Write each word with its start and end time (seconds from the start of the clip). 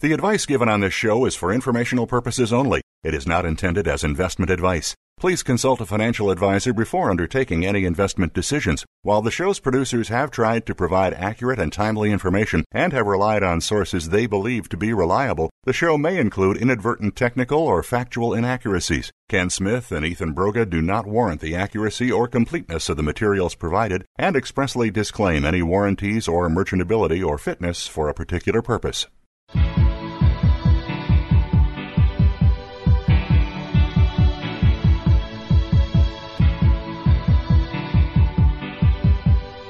The 0.00 0.12
advice 0.12 0.44
given 0.44 0.68
on 0.68 0.80
this 0.80 0.92
show 0.92 1.24
is 1.24 1.36
for 1.36 1.52
informational 1.52 2.06
purposes 2.06 2.52
only. 2.52 2.82
It 3.04 3.14
is 3.14 3.28
not 3.28 3.46
intended 3.46 3.86
as 3.86 4.02
investment 4.02 4.50
advice. 4.50 4.94
Please 5.20 5.44
consult 5.44 5.80
a 5.80 5.86
financial 5.86 6.32
advisor 6.32 6.72
before 6.72 7.10
undertaking 7.10 7.64
any 7.64 7.84
investment 7.84 8.34
decisions. 8.34 8.84
While 9.02 9.22
the 9.22 9.30
show's 9.30 9.60
producers 9.60 10.08
have 10.08 10.32
tried 10.32 10.66
to 10.66 10.74
provide 10.74 11.14
accurate 11.14 11.60
and 11.60 11.72
timely 11.72 12.10
information 12.10 12.64
and 12.72 12.92
have 12.92 13.06
relied 13.06 13.44
on 13.44 13.60
sources 13.60 14.08
they 14.08 14.26
believe 14.26 14.68
to 14.70 14.76
be 14.76 14.92
reliable, 14.92 15.48
the 15.62 15.72
show 15.72 15.96
may 15.96 16.18
include 16.18 16.56
inadvertent 16.56 17.14
technical 17.14 17.60
or 17.60 17.84
factual 17.84 18.34
inaccuracies. 18.34 19.12
Ken 19.28 19.48
Smith 19.48 19.92
and 19.92 20.04
Ethan 20.04 20.34
Broga 20.34 20.68
do 20.68 20.82
not 20.82 21.06
warrant 21.06 21.40
the 21.40 21.54
accuracy 21.54 22.10
or 22.10 22.26
completeness 22.26 22.88
of 22.88 22.96
the 22.96 23.02
materials 23.04 23.54
provided 23.54 24.04
and 24.18 24.34
expressly 24.34 24.90
disclaim 24.90 25.44
any 25.44 25.62
warranties 25.62 26.26
or 26.26 26.50
merchantability 26.50 27.24
or 27.24 27.38
fitness 27.38 27.86
for 27.86 28.08
a 28.08 28.14
particular 28.14 28.60
purpose. 28.60 29.06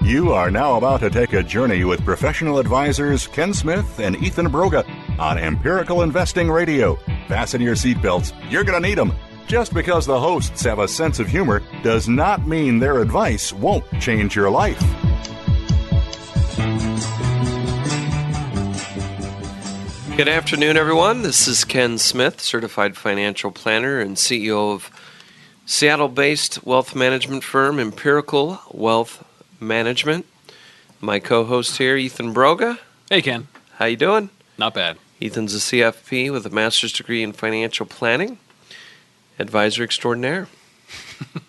You 0.04 0.34
are 0.34 0.50
now 0.50 0.76
about 0.76 1.00
to 1.00 1.08
take 1.08 1.32
a 1.32 1.42
journey 1.42 1.82
with 1.84 2.04
professional 2.04 2.58
advisors 2.58 3.26
Ken 3.26 3.54
Smith 3.54 4.00
and 4.00 4.16
Ethan 4.16 4.48
Broga 4.48 4.86
on 5.18 5.38
Empirical 5.38 6.02
Investing 6.02 6.50
Radio. 6.50 6.96
Fasten 7.26 7.62
your 7.62 7.74
seatbelts, 7.74 8.34
you're 8.50 8.64
going 8.64 8.82
to 8.82 8.86
need 8.86 8.98
them. 8.98 9.14
Just 9.46 9.72
because 9.72 10.04
the 10.04 10.20
hosts 10.20 10.62
have 10.64 10.78
a 10.78 10.86
sense 10.86 11.20
of 11.20 11.28
humor 11.28 11.62
does 11.82 12.06
not 12.06 12.46
mean 12.46 12.78
their 12.78 13.00
advice 13.00 13.50
won't 13.50 13.86
change 13.98 14.36
your 14.36 14.50
life. 14.50 14.78
Good 20.18 20.28
afternoon, 20.28 20.76
everyone. 20.76 21.22
This 21.22 21.48
is 21.48 21.64
Ken 21.64 21.96
Smith, 21.96 22.42
certified 22.42 22.98
financial 22.98 23.50
planner 23.50 24.00
and 24.00 24.18
CEO 24.18 24.74
of 24.74 24.90
Seattle 25.64 26.08
based 26.08 26.62
wealth 26.66 26.94
management 26.94 27.42
firm 27.42 27.80
Empirical 27.80 28.60
Wealth 28.70 29.23
Management. 29.66 30.26
My 31.00 31.18
co-host 31.18 31.78
here, 31.78 31.96
Ethan 31.96 32.32
Broga. 32.34 32.78
Hey, 33.08 33.22
Ken. 33.22 33.48
How 33.78 33.86
you 33.86 33.96
doing? 33.96 34.30
Not 34.56 34.74
bad. 34.74 34.98
Ethan's 35.20 35.54
a 35.54 35.58
CFP 35.58 36.30
with 36.30 36.46
a 36.46 36.50
master's 36.50 36.92
degree 36.92 37.22
in 37.22 37.32
financial 37.32 37.86
planning, 37.86 38.38
advisor 39.38 39.82
extraordinaire. 39.82 40.48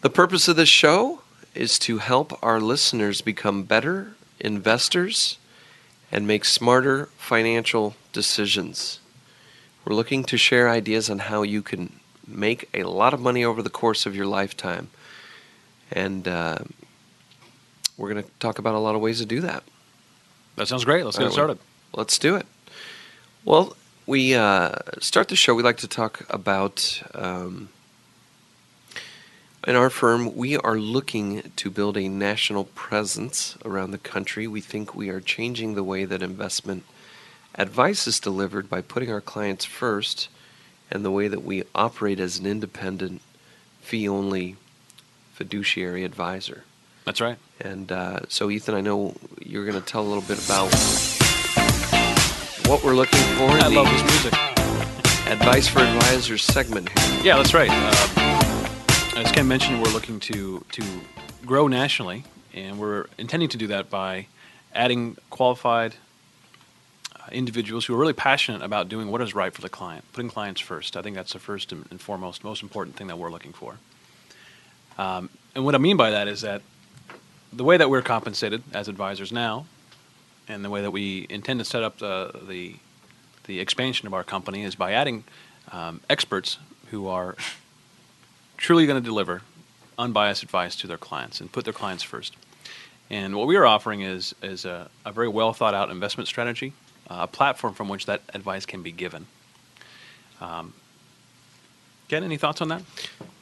the 0.00 0.10
purpose 0.10 0.48
of 0.48 0.56
this 0.56 0.68
show 0.68 1.22
is 1.54 1.78
to 1.80 1.98
help 1.98 2.38
our 2.42 2.60
listeners 2.60 3.20
become 3.20 3.64
better 3.64 4.14
investors 4.40 5.38
and 6.10 6.26
make 6.26 6.44
smarter 6.44 7.06
financial 7.16 7.94
decisions. 8.12 9.00
We're 9.84 9.94
looking 9.94 10.24
to 10.24 10.36
share 10.36 10.68
ideas 10.68 11.08
on 11.10 11.20
how 11.20 11.42
you 11.42 11.62
can 11.62 12.00
make 12.26 12.68
a 12.74 12.84
lot 12.84 13.14
of 13.14 13.20
money 13.20 13.44
over 13.44 13.62
the 13.62 13.70
course 13.70 14.06
of 14.06 14.14
your 14.16 14.26
lifetime. 14.26 14.90
And 15.92 16.26
uh, 16.28 16.58
we're 17.96 18.10
going 18.12 18.22
to 18.24 18.30
talk 18.38 18.58
about 18.58 18.74
a 18.74 18.78
lot 18.78 18.94
of 18.94 19.00
ways 19.00 19.18
to 19.18 19.26
do 19.26 19.40
that. 19.40 19.64
That 20.56 20.68
sounds 20.68 20.84
great. 20.84 21.04
Let's 21.04 21.16
get 21.16 21.24
All 21.24 21.28
right, 21.28 21.34
started. 21.34 21.58
Let's 21.94 22.18
do 22.18 22.36
it. 22.36 22.46
Well, 23.44 23.76
we 24.06 24.34
uh, 24.34 24.76
start 25.00 25.28
the 25.28 25.36
show. 25.36 25.54
We 25.54 25.62
like 25.62 25.78
to 25.78 25.88
talk 25.88 26.24
about. 26.30 27.02
Um, 27.14 27.70
in 29.66 29.76
our 29.76 29.90
firm, 29.90 30.34
we 30.36 30.56
are 30.56 30.78
looking 30.78 31.52
to 31.56 31.70
build 31.70 31.98
a 31.98 32.08
national 32.08 32.64
presence 32.64 33.58
around 33.62 33.90
the 33.90 33.98
country. 33.98 34.46
We 34.46 34.62
think 34.62 34.94
we 34.94 35.10
are 35.10 35.20
changing 35.20 35.74
the 35.74 35.84
way 35.84 36.06
that 36.06 36.22
investment 36.22 36.84
advice 37.56 38.06
is 38.06 38.18
delivered 38.20 38.70
by 38.70 38.80
putting 38.80 39.12
our 39.12 39.20
clients 39.20 39.66
first 39.66 40.30
and 40.90 41.04
the 41.04 41.10
way 41.10 41.28
that 41.28 41.44
we 41.44 41.64
operate 41.74 42.18
as 42.18 42.38
an 42.38 42.46
independent, 42.46 43.20
fee 43.82 44.08
only 44.08 44.56
fiduciary 45.40 46.04
advisor. 46.04 46.64
That's 47.06 47.18
right. 47.18 47.38
And 47.62 47.90
uh, 47.90 48.20
so, 48.28 48.50
Ethan, 48.50 48.74
I 48.74 48.82
know 48.82 49.14
you're 49.42 49.64
going 49.64 49.80
to 49.80 49.86
tell 49.86 50.02
a 50.02 50.08
little 50.12 50.22
bit 50.22 50.38
about 50.44 50.68
what 52.68 52.84
we're 52.84 52.94
looking 52.94 53.24
for 53.38 53.48
in 53.56 53.62
I 53.62 53.70
the 53.70 53.76
love 53.76 53.88
this 53.90 54.02
music. 54.02 54.34
Advice 55.26 55.66
for 55.66 55.78
Advisors 55.78 56.44
segment 56.44 56.90
here. 56.90 57.20
Yeah, 57.22 57.36
that's 57.38 57.54
right. 57.54 57.70
Um, 57.70 59.16
as 59.16 59.32
Ken 59.32 59.48
mentioned, 59.48 59.82
we're 59.82 59.94
looking 59.94 60.20
to 60.20 60.62
to 60.72 60.82
grow 61.46 61.66
nationally, 61.68 62.24
and 62.52 62.78
we're 62.78 63.06
intending 63.16 63.48
to 63.48 63.56
do 63.56 63.66
that 63.68 63.88
by 63.88 64.26
adding 64.74 65.16
qualified 65.30 65.94
uh, 67.16 67.22
individuals 67.32 67.86
who 67.86 67.94
are 67.94 67.98
really 67.98 68.12
passionate 68.12 68.60
about 68.60 68.90
doing 68.90 69.10
what 69.10 69.22
is 69.22 69.34
right 69.34 69.54
for 69.54 69.62
the 69.62 69.70
client, 69.70 70.04
putting 70.12 70.30
clients 70.30 70.60
first. 70.60 70.98
I 70.98 71.02
think 71.02 71.16
that's 71.16 71.32
the 71.32 71.38
first 71.38 71.72
and 71.72 71.98
foremost, 71.98 72.44
most 72.44 72.62
important 72.62 72.96
thing 72.96 73.06
that 73.06 73.18
we're 73.18 73.30
looking 73.30 73.54
for. 73.54 73.78
Um, 75.00 75.30
and 75.54 75.64
what 75.64 75.74
I 75.74 75.78
mean 75.78 75.96
by 75.96 76.10
that 76.10 76.28
is 76.28 76.42
that 76.42 76.60
the 77.54 77.64
way 77.64 77.78
that 77.78 77.88
we're 77.88 78.02
compensated 78.02 78.62
as 78.74 78.86
advisors 78.86 79.32
now, 79.32 79.64
and 80.46 80.62
the 80.62 80.68
way 80.68 80.82
that 80.82 80.90
we 80.90 81.26
intend 81.30 81.58
to 81.60 81.64
set 81.64 81.82
up 81.82 81.98
the 81.98 82.38
the, 82.46 82.76
the 83.44 83.60
expansion 83.60 84.06
of 84.06 84.12
our 84.12 84.22
company 84.22 84.62
is 84.62 84.74
by 84.74 84.92
adding 84.92 85.24
um, 85.72 86.02
experts 86.10 86.58
who 86.90 87.08
are 87.08 87.34
truly 88.58 88.84
going 88.84 89.02
to 89.02 89.04
deliver 89.04 89.40
unbiased 89.98 90.42
advice 90.42 90.76
to 90.76 90.86
their 90.86 90.98
clients 90.98 91.40
and 91.40 91.50
put 91.50 91.64
their 91.64 91.72
clients 91.72 92.02
first. 92.02 92.36
And 93.08 93.34
what 93.36 93.46
we 93.46 93.56
are 93.56 93.66
offering 93.66 94.02
is 94.02 94.34
is 94.42 94.66
a, 94.66 94.90
a 95.06 95.12
very 95.12 95.28
well 95.28 95.54
thought 95.54 95.72
out 95.72 95.90
investment 95.90 96.28
strategy, 96.28 96.74
uh, 97.08 97.20
a 97.20 97.26
platform 97.26 97.72
from 97.72 97.88
which 97.88 98.04
that 98.04 98.20
advice 98.34 98.66
can 98.66 98.82
be 98.82 98.92
given. 98.92 99.26
Um, 100.42 100.74
Ken, 102.08 102.22
any 102.22 102.36
thoughts 102.36 102.60
on 102.60 102.68
that? 102.68 102.82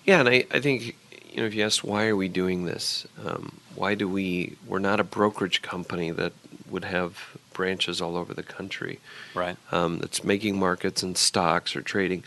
Yeah, 0.05 0.21
and 0.21 0.29
I, 0.29 0.47
I 0.53 0.61
think 0.61 0.97
you 1.39 1.45
know 1.45 1.47
if 1.47 1.55
you 1.55 1.65
asked 1.65 1.85
why 1.85 2.09
are 2.09 2.17
we 2.17 2.27
doing 2.27 2.65
this, 2.65 3.07
um, 3.25 3.61
why 3.77 3.95
do 3.95 4.09
we? 4.09 4.57
We're 4.67 4.81
not 4.81 4.99
a 4.99 5.05
brokerage 5.05 5.63
company 5.63 6.11
that 6.11 6.33
would 6.69 6.85
have 6.85 7.39
branches 7.53 8.01
all 8.01 8.17
over 8.17 8.35
the 8.35 8.43
country. 8.43 8.99
Right. 9.37 9.57
Um, 9.71 10.01
that's 10.01 10.25
making 10.25 10.59
markets 10.59 11.05
and 11.05 11.17
stocks 11.17 11.77
or 11.77 11.81
trading. 11.81 12.25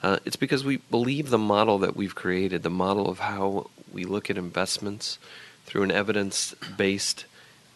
Uh, 0.00 0.20
it's 0.24 0.36
because 0.36 0.64
we 0.64 0.76
believe 0.76 1.30
the 1.30 1.38
model 1.38 1.80
that 1.80 1.96
we've 1.96 2.14
created, 2.14 2.62
the 2.62 2.70
model 2.70 3.10
of 3.10 3.18
how 3.18 3.68
we 3.92 4.04
look 4.04 4.30
at 4.30 4.38
investments 4.38 5.18
through 5.66 5.82
an 5.82 5.90
evidence-based 5.90 7.24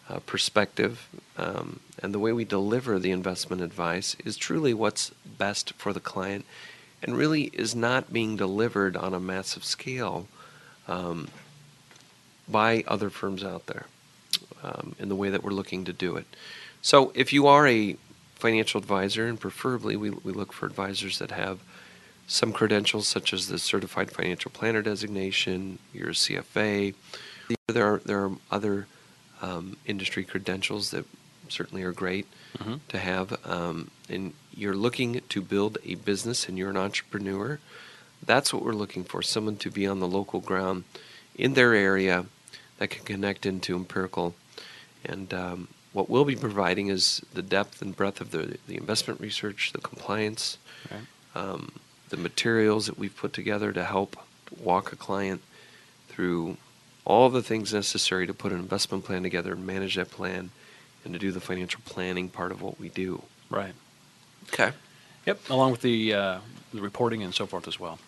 uh, 0.09 0.19
perspective, 0.19 1.09
um, 1.37 1.81
and 2.01 2.13
the 2.13 2.19
way 2.19 2.31
we 2.31 2.45
deliver 2.45 2.97
the 2.97 3.11
investment 3.11 3.61
advice 3.61 4.15
is 4.23 4.37
truly 4.37 4.73
what's 4.73 5.11
best 5.25 5.73
for 5.73 5.91
the 5.91 5.99
client, 5.99 6.45
and 7.03 7.17
really 7.17 7.43
is 7.51 7.75
not 7.75 8.13
being 8.13 8.37
delivered 8.37 8.95
on 8.95 9.13
a 9.13 9.19
massive 9.19 9.65
scale 9.65 10.29
um, 10.87 11.27
by 12.47 12.83
other 12.87 13.09
firms 13.09 13.43
out 13.43 13.65
there 13.67 13.85
um, 14.63 14.95
in 14.99 15.09
the 15.09 15.15
way 15.15 15.29
that 15.29 15.43
we're 15.43 15.51
looking 15.51 15.85
to 15.85 15.93
do 15.93 16.15
it. 16.15 16.25
So, 16.81 17.11
if 17.15 17.33
you 17.33 17.47
are 17.47 17.67
a 17.67 17.97
financial 18.35 18.79
advisor, 18.79 19.27
and 19.27 19.39
preferably 19.39 19.95
we, 19.95 20.09
we 20.11 20.31
look 20.31 20.53
for 20.53 20.65
advisors 20.65 21.19
that 21.19 21.31
have 21.31 21.59
some 22.27 22.53
credentials 22.53 23.07
such 23.07 23.33
as 23.33 23.47
the 23.47 23.57
Certified 23.57 24.11
Financial 24.11 24.51
Planner 24.51 24.81
designation, 24.81 25.79
your 25.93 26.09
CFA. 26.09 26.93
There 27.67 27.85
are 27.93 27.97
there 28.05 28.23
are 28.25 28.31
other 28.51 28.87
um, 29.41 29.77
industry 29.85 30.23
credentials 30.23 30.91
that 30.91 31.05
certainly 31.49 31.83
are 31.83 31.91
great 31.93 32.27
Mhm. 32.59 32.79
to 32.89 32.97
have. 32.99 33.37
Um, 33.45 33.91
and 34.09 34.33
you're 34.53 34.75
looking 34.75 35.21
to 35.29 35.41
build 35.41 35.77
a 35.85 35.95
business, 35.95 36.47
and 36.49 36.57
you're 36.57 36.69
an 36.69 36.77
entrepreneur. 36.77 37.59
That's 38.25 38.53
what 38.53 38.63
we're 38.63 38.73
looking 38.73 39.03
for: 39.03 39.21
someone 39.21 39.57
to 39.57 39.71
be 39.71 39.87
on 39.87 39.99
the 39.99 40.07
local 40.07 40.39
ground 40.39 40.83
in 41.35 41.53
their 41.53 41.73
area 41.73 42.25
that 42.77 42.89
can 42.89 43.05
connect 43.05 43.45
into 43.45 43.75
empirical. 43.75 44.35
And 45.05 45.33
um, 45.33 45.67
what 45.93 46.09
we'll 46.09 46.25
be 46.25 46.35
providing 46.35 46.87
is 46.87 47.21
the 47.33 47.41
depth 47.41 47.81
and 47.81 47.95
breadth 47.95 48.19
of 48.21 48.31
the, 48.31 48.57
the 48.67 48.75
investment 48.75 49.19
research, 49.21 49.71
the 49.73 49.81
compliance, 49.81 50.57
Right. 50.91 51.01
um, 51.35 51.71
the 52.09 52.17
materials 52.17 52.85
that 52.87 52.97
we've 52.97 53.15
put 53.15 53.33
together 53.33 53.71
to 53.73 53.83
help 53.83 54.17
walk 54.59 54.91
a 54.91 54.95
client 54.95 55.41
through 56.07 56.57
all 57.05 57.29
the 57.29 57.41
things 57.41 57.73
necessary 57.73 58.27
to 58.27 58.33
put 58.33 58.51
an 58.51 58.59
investment 58.59 59.05
plan 59.05 59.23
together 59.23 59.53
and 59.53 59.65
manage 59.65 59.95
that 59.95 60.11
plan 60.11 60.49
and 61.03 61.13
to 61.13 61.19
do 61.19 61.31
the 61.31 61.39
financial 61.39 61.81
planning 61.85 62.29
part 62.29 62.51
of 62.51 62.61
what 62.61 62.79
we 62.79 62.89
do. 62.89 63.21
Right. 63.49 63.73
Okay. 64.51 64.71
Yep. 65.25 65.49
Along 65.49 65.71
with 65.71 65.81
the 65.81 66.13
uh, 66.13 66.39
the 66.73 66.81
reporting 66.81 67.23
and 67.23 67.33
so 67.33 67.45
forth 67.45 67.67
as 67.67 67.79
well. 67.79 67.99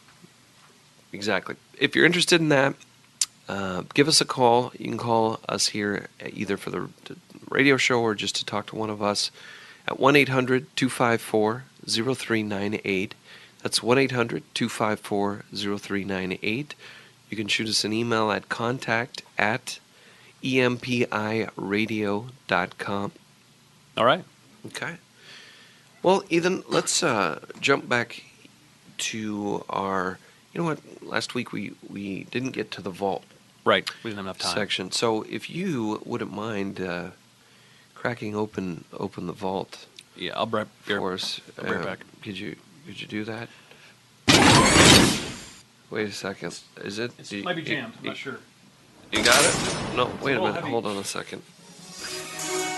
Exactly. 1.12 1.56
If 1.80 1.96
you're 1.96 2.06
interested 2.06 2.42
in 2.42 2.50
that, 2.50 2.76
uh, 3.48 3.84
give 3.94 4.08
us 4.08 4.22
a 4.22 4.26
call. 4.26 4.72
You 4.78 4.86
can 4.86 4.98
call 4.98 5.40
us 5.50 5.68
here 5.68 6.08
either 6.24 6.58
for 6.58 6.70
the 6.70 6.90
radio 7.50 7.78
show 7.78 8.02
or 8.02 8.14
just 8.14 8.36
to 8.36 8.46
talk 8.46 8.68
to 8.68 8.76
one 8.76 8.90
of 8.90 9.02
us 9.02 9.32
at 9.88 10.00
1 10.00 10.16
800 10.16 10.68
254 10.76 11.64
0398. 11.88 13.16
That's 13.64 13.82
1 13.82 13.98
800 13.98 14.44
254 14.54 15.46
0398. 15.52 16.76
You 17.30 17.38
can 17.38 17.48
shoot 17.48 17.68
us 17.68 17.84
an 17.84 17.94
email 17.94 18.32
at 18.32 18.50
contact 18.50 19.24
at 19.38 19.80
empiradio.com. 20.44 23.12
All 23.98 24.06
right. 24.06 24.24
Okay. 24.68 24.98
Well, 26.02 26.24
Ethan, 26.30 26.64
let's 26.70 27.04
uh, 27.04 27.40
jump 27.60 27.90
back 27.90 28.24
to 29.00 29.66
our. 29.70 30.18
You 30.54 30.62
know 30.62 30.66
what? 30.66 30.80
Last 31.04 31.36
week 31.36 31.52
we, 31.52 31.74
we 31.90 32.24
didn't 32.26 32.52
get 32.52 32.72
to 32.72 32.82
the 32.82 32.90
vault 32.90 33.24
Right. 33.66 33.88
We 34.04 34.10
didn't 34.10 34.18
have 34.18 34.26
enough 34.26 34.40
time. 34.40 34.56
section. 34.56 34.92
So 34.92 35.24
if 35.24 35.50
you 35.50 36.02
wouldn't 36.06 36.32
mind 36.34 36.80
uh, 36.82 37.10
cracking 37.94 38.36
open 38.36 38.86
open 38.94 39.28
the 39.28 39.34
vault 39.34 39.86
Yeah, 40.16 40.32
I'll 40.36 40.46
bring 40.46 40.66
right, 40.88 40.98
for 40.98 41.14
us, 41.14 41.42
I'll 41.58 41.66
bring 41.66 41.80
right 41.80 41.82
uh, 41.82 41.90
back. 41.90 42.00
Could 42.24 42.40
you 42.40 42.56
could 42.86 43.00
you 43.02 43.08
do 43.08 43.24
that? 43.26 43.50
Wait 45.92 46.08
a 46.08 46.12
second. 46.12 46.58
Is 46.84 47.00
it? 47.00 47.12
It 47.20 47.32
you- 47.32 47.44
might 47.44 47.56
be 47.58 47.62
you- 47.62 47.68
jammed. 47.68 47.94
I'm 48.00 48.06
not 48.06 48.18
sure. 48.18 48.40
you 49.12 49.24
got 49.24 49.44
it? 49.44 49.96
No. 49.96 50.06
Wait 50.06 50.36
a 50.38 50.42
little 50.42 50.48
minute. 50.48 50.56
heavy. 50.62 50.70
Hold 50.72 50.86
on 50.88 50.98
a 50.98 51.04
second. 51.04 51.42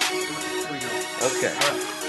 Here 0.10 0.72
we 0.72 0.80
go. 0.80 0.88
Okay. 1.28 2.01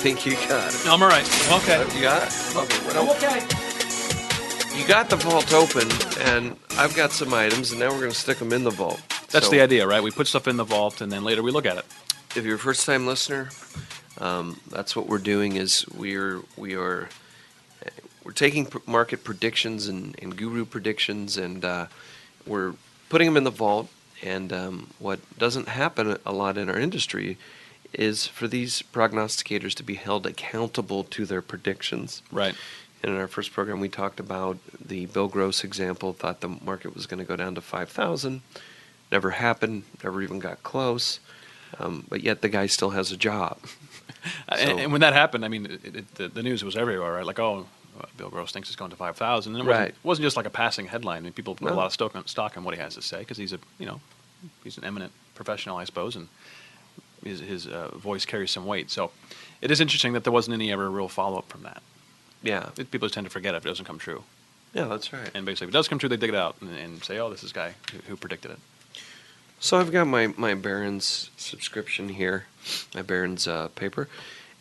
Think 0.00 0.24
you 0.24 0.32
got 0.48 0.72
it. 0.74 0.82
No, 0.86 0.94
I'm 0.94 1.02
all 1.02 1.08
right. 1.08 1.28
I'm 1.50 1.60
okay. 1.60 1.78
You 1.94 2.02
got 2.02 2.22
it. 2.26 2.56
Okay. 2.56 2.98
Okay. 2.98 4.78
You 4.80 4.86
got 4.88 5.10
the 5.10 5.16
vault 5.16 5.52
open, 5.52 5.88
and 6.20 6.56
I've 6.78 6.96
got 6.96 7.12
some 7.12 7.34
items, 7.34 7.70
and 7.70 7.80
now 7.80 7.90
we're 7.90 8.00
going 8.00 8.10
to 8.12 8.16
stick 8.16 8.38
them 8.38 8.52
in 8.52 8.64
the 8.64 8.70
vault. 8.70 9.00
That's 9.30 9.46
So- 9.46 9.50
the 9.52 9.60
idea, 9.60 9.86
right? 9.86 10.02
We 10.02 10.10
put 10.10 10.26
stuff 10.26 10.48
in 10.48 10.56
the 10.56 10.64
vault, 10.64 11.00
and 11.02 11.12
then 11.12 11.22
later 11.22 11.42
we 11.42 11.50
look 11.50 11.66
at 11.66 11.76
it. 11.76 11.84
if 12.36 12.44
you're 12.44 12.54
a 12.56 12.58
first 12.58 12.86
time 12.86 13.06
listener, 13.06 13.50
um, 14.18 14.60
that's 14.70 14.94
what 14.96 15.06
we're 15.08 15.18
doing 15.18 15.56
is 15.56 15.84
we're 15.88 16.40
we 16.56 16.76
are 16.76 17.08
we're 18.24 18.32
taking 18.32 18.68
market 18.86 19.24
predictions 19.24 19.88
and, 19.88 20.14
and 20.22 20.36
guru 20.36 20.64
predictions 20.64 21.36
and 21.36 21.64
uh, 21.64 21.86
we're 22.46 22.74
putting 23.08 23.26
them 23.26 23.36
in 23.36 23.44
the 23.44 23.50
vault. 23.50 23.88
And 24.22 24.52
um, 24.52 24.90
what 24.98 25.18
doesn't 25.38 25.68
happen 25.68 26.16
a 26.26 26.32
lot 26.32 26.56
in 26.58 26.68
our 26.70 26.78
industry 26.78 27.36
is 27.92 28.26
for 28.26 28.46
these 28.48 28.82
prognosticators 28.82 29.74
to 29.74 29.82
be 29.82 29.94
held 29.94 30.26
accountable 30.26 31.04
to 31.04 31.24
their 31.26 31.42
predictions. 31.42 32.22
Right. 32.30 32.54
And 33.02 33.12
in 33.14 33.18
our 33.20 33.28
first 33.28 33.52
program, 33.52 33.80
we 33.80 33.88
talked 33.88 34.20
about 34.20 34.58
the 34.84 35.06
Bill 35.06 35.28
Gross 35.28 35.64
example. 35.64 36.12
Thought 36.12 36.40
the 36.40 36.48
market 36.48 36.94
was 36.94 37.06
going 37.06 37.18
to 37.18 37.24
go 37.24 37.34
down 37.36 37.54
to 37.54 37.60
five 37.60 37.88
thousand. 37.88 38.42
Never 39.10 39.30
happened. 39.30 39.84
Never 40.04 40.22
even 40.22 40.38
got 40.38 40.62
close. 40.62 41.18
Um, 41.78 42.04
but 42.08 42.22
yet 42.22 42.42
the 42.42 42.48
guy 42.48 42.66
still 42.66 42.90
has 42.90 43.10
a 43.10 43.16
job. 43.16 43.58
So- 43.64 43.70
and, 44.56 44.80
and 44.80 44.92
when 44.92 45.00
that 45.00 45.12
happened, 45.14 45.44
I 45.44 45.48
mean, 45.48 45.66
it, 45.66 45.96
it, 45.96 46.14
the, 46.16 46.28
the 46.28 46.42
news 46.42 46.62
was 46.62 46.76
everywhere, 46.76 47.12
right? 47.14 47.24
Like, 47.24 47.38
oh, 47.38 47.66
Bill 48.16 48.28
Gross 48.28 48.52
thinks 48.52 48.68
it's 48.68 48.76
going 48.76 48.90
to 48.90 48.96
5,000. 48.96 49.54
And 49.54 49.62
it 49.62 49.66
wasn't, 49.66 49.80
Right. 49.86 49.94
wasn't 50.02 50.24
just 50.24 50.36
like 50.36 50.46
a 50.46 50.50
passing 50.50 50.86
headline. 50.86 51.18
I 51.18 51.20
mean, 51.20 51.32
people 51.32 51.54
put 51.54 51.70
a 51.70 51.74
lot 51.74 51.86
of 51.86 51.92
stock 51.92 52.14
on, 52.16 52.26
stock 52.26 52.56
on 52.56 52.64
what 52.64 52.74
he 52.74 52.80
has 52.80 52.94
to 52.96 53.02
say 53.02 53.20
because 53.20 53.36
he's 53.38 53.52
a, 53.52 53.58
you 53.78 53.86
know, 53.86 54.00
he's 54.64 54.76
an 54.78 54.84
eminent 54.84 55.12
professional, 55.34 55.76
I 55.76 55.84
suppose, 55.84 56.16
and 56.16 56.28
his, 57.24 57.40
his 57.40 57.66
uh, 57.66 57.88
voice 57.96 58.24
carries 58.24 58.50
some 58.50 58.66
weight. 58.66 58.90
So 58.90 59.10
it 59.60 59.70
is 59.70 59.80
interesting 59.80 60.12
that 60.14 60.24
there 60.24 60.32
wasn't 60.32 60.54
any 60.54 60.72
ever 60.72 60.90
real 60.90 61.08
follow 61.08 61.38
up 61.38 61.48
from 61.48 61.62
that. 61.62 61.82
Yeah, 62.42 62.70
It, 62.78 62.90
people 62.90 63.06
just 63.06 63.14
tend 63.14 63.26
to 63.26 63.30
forget 63.30 63.54
if 63.54 63.64
it 63.64 63.68
doesn't 63.68 63.84
come 63.84 63.98
true. 63.98 64.24
yeah, 64.72 64.84
that's 64.84 65.12
right. 65.12 65.30
And 65.34 65.44
basically, 65.44 65.66
if 65.66 65.70
it 65.70 65.72
does 65.78 65.88
come 65.88 65.98
true, 65.98 66.08
they 66.08 66.16
dig 66.16 66.30
it 66.30 66.34
out 66.34 66.56
and, 66.60 66.70
and 66.76 67.04
say, 67.04 67.18
oh, 67.18 67.28
this 67.28 67.42
is 67.44 67.52
guy 67.52 67.74
who, 67.92 67.98
who 68.08 68.16
predicted 68.16 68.52
it. 68.52 68.58
So 69.62 69.78
I've 69.78 69.92
got 69.92 70.06
my 70.06 70.28
my 70.38 70.54
Barron's 70.54 71.28
subscription 71.36 72.08
here, 72.08 72.46
my 72.94 73.02
Barron's 73.02 73.46
uh, 73.46 73.68
paper, 73.74 74.08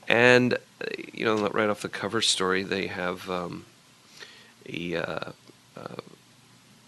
and 0.10 0.58
you 1.14 1.24
know 1.24 1.48
right 1.48 1.70
off 1.70 1.82
the 1.82 1.88
cover 1.88 2.22
story 2.22 2.64
they 2.64 2.88
have 2.88 3.30
um, 3.30 3.66
a 4.68 4.96
uh, 4.96 5.32
uh, 5.78 5.96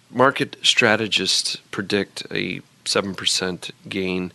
market 0.10 0.58
strategists 0.62 1.56
predict 1.72 2.28
a 2.32 2.60
seven 2.84 3.16
percent 3.16 3.72
gain, 3.88 4.34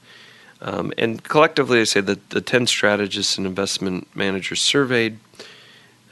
um, 0.60 0.92
and 0.96 1.22
collectively 1.22 1.80
I 1.80 1.84
say 1.84 2.00
that 2.00 2.30
the 2.30 2.40
ten 2.40 2.66
strategists 2.66 3.38
and 3.38 3.46
investment 3.46 4.08
managers 4.14 4.60
surveyed, 4.60 5.18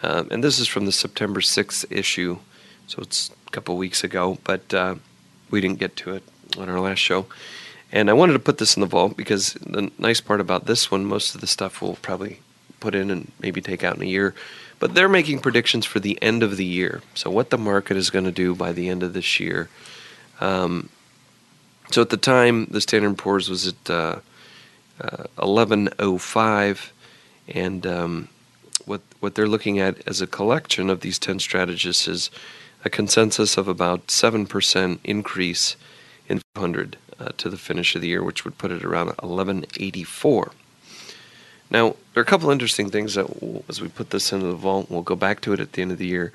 um, 0.03 0.29
and 0.31 0.45
this 0.45 0.59
is 0.59 0.69
from 0.69 0.87
the 0.87 0.93
September 0.93 1.41
sixth 1.41 1.85
issue, 1.91 2.39
so 2.87 3.01
it's 3.01 3.31
a 3.47 3.51
couple 3.51 3.77
weeks 3.77 4.05
ago, 4.05 4.39
but 4.45 4.73
uh, 4.75 4.97
we 5.51 5.61
didn't 5.61 5.79
get 5.79 5.97
to 5.97 6.15
it 6.15 6.23
on 6.59 6.69
our 6.69 6.81
last 6.81 6.99
show. 6.99 7.27
And 7.93 8.11
I 8.11 8.13
wanted 8.13 8.33
to 8.33 8.41
put 8.41 8.59
this 8.59 8.77
in 8.77 8.81
the 8.81 8.87
vault 8.87 9.17
because 9.17 9.55
the 9.55 9.91
nice 9.99 10.21
part 10.21 10.41
about 10.41 10.67
this 10.67 10.91
one, 10.91 11.05
most 11.05 11.35
of 11.35 11.41
the 11.41 11.47
stuff 11.47 11.81
we'll 11.81 11.97
probably 11.97 12.41
put 12.81 12.95
in 12.95 13.11
and 13.11 13.31
maybe 13.41 13.61
take 13.61 13.85
out 13.85 13.97
in 13.97 14.03
a 14.03 14.07
year. 14.07 14.35
But 14.81 14.95
they're 14.95 15.09
making 15.09 15.39
predictions 15.39 15.87
for 15.87 16.01
the 16.01 16.21
end 16.21 16.43
of 16.43 16.57
the 16.57 16.65
year. 16.65 17.03
So, 17.15 17.31
what 17.31 17.51
the 17.51 17.57
market 17.57 17.97
is 17.97 18.11
going 18.11 18.25
to 18.25 18.33
do 18.33 18.55
by 18.55 18.73
the 18.73 18.89
end 18.89 19.03
of 19.03 19.13
this 19.13 19.39
year. 19.39 19.69
Um, 20.41 20.89
so, 21.91 22.03
at 22.03 22.11
the 22.11 22.17
time, 22.17 22.67
the 22.67 22.81
Standard 22.81 23.17
& 23.17 23.19
Poor's 23.19 23.49
was 23.49 23.69
at 23.69 23.89
uh, 23.91 24.17
1105. 24.99 26.93
And 27.49 27.87
um, 27.87 28.29
what, 28.87 29.01
what 29.21 29.35
they're 29.35 29.49
looking 29.49 29.79
at 29.79 30.07
as 30.07 30.21
a 30.21 30.27
collection 30.27 30.91
of 30.91 31.01
these 31.01 31.19
10 31.19 31.39
strategists 31.39 32.09
is 32.09 32.31
a 32.85 32.91
consensus 32.91 33.57
of 33.57 33.69
about 33.69 34.09
7% 34.09 34.99
increase 35.05 35.77
in 36.29 36.41
500 36.55 36.97
uh, 37.19 37.29
to 37.37 37.49
the 37.49 37.57
finish 37.57 37.95
of 37.95 38.03
the 38.03 38.09
year, 38.09 38.23
which 38.23 38.45
would 38.45 38.59
put 38.59 38.71
it 38.71 38.85
around 38.85 39.07
1184. 39.07 40.53
Now, 41.71 41.97
there 42.13 42.21
are 42.21 42.23
a 42.23 42.27
couple 42.27 42.51
interesting 42.51 42.91
things 42.91 43.15
that, 43.15 43.27
as 43.69 43.81
we 43.81 43.89
put 43.89 44.11
this 44.11 44.33
into 44.33 44.47
the 44.47 44.55
vault, 44.55 44.91
we'll 44.91 45.03
go 45.03 45.17
back 45.17 45.41
to 45.43 45.53
it 45.53 45.61
at 45.61 45.73
the 45.73 45.83
end 45.83 45.93
of 45.93 45.99
the 45.99 46.07
year. 46.07 46.33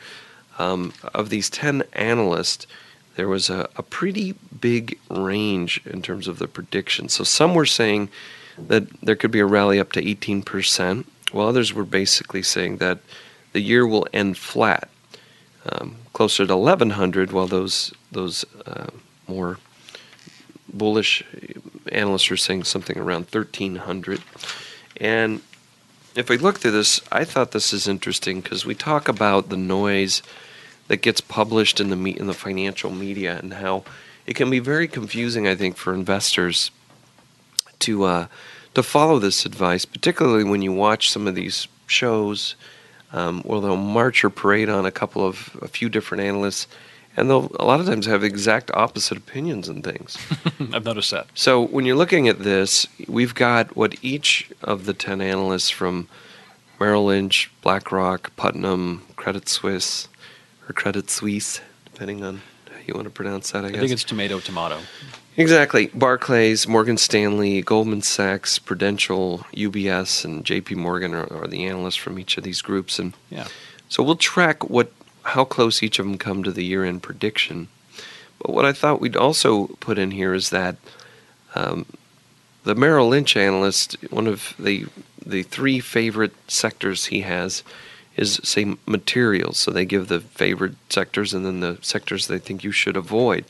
Um, 0.57 0.93
of 1.13 1.29
these 1.29 1.49
10 1.49 1.83
analysts, 1.93 2.67
there 3.15 3.27
was 3.27 3.49
a, 3.49 3.69
a 3.77 3.83
pretty 3.83 4.35
big 4.59 4.99
range 5.09 5.81
in 5.85 6.01
terms 6.01 6.27
of 6.27 6.39
the 6.39 6.47
predictions. 6.47 7.13
So 7.13 7.23
some 7.23 7.53
were 7.53 7.65
saying 7.65 8.09
that 8.67 8.87
there 9.01 9.15
could 9.15 9.31
be 9.31 9.39
a 9.39 9.45
rally 9.45 9.79
up 9.79 9.91
to 9.93 10.01
18%, 10.01 11.05
while 11.31 11.47
others 11.47 11.73
were 11.73 11.85
basically 11.85 12.43
saying 12.43 12.77
that 12.77 12.99
the 13.53 13.61
year 13.61 13.85
will 13.87 14.07
end 14.13 14.37
flat, 14.37 14.89
um, 15.71 15.97
closer 16.13 16.45
to 16.45 16.55
1100, 16.55 17.31
while 17.31 17.47
those 17.47 17.93
those 18.11 18.45
uh, 18.65 18.87
more 19.27 19.59
bullish 20.71 21.23
analysts 21.91 22.29
are 22.31 22.37
saying 22.37 22.63
something 22.63 22.97
around 22.97 23.25
1300. 23.31 24.21
And 24.97 25.41
if 26.15 26.29
we 26.29 26.37
look 26.37 26.59
through 26.59 26.71
this, 26.71 27.01
I 27.11 27.23
thought 27.23 27.51
this 27.51 27.73
is 27.73 27.87
interesting 27.87 28.41
because 28.41 28.65
we 28.65 28.75
talk 28.75 29.07
about 29.07 29.49
the 29.49 29.57
noise 29.57 30.21
that 30.87 30.97
gets 30.97 31.21
published 31.21 31.79
in 31.79 31.89
the 31.89 31.95
me- 31.95 32.17
in 32.17 32.27
the 32.27 32.33
financial 32.33 32.91
media 32.91 33.37
and 33.37 33.53
how 33.53 33.83
it 34.25 34.35
can 34.35 34.49
be 34.49 34.59
very 34.59 34.87
confusing. 34.87 35.47
I 35.47 35.55
think 35.55 35.77
for 35.77 35.93
investors 35.93 36.71
to 37.79 38.03
uh, 38.03 38.27
to 38.81 38.87
follow 38.89 39.19
this 39.19 39.45
advice, 39.45 39.85
particularly 39.85 40.43
when 40.43 40.61
you 40.61 40.71
watch 40.73 41.09
some 41.09 41.27
of 41.27 41.35
these 41.35 41.67
shows 41.87 42.55
um, 43.11 43.41
where 43.43 43.59
they'll 43.61 43.75
march 43.75 44.23
or 44.23 44.29
parade 44.29 44.69
on 44.69 44.85
a 44.85 44.91
couple 44.91 45.25
of 45.25 45.57
a 45.61 45.67
few 45.67 45.89
different 45.89 46.23
analysts, 46.23 46.67
and 47.17 47.29
they'll 47.29 47.51
a 47.59 47.65
lot 47.65 47.79
of 47.79 47.85
times 47.87 48.05
have 48.05 48.23
exact 48.23 48.69
opposite 48.73 49.17
opinions 49.17 49.67
and 49.67 49.83
things. 49.83 50.17
I've 50.73 50.85
noticed 50.85 51.11
that. 51.11 51.27
So 51.33 51.61
when 51.61 51.85
you're 51.85 51.95
looking 51.97 52.27
at 52.27 52.39
this, 52.39 52.87
we've 53.07 53.33
got 53.35 53.75
what 53.75 53.95
each 54.03 54.49
of 54.61 54.85
the 54.85 54.93
10 54.93 55.21
analysts 55.21 55.69
from 55.69 56.07
Merrill 56.79 57.05
Lynch, 57.05 57.51
BlackRock, 57.61 58.35
Putnam, 58.37 59.05
Credit 59.15 59.49
Suisse, 59.49 60.07
or 60.67 60.73
Credit 60.73 61.09
Suisse, 61.09 61.59
depending 61.91 62.23
on 62.23 62.41
how 62.69 62.79
you 62.87 62.93
want 62.93 63.05
to 63.05 63.11
pronounce 63.11 63.51
that, 63.51 63.65
I 63.65 63.67
I 63.67 63.71
guess. 63.71 63.79
think 63.79 63.91
it's 63.91 64.03
tomato, 64.03 64.39
tomato. 64.39 64.79
Exactly. 65.37 65.87
Barclays, 65.87 66.67
Morgan 66.67 66.97
Stanley, 66.97 67.61
Goldman 67.61 68.01
Sachs, 68.01 68.59
Prudential, 68.59 69.39
UBS, 69.53 70.25
and 70.25 70.45
JP 70.45 70.75
Morgan 70.77 71.13
are, 71.13 71.31
are 71.33 71.47
the 71.47 71.65
analysts 71.65 71.95
from 71.95 72.19
each 72.19 72.37
of 72.37 72.43
these 72.43 72.61
groups. 72.61 72.99
And 72.99 73.13
Yeah. 73.29 73.47
so 73.87 74.03
we'll 74.03 74.15
track 74.15 74.69
what 74.69 74.91
how 75.23 75.43
close 75.45 75.83
each 75.83 75.99
of 75.99 76.05
them 76.05 76.17
come 76.17 76.43
to 76.43 76.51
the 76.51 76.63
year-end 76.65 77.03
prediction. 77.03 77.67
But 78.41 78.51
what 78.53 78.65
I 78.65 78.71
thought 78.73 79.01
we'd 79.01 79.17
also 79.17 79.67
put 79.79 79.97
in 79.99 80.11
here 80.11 80.33
is 80.33 80.49
that 80.49 80.77
um, 81.55 81.85
the 82.63 82.73
Merrill 82.73 83.09
Lynch 83.09 83.35
analyst, 83.35 83.97
one 84.09 84.27
of 84.27 84.53
the 84.57 84.85
the 85.23 85.43
three 85.43 85.79
favorite 85.79 86.33
sectors 86.47 87.07
he 87.07 87.21
has 87.21 87.63
is 88.15 88.39
say 88.43 88.75
materials. 88.85 89.57
So 89.59 89.71
they 89.71 89.85
give 89.85 90.07
the 90.07 90.19
favorite 90.21 90.75
sectors 90.89 91.33
and 91.33 91.45
then 91.45 91.59
the 91.59 91.77
sectors 91.81 92.27
they 92.27 92.39
think 92.39 92.63
you 92.63 92.71
should 92.71 92.97
avoid. 92.97 93.45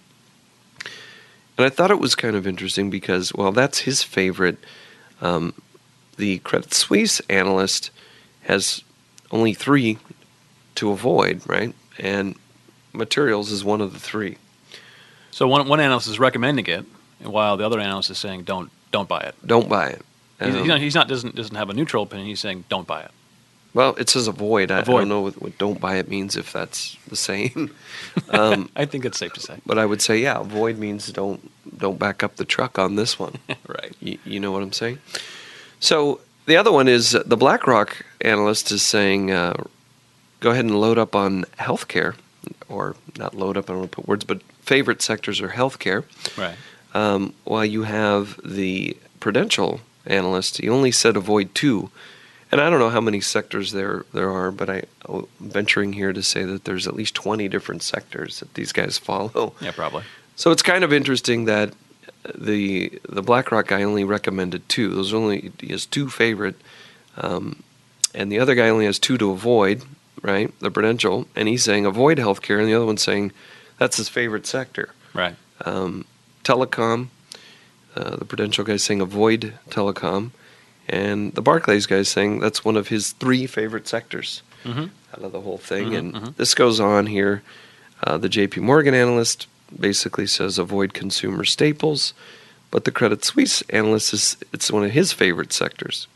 And 1.59 1.65
I 1.65 1.69
thought 1.69 1.91
it 1.91 1.99
was 1.99 2.15
kind 2.15 2.37
of 2.37 2.47
interesting 2.47 2.89
because, 2.89 3.33
well, 3.33 3.51
that's 3.51 3.79
his 3.79 4.01
favorite. 4.01 4.57
Um, 5.21 5.53
the 6.15 6.39
Credit 6.39 6.73
Suisse 6.73 7.19
analyst 7.29 7.91
has 8.43 8.81
only 9.29 9.53
three 9.53 9.97
to 10.75 10.91
avoid, 10.91 11.41
right? 11.49 11.75
And 11.97 12.35
materials 12.93 13.51
is 13.51 13.65
one 13.65 13.81
of 13.81 13.91
the 13.91 13.99
three. 13.99 14.37
So 15.31 15.49
one 15.49 15.67
one 15.67 15.81
analyst 15.81 16.07
is 16.07 16.17
recommending 16.17 16.65
it, 16.67 16.85
while 17.21 17.57
the 17.57 17.65
other 17.65 17.81
analyst 17.81 18.09
is 18.09 18.17
saying 18.17 18.43
don't 18.43 18.71
don't 18.93 19.09
buy 19.09 19.19
it. 19.19 19.35
Don't 19.45 19.67
buy 19.67 19.87
it. 19.87 20.01
He's, 20.39 20.55
Um, 20.55 20.59
he's 20.59 20.67
not, 20.67 20.79
he's 20.79 20.95
not 20.95 21.07
doesn't 21.09 21.35
doesn't 21.35 21.57
have 21.57 21.69
a 21.69 21.73
neutral 21.73 22.03
opinion. 22.03 22.29
He's 22.29 22.39
saying 22.39 22.63
don't 22.69 22.87
buy 22.87 23.01
it. 23.01 23.11
Well, 23.79 23.95
it 23.95 24.09
says 24.09 24.27
avoid. 24.27 24.71
I, 24.71 24.79
I 24.79 24.81
don't 24.81 25.07
know 25.07 25.21
what, 25.21 25.41
what 25.41 25.57
don't 25.57 25.79
buy 25.79 25.95
it 25.95 26.09
means 26.09 26.35
if 26.35 26.51
that's 26.51 26.97
the 27.07 27.15
same. 27.15 27.73
um, 28.29 28.69
I 28.75 28.83
think 28.83 29.05
it's 29.05 29.17
safe 29.17 29.31
to 29.35 29.39
say. 29.39 29.55
but 29.65 29.79
I 29.79 29.85
would 29.85 30.01
say, 30.01 30.17
yeah, 30.17 30.37
avoid 30.37 30.77
means 30.77 31.07
don't 31.13 31.49
don't 31.77 31.97
back 31.97 32.21
up 32.21 32.35
the 32.35 32.43
truck 32.43 32.77
on 32.77 32.97
this 32.97 33.17
one. 33.17 33.35
right. 33.69 33.95
You, 34.01 34.17
you 34.25 34.41
know 34.41 34.51
what 34.51 34.63
I'm 34.63 34.73
saying? 34.73 34.99
So 35.79 36.19
the 36.45 36.57
other 36.57 36.73
one 36.73 36.89
is 36.89 37.15
uh, 37.15 37.23
the 37.25 37.37
BlackRock 37.37 38.05
analyst 38.19 38.69
is 38.73 38.81
saying, 38.81 39.31
uh, 39.31 39.53
go 40.41 40.51
ahead 40.51 40.65
and 40.65 40.77
load 40.81 40.97
up 40.97 41.15
on 41.15 41.45
healthcare, 41.57 42.15
or 42.67 42.97
not 43.17 43.33
load 43.33 43.55
up. 43.55 43.69
I 43.69 43.73
don't 43.73 43.79
want 43.79 43.91
to 43.93 43.95
put 43.95 44.07
words, 44.09 44.25
but 44.25 44.41
favorite 44.59 45.01
sectors 45.01 45.39
are 45.39 45.49
healthcare. 45.49 46.03
Right. 46.37 46.57
Um, 46.93 47.33
while 47.45 47.63
you 47.63 47.83
have 47.83 48.41
the 48.43 48.97
Prudential 49.21 49.79
analyst, 50.05 50.57
he 50.57 50.67
only 50.67 50.91
said 50.91 51.15
avoid 51.15 51.55
two. 51.55 51.91
And 52.51 52.59
I 52.59 52.69
don't 52.69 52.79
know 52.79 52.89
how 52.89 53.01
many 53.01 53.21
sectors 53.21 53.71
there 53.71 54.05
there 54.13 54.31
are, 54.31 54.51
but 54.51 54.69
I, 54.69 54.83
I'm 55.07 55.27
venturing 55.39 55.93
here 55.93 56.13
to 56.13 56.23
say 56.23 56.43
that 56.43 56.65
there's 56.65 56.87
at 56.87 56.95
least 56.95 57.13
20 57.15 57.47
different 57.47 57.83
sectors 57.83 58.39
that 58.39 58.55
these 58.55 58.71
guys 58.71 58.97
follow. 58.97 59.53
Yeah, 59.61 59.71
probably. 59.71 60.03
So 60.35 60.51
it's 60.51 60.63
kind 60.63 60.83
of 60.83 60.91
interesting 60.91 61.45
that 61.45 61.73
the 62.35 62.99
the 63.07 63.21
BlackRock 63.21 63.67
guy 63.67 63.83
only 63.83 64.03
recommended 64.03 64.67
two. 64.67 64.89
Those 64.93 65.13
only 65.13 65.51
he 65.59 65.67
has 65.67 65.85
two 65.85 66.09
favorite, 66.09 66.55
um, 67.17 67.63
and 68.13 68.31
the 68.31 68.39
other 68.39 68.55
guy 68.55 68.69
only 68.69 68.85
has 68.85 68.99
two 68.99 69.17
to 69.17 69.31
avoid. 69.31 69.83
Right, 70.21 70.53
the 70.59 70.69
Prudential, 70.69 71.27
and 71.33 71.47
he's 71.47 71.63
saying 71.63 71.85
avoid 71.85 72.17
healthcare, 72.17 72.59
and 72.59 72.67
the 72.67 72.73
other 72.73 72.85
one's 72.85 73.01
saying 73.01 73.31
that's 73.77 73.95
his 73.95 74.09
favorite 74.09 74.45
sector. 74.45 74.89
Right. 75.13 75.35
Um, 75.63 76.03
telecom, 76.43 77.07
uh, 77.95 78.17
the 78.17 78.25
Prudential 78.25 78.65
guy's 78.65 78.83
saying 78.83 78.99
avoid 78.99 79.53
telecom, 79.69 80.31
and 80.89 81.33
the 81.33 81.41
Barclays 81.41 81.85
guy's 81.85 82.09
saying 82.09 82.39
that's 82.39 82.65
one 82.65 82.75
of 82.75 82.87
his 82.89 83.11
three 83.13 83.45
favorite 83.47 83.87
sectors 83.87 84.41
Mm-hmm. 84.65 84.87
out 85.13 85.23
of 85.23 85.31
the 85.31 85.39
whole 85.41 85.57
thing. 85.57 85.91
Mhm, 85.91 85.97
and 85.97 86.13
mhm. 86.13 86.35
this 86.35 86.53
goes 86.53 86.81
on 86.81 87.05
here. 87.05 87.43
Uh, 88.03 88.17
the 88.17 88.27
J.P. 88.27 88.59
Morgan 88.59 88.93
analyst 88.93 89.47
basically 89.79 90.27
says 90.27 90.57
avoid 90.57 90.93
consumer 90.93 91.45
staples, 91.45 92.13
but 92.69 92.83
the 92.83 92.91
Credit 92.91 93.23
Suisse 93.23 93.61
analyst 93.69 94.13
is 94.13 94.35
it's 94.51 94.69
one 94.69 94.83
of 94.83 94.91
his 94.91 95.13
favorite 95.13 95.53
sectors. 95.53 96.07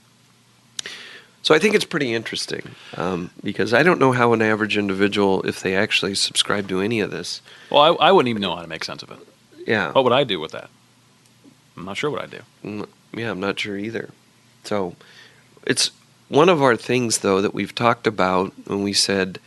So 1.42 1.53
I 1.53 1.60
think 1.60 1.75
it's 1.75 1.86
pretty 1.86 2.13
interesting 2.13 2.72
um, 2.98 3.30
because 3.44 3.74
I 3.74 3.84
don't 3.84 4.00
know 4.00 4.12
how 4.13 4.32
an 4.34 4.42
average 4.42 4.77
individual, 4.77 5.42
if 5.44 5.62
they 5.62 5.75
actually 5.75 6.15
subscribe 6.15 6.68
to 6.70 6.80
any 6.82 7.00
of 7.01 7.12
this, 7.12 7.42
Well, 7.70 7.82
I, 7.82 8.08
I 8.08 8.12
wouldn't 8.12 8.30
even 8.30 8.42
know 8.42 8.56
how 8.56 8.62
to 8.62 8.68
make 8.68 8.84
sense 8.86 9.03
of 9.03 9.12
it. 9.12 9.20
yeah, 9.68 9.92
What 9.92 10.03
would 10.06 10.13
I 10.13 10.24
do 10.24 10.39
with 10.39 10.51
that? 10.51 10.70
I'm 11.75 11.86
not 11.86 11.98
sure 11.98 12.10
what 12.10 12.22
I'd 12.22 12.32
do. 12.32 12.42
Mm, 12.63 12.88
yeah, 13.13 13.32
I'm 13.32 13.39
not 13.42 13.60
sure 13.60 13.77
either. 13.77 14.10
So 14.63 14.96
it's 15.65 15.91
one 16.29 16.50
of 16.50 16.62
our 16.62 16.75
things 16.75 17.20
though 17.20 17.41
that 17.41 17.53
we've 17.53 17.75
talked 17.75 18.08
about 18.08 18.53
when 18.65 18.84
we 18.84 18.93
said 18.93 19.39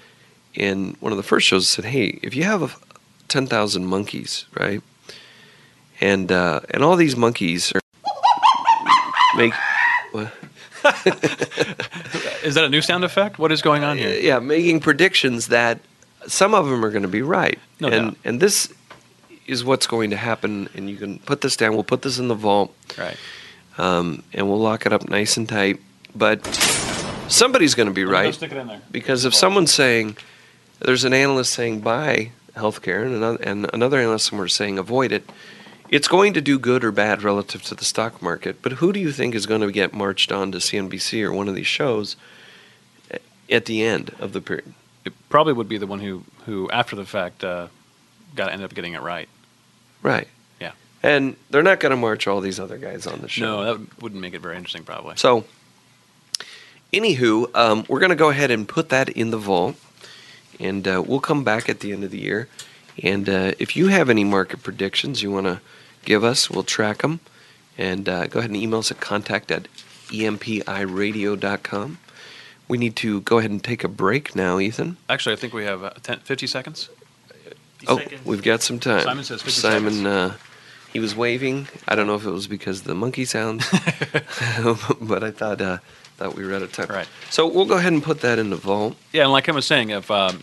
in 0.54 0.96
one 1.00 1.12
of 1.12 1.18
the 1.18 1.22
first 1.22 1.46
shows 1.46 1.68
said, 1.68 1.86
hey, 1.86 2.18
if 2.22 2.34
you 2.34 2.44
have 2.44 2.80
10,000 3.28 3.86
monkeys, 3.86 4.46
right? 4.58 4.82
And 6.00 6.30
uh, 6.30 6.60
and 6.70 6.84
all 6.84 6.94
these 6.96 7.16
monkeys 7.16 7.72
are 7.74 7.80
make 9.36 9.54
what? 10.12 10.30
Is 12.44 12.54
that 12.54 12.64
a 12.64 12.68
new 12.68 12.82
sound 12.82 13.02
effect? 13.02 13.38
What 13.38 13.50
is 13.50 13.62
going 13.62 13.82
on 13.82 13.96
here? 13.96 14.10
yeah, 14.20 14.38
making 14.38 14.80
predictions 14.80 15.48
that 15.48 15.80
some 16.26 16.54
of 16.54 16.68
them 16.68 16.84
are 16.84 16.90
going 16.90 17.02
to 17.02 17.08
be 17.08 17.22
right. 17.22 17.58
No 17.80 17.88
and 17.88 18.08
doubt. 18.08 18.18
and 18.24 18.40
this 18.40 18.72
is 19.46 19.64
what's 19.64 19.86
going 19.86 20.10
to 20.10 20.16
happen 20.16 20.68
and 20.74 20.90
you 20.90 20.96
can 20.96 21.18
put 21.20 21.40
this 21.40 21.56
down. 21.56 21.74
We'll 21.74 21.84
put 21.84 22.02
this 22.02 22.18
in 22.18 22.28
the 22.28 22.34
vault. 22.34 22.74
Right. 22.98 23.16
Um, 23.78 24.22
and 24.32 24.48
we'll 24.48 24.58
lock 24.60 24.86
it 24.86 24.92
up 24.92 25.08
nice 25.08 25.36
and 25.36 25.48
tight. 25.48 25.80
But 26.14 26.44
somebody's 27.28 27.74
going 27.74 27.88
to 27.88 27.92
be 27.94 28.04
Let 28.04 28.10
me 28.10 28.16
go 28.18 28.24
right 28.24 28.34
Stick 28.34 28.52
it 28.52 28.56
in 28.58 28.66
there. 28.68 28.80
because 28.90 29.24
if 29.24 29.34
someone's 29.34 29.72
saying 29.74 30.16
there's 30.80 31.04
an 31.04 31.12
analyst 31.12 31.52
saying 31.52 31.80
buy 31.80 32.30
healthcare 32.54 33.04
and 33.04 33.14
another, 33.14 33.42
and 33.42 33.70
another 33.74 33.98
analyst 33.98 34.26
somewhere 34.26 34.48
saying 34.48 34.78
avoid 34.78 35.12
it, 35.12 35.28
it's 35.90 36.08
going 36.08 36.32
to 36.34 36.40
do 36.40 36.58
good 36.58 36.82
or 36.84 36.90
bad 36.90 37.22
relative 37.22 37.62
to 37.64 37.74
the 37.74 37.84
stock 37.84 38.20
market. 38.22 38.62
But 38.62 38.72
who 38.72 38.92
do 38.92 38.98
you 39.00 39.12
think 39.12 39.34
is 39.34 39.46
going 39.46 39.60
to 39.60 39.70
get 39.70 39.92
marched 39.92 40.32
on 40.32 40.52
to 40.52 40.58
CNBC 40.58 41.22
or 41.22 41.32
one 41.32 41.48
of 41.48 41.54
these 41.54 41.66
shows 41.66 42.16
at 43.50 43.66
the 43.66 43.82
end 43.84 44.14
of 44.18 44.32
the 44.32 44.40
period? 44.40 44.72
It 45.04 45.12
probably 45.28 45.52
would 45.52 45.68
be 45.68 45.78
the 45.78 45.86
one 45.86 46.00
who, 46.00 46.24
who 46.46 46.68
after 46.70 46.96
the 46.96 47.04
fact, 47.04 47.44
uh, 47.44 47.68
got 48.34 48.50
ended 48.50 48.64
up 48.64 48.74
getting 48.74 48.94
it 48.94 49.02
right. 49.02 49.28
Right. 50.02 50.28
And 51.06 51.36
they're 51.50 51.62
not 51.62 51.78
going 51.78 51.90
to 51.90 51.96
march 51.96 52.26
all 52.26 52.40
these 52.40 52.58
other 52.58 52.78
guys 52.78 53.06
on 53.06 53.20
the 53.20 53.28
show. 53.28 53.44
No, 53.44 53.64
that 53.64 53.78
would- 53.78 54.02
wouldn't 54.02 54.20
make 54.20 54.34
it 54.34 54.40
very 54.40 54.56
interesting, 54.56 54.82
probably. 54.82 55.14
So, 55.16 55.44
anywho, 56.92 57.54
um, 57.54 57.84
we're 57.88 58.00
going 58.00 58.10
to 58.10 58.16
go 58.16 58.30
ahead 58.30 58.50
and 58.50 58.68
put 58.68 58.88
that 58.88 59.08
in 59.10 59.30
the 59.30 59.38
vault, 59.38 59.76
and 60.58 60.86
uh, 60.88 61.00
we'll 61.06 61.20
come 61.20 61.44
back 61.44 61.68
at 61.68 61.78
the 61.78 61.92
end 61.92 62.02
of 62.02 62.10
the 62.10 62.18
year. 62.18 62.48
And 63.02 63.28
uh, 63.28 63.52
if 63.60 63.76
you 63.76 63.86
have 63.88 64.10
any 64.10 64.24
market 64.24 64.64
predictions 64.64 65.22
you 65.22 65.30
want 65.30 65.46
to 65.46 65.60
give 66.04 66.24
us, 66.24 66.50
we'll 66.50 66.64
track 66.64 67.02
them. 67.02 67.20
And 67.78 68.08
uh, 68.08 68.26
go 68.26 68.40
ahead 68.40 68.50
and 68.50 68.58
email 68.60 68.80
us 68.80 68.90
at 68.90 69.00
contact 69.00 69.52
at 69.52 69.68
empiradio.com. 70.08 71.98
We 72.66 72.78
need 72.78 72.96
to 72.96 73.20
go 73.20 73.38
ahead 73.38 73.52
and 73.52 73.62
take 73.62 73.84
a 73.84 73.88
break 73.88 74.34
now, 74.34 74.58
Ethan. 74.58 74.96
Actually, 75.08 75.34
I 75.34 75.36
think 75.36 75.52
we 75.52 75.64
have 75.66 75.84
uh, 75.84 75.90
10, 76.02 76.18
50 76.20 76.46
seconds. 76.48 76.88
Oh, 77.86 78.00
we've 78.24 78.42
got 78.42 78.62
some 78.62 78.80
time. 78.80 79.04
Simon 79.04 79.22
says 79.22 79.42
50 79.42 79.60
Simon, 79.60 79.92
seconds. 79.92 80.04
He 80.92 81.00
was 81.00 81.14
waving. 81.14 81.68
I 81.86 81.94
don't 81.94 82.06
know 82.06 82.14
if 82.14 82.24
it 82.24 82.30
was 82.30 82.46
because 82.46 82.80
of 82.80 82.86
the 82.86 82.94
monkey 82.94 83.24
sounds, 83.24 83.68
but 85.00 85.22
I 85.24 85.30
thought 85.30 85.60
uh, 85.60 85.78
thought 86.16 86.34
we 86.34 86.44
were 86.44 86.54
out 86.54 86.62
of 86.62 86.72
time. 86.72 86.88
Right. 86.88 87.08
So 87.30 87.46
we'll 87.46 87.66
go 87.66 87.76
ahead 87.76 87.92
and 87.92 88.02
put 88.02 88.20
that 88.22 88.38
in 88.38 88.50
the 88.50 88.56
vault. 88.56 88.96
Yeah, 89.12 89.22
and 89.22 89.32
like 89.32 89.48
I 89.48 89.52
was 89.52 89.66
saying, 89.66 89.90
if 89.90 90.10
um, 90.10 90.42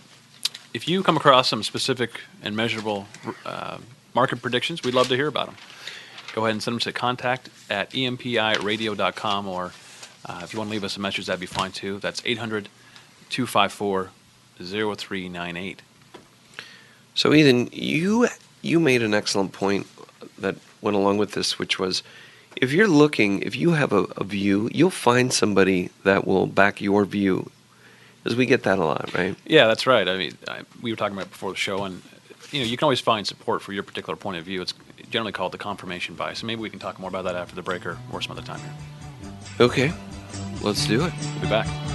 if 0.72 0.88
you 0.88 1.02
come 1.02 1.16
across 1.16 1.48
some 1.48 1.62
specific 1.62 2.20
and 2.42 2.56
measurable 2.56 3.06
uh, 3.44 3.78
market 4.14 4.42
predictions, 4.42 4.82
we'd 4.82 4.94
love 4.94 5.08
to 5.08 5.16
hear 5.16 5.28
about 5.28 5.46
them. 5.46 5.56
Go 6.34 6.42
ahead 6.42 6.52
and 6.52 6.62
send 6.62 6.74
them 6.74 6.80
to 6.80 6.92
contact 6.92 7.48
at 7.70 7.90
empiradio.com, 7.90 9.48
or 9.48 9.72
uh, 10.26 10.40
if 10.42 10.52
you 10.52 10.58
want 10.58 10.68
to 10.68 10.72
leave 10.72 10.84
us 10.84 10.96
a 10.96 11.00
message, 11.00 11.26
that'd 11.26 11.40
be 11.40 11.46
fine 11.46 11.70
too. 11.70 11.98
That's 12.00 12.22
800 12.24 12.68
254 13.30 14.10
0398. 14.58 15.82
So 17.14 17.32
Ethan, 17.32 17.68
you 17.72 18.28
you 18.62 18.80
made 18.80 19.02
an 19.02 19.14
excellent 19.14 19.52
point 19.52 19.86
that 20.38 20.56
went 20.80 20.96
along 20.96 21.18
with 21.18 21.32
this, 21.32 21.58
which 21.58 21.78
was 21.78 22.02
if 22.56 22.72
you're 22.72 22.88
looking, 22.88 23.42
if 23.42 23.56
you 23.56 23.72
have 23.72 23.92
a, 23.92 24.04
a 24.16 24.24
view, 24.24 24.68
you'll 24.72 24.90
find 24.90 25.32
somebody 25.32 25.90
that 26.04 26.26
will 26.26 26.46
back 26.46 26.80
your 26.80 27.04
view. 27.04 27.50
Because 28.22 28.36
we 28.36 28.46
get 28.46 28.62
that 28.62 28.78
a 28.78 28.84
lot, 28.84 29.12
right? 29.12 29.36
Yeah, 29.44 29.66
that's 29.66 29.86
right. 29.86 30.08
I 30.08 30.16
mean, 30.16 30.32
I, 30.48 30.62
we 30.80 30.90
were 30.90 30.96
talking 30.96 31.14
about 31.14 31.26
it 31.26 31.32
before 31.32 31.50
the 31.50 31.56
show, 31.56 31.84
and 31.84 32.00
you 32.52 32.60
know, 32.60 32.66
you 32.66 32.76
can 32.76 32.84
always 32.84 33.00
find 33.00 33.26
support 33.26 33.60
for 33.60 33.72
your 33.72 33.82
particular 33.82 34.16
point 34.16 34.38
of 34.38 34.44
view. 34.44 34.62
It's 34.62 34.72
generally 35.10 35.32
called 35.32 35.52
the 35.52 35.58
confirmation 35.58 36.14
bias. 36.14 36.40
And 36.40 36.46
maybe 36.46 36.60
we 36.60 36.70
can 36.70 36.78
talk 36.78 36.98
more 36.98 37.08
about 37.08 37.24
that 37.24 37.36
after 37.36 37.54
the 37.54 37.62
break 37.62 37.84
or, 37.84 37.98
or 38.12 38.22
some 38.22 38.32
other 38.32 38.46
time 38.46 38.60
here. 38.60 38.74
Okay, 39.60 39.92
let's 40.62 40.86
do 40.86 41.04
it. 41.04 41.12
We'll 41.34 41.42
be 41.42 41.48
back. 41.48 41.93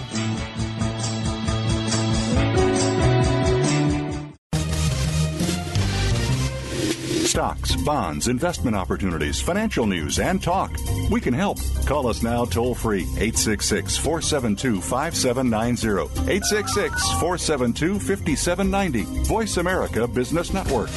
Stocks, 7.29 7.75
bonds, 7.75 8.27
investment 8.27 8.75
opportunities, 8.75 9.39
financial 9.39 9.85
news, 9.85 10.17
and 10.17 10.41
talk. 10.41 10.75
We 11.11 11.21
can 11.21 11.35
help. 11.35 11.59
Call 11.85 12.07
us 12.07 12.23
now 12.23 12.43
toll 12.43 12.73
free 12.73 13.03
866 13.03 13.97
472 13.97 14.81
5790. 14.81 16.09
866 16.27 17.11
472 17.19 17.99
5790. 17.99 19.03
Voice 19.25 19.57
America 19.57 20.07
Business 20.07 20.51
Network. 20.51 20.89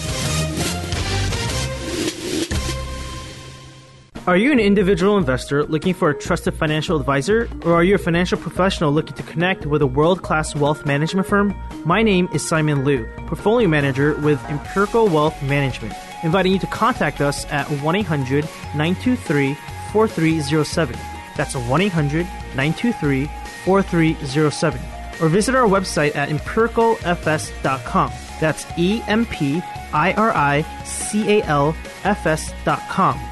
Are 4.25 4.37
you 4.37 4.53
an 4.53 4.61
individual 4.61 5.19
investor 5.19 5.65
looking 5.65 5.95
for 5.95 6.11
a 6.11 6.15
trusted 6.15 6.55
financial 6.55 6.97
advisor? 6.97 7.51
Or 7.65 7.75
are 7.75 7.83
you 7.83 7.97
a 7.97 7.99
financial 7.99 8.39
professional 8.39 8.93
looking 8.93 9.17
to 9.17 9.23
connect 9.25 9.67
with 9.67 9.83
a 9.83 9.87
world 9.87 10.23
class 10.23 10.55
wealth 10.55 10.87
management 10.87 11.27
firm? 11.27 11.53
My 11.85 12.05
name 12.05 12.29
is 12.33 12.47
Simon 12.47 12.85
Liu, 12.85 13.05
portfolio 13.27 13.69
manager 13.69 14.15
with 14.21 14.41
Empirical 14.45 15.09
Wealth 15.09 15.35
Management, 15.43 15.93
inviting 16.23 16.53
you 16.53 16.59
to 16.59 16.67
contact 16.67 17.21
us 17.21 17.47
at 17.51 17.67
1 17.71 17.97
800 17.97 18.45
923 18.75 19.55
4307. 19.93 20.97
That's 21.37 21.55
1 21.55 21.81
800 21.81 22.25
923 22.57 23.27
4307. 23.65 24.81
Or 25.21 25.29
visit 25.29 25.55
our 25.55 25.69
website 25.69 26.17
at 26.17 26.29
empiricalfs.com. 26.29 28.13
That's 28.41 28.67
E 28.77 29.03
M 29.07 29.27
P 29.27 29.63
I 29.93 30.13
R 30.15 30.33
I 30.33 30.63
C 30.85 31.39
A 31.39 31.43
L 31.45 31.77
F 32.05 32.27
S 32.27 32.53
dot 32.65 32.81
com. 32.89 33.32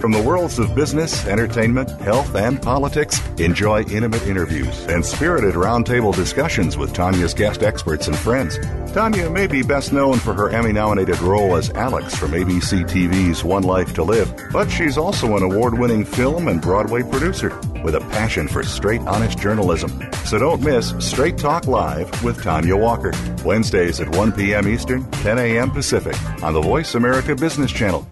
From 0.00 0.12
the 0.12 0.22
worlds 0.22 0.60
of 0.60 0.76
business, 0.76 1.26
entertainment, 1.26 1.90
health, 2.00 2.36
and 2.36 2.62
politics, 2.62 3.20
enjoy 3.38 3.82
intimate 3.82 4.22
interviews 4.28 4.86
and 4.86 5.04
spirited 5.04 5.54
roundtable 5.54 6.14
discussions 6.14 6.78
with 6.78 6.92
Tonja's 6.92 7.34
guest 7.34 7.64
experts 7.64 8.06
and 8.06 8.16
friends. 8.16 8.58
Tonja 8.94 9.30
may 9.30 9.48
be 9.48 9.62
best 9.62 9.92
known 9.92 10.20
for 10.20 10.34
her 10.34 10.50
Emmy 10.50 10.72
nominated 10.72 11.20
role 11.20 11.56
as 11.56 11.70
Alex 11.70 12.14
from 12.14 12.30
ABC 12.30 12.84
TV's 12.84 13.42
One 13.42 13.64
Life 13.64 13.92
to 13.94 14.04
Live, 14.04 14.32
but 14.52 14.70
she's 14.70 14.96
also 14.96 15.36
an 15.36 15.42
award 15.42 15.76
winning 15.76 16.04
film 16.04 16.46
and 16.46 16.62
Broadway 16.62 17.02
producer 17.02 17.48
with 17.82 17.96
a 17.96 18.00
passion 18.12 18.46
for 18.46 18.62
straight, 18.62 19.00
honest 19.00 19.36
journalism. 19.38 19.90
So 20.26 20.38
don't 20.38 20.62
miss 20.62 20.94
Straight 21.00 21.38
Talk 21.38 21.66
Live 21.66 22.22
with 22.22 22.38
Tonja 22.38 22.78
Walker, 22.78 23.12
Wednesdays 23.44 24.00
at 24.00 24.14
1 24.14 24.30
p.m. 24.30 24.68
Eastern, 24.68 25.10
10 25.10 25.38
a.m. 25.38 25.72
Pacific, 25.72 26.16
on 26.42 26.54
the 26.54 26.60
Voice 26.60 26.94
America 26.94 27.34
Business 27.34 27.72
Channel. 27.72 28.06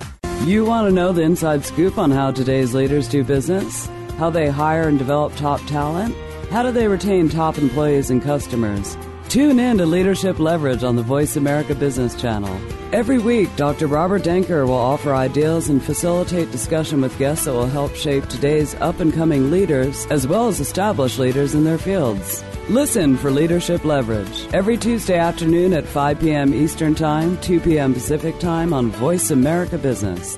You 0.45 0.65
want 0.65 0.87
to 0.87 0.93
know 0.95 1.13
the 1.13 1.23
inside 1.23 1.65
scoop 1.65 1.99
on 1.99 2.13
how 2.13 2.31
today's 2.31 2.73
leaders 2.73 3.09
do 3.09 3.25
business? 3.25 3.87
How 4.17 4.31
they 4.31 4.49
hire 4.49 4.87
and 4.87 4.97
develop 4.97 5.35
top 5.35 5.61
talent? 5.67 6.15
How 6.51 6.63
do 6.63 6.71
they 6.71 6.87
retain 6.87 7.29
top 7.29 7.59
employees 7.59 8.11
and 8.11 8.23
customers? 8.23 8.97
Tune 9.29 9.59
in 9.59 9.79
to 9.79 9.87
Leadership 9.87 10.39
Leverage 10.39 10.85
on 10.85 10.95
the 10.95 11.03
Voice 11.03 11.35
America 11.35 11.75
Business 11.75 12.15
Channel. 12.15 12.61
Every 12.93 13.19
week, 13.19 13.55
Dr. 13.57 13.89
Robert 13.89 14.23
Danker 14.23 14.65
will 14.65 14.75
offer 14.75 15.13
ideas 15.13 15.69
and 15.69 15.83
facilitate 15.83 16.53
discussion 16.53 17.01
with 17.01 17.19
guests 17.19 17.47
that 17.47 17.53
will 17.53 17.67
help 17.67 17.97
shape 17.97 18.29
today's 18.29 18.77
up 18.77 19.01
and 19.01 19.13
coming 19.13 19.51
leaders 19.51 20.07
as 20.07 20.29
well 20.29 20.47
as 20.47 20.61
established 20.61 21.19
leaders 21.19 21.55
in 21.57 21.65
their 21.65 21.79
fields. 21.79 22.45
Listen 22.69 23.17
for 23.17 23.31
Leadership 23.31 23.85
Leverage 23.85 24.53
every 24.53 24.77
Tuesday 24.77 25.17
afternoon 25.17 25.73
at 25.73 25.87
5 25.87 26.19
p.m. 26.19 26.53
Eastern 26.53 26.97
Time, 26.97 27.41
2 27.41 27.61
p.m. 27.61 27.95
Pacific 27.95 28.41
Time 28.41 28.75
on 28.75 28.91
Voice 28.91 29.31
America 29.31 29.79
Business. 29.79 30.37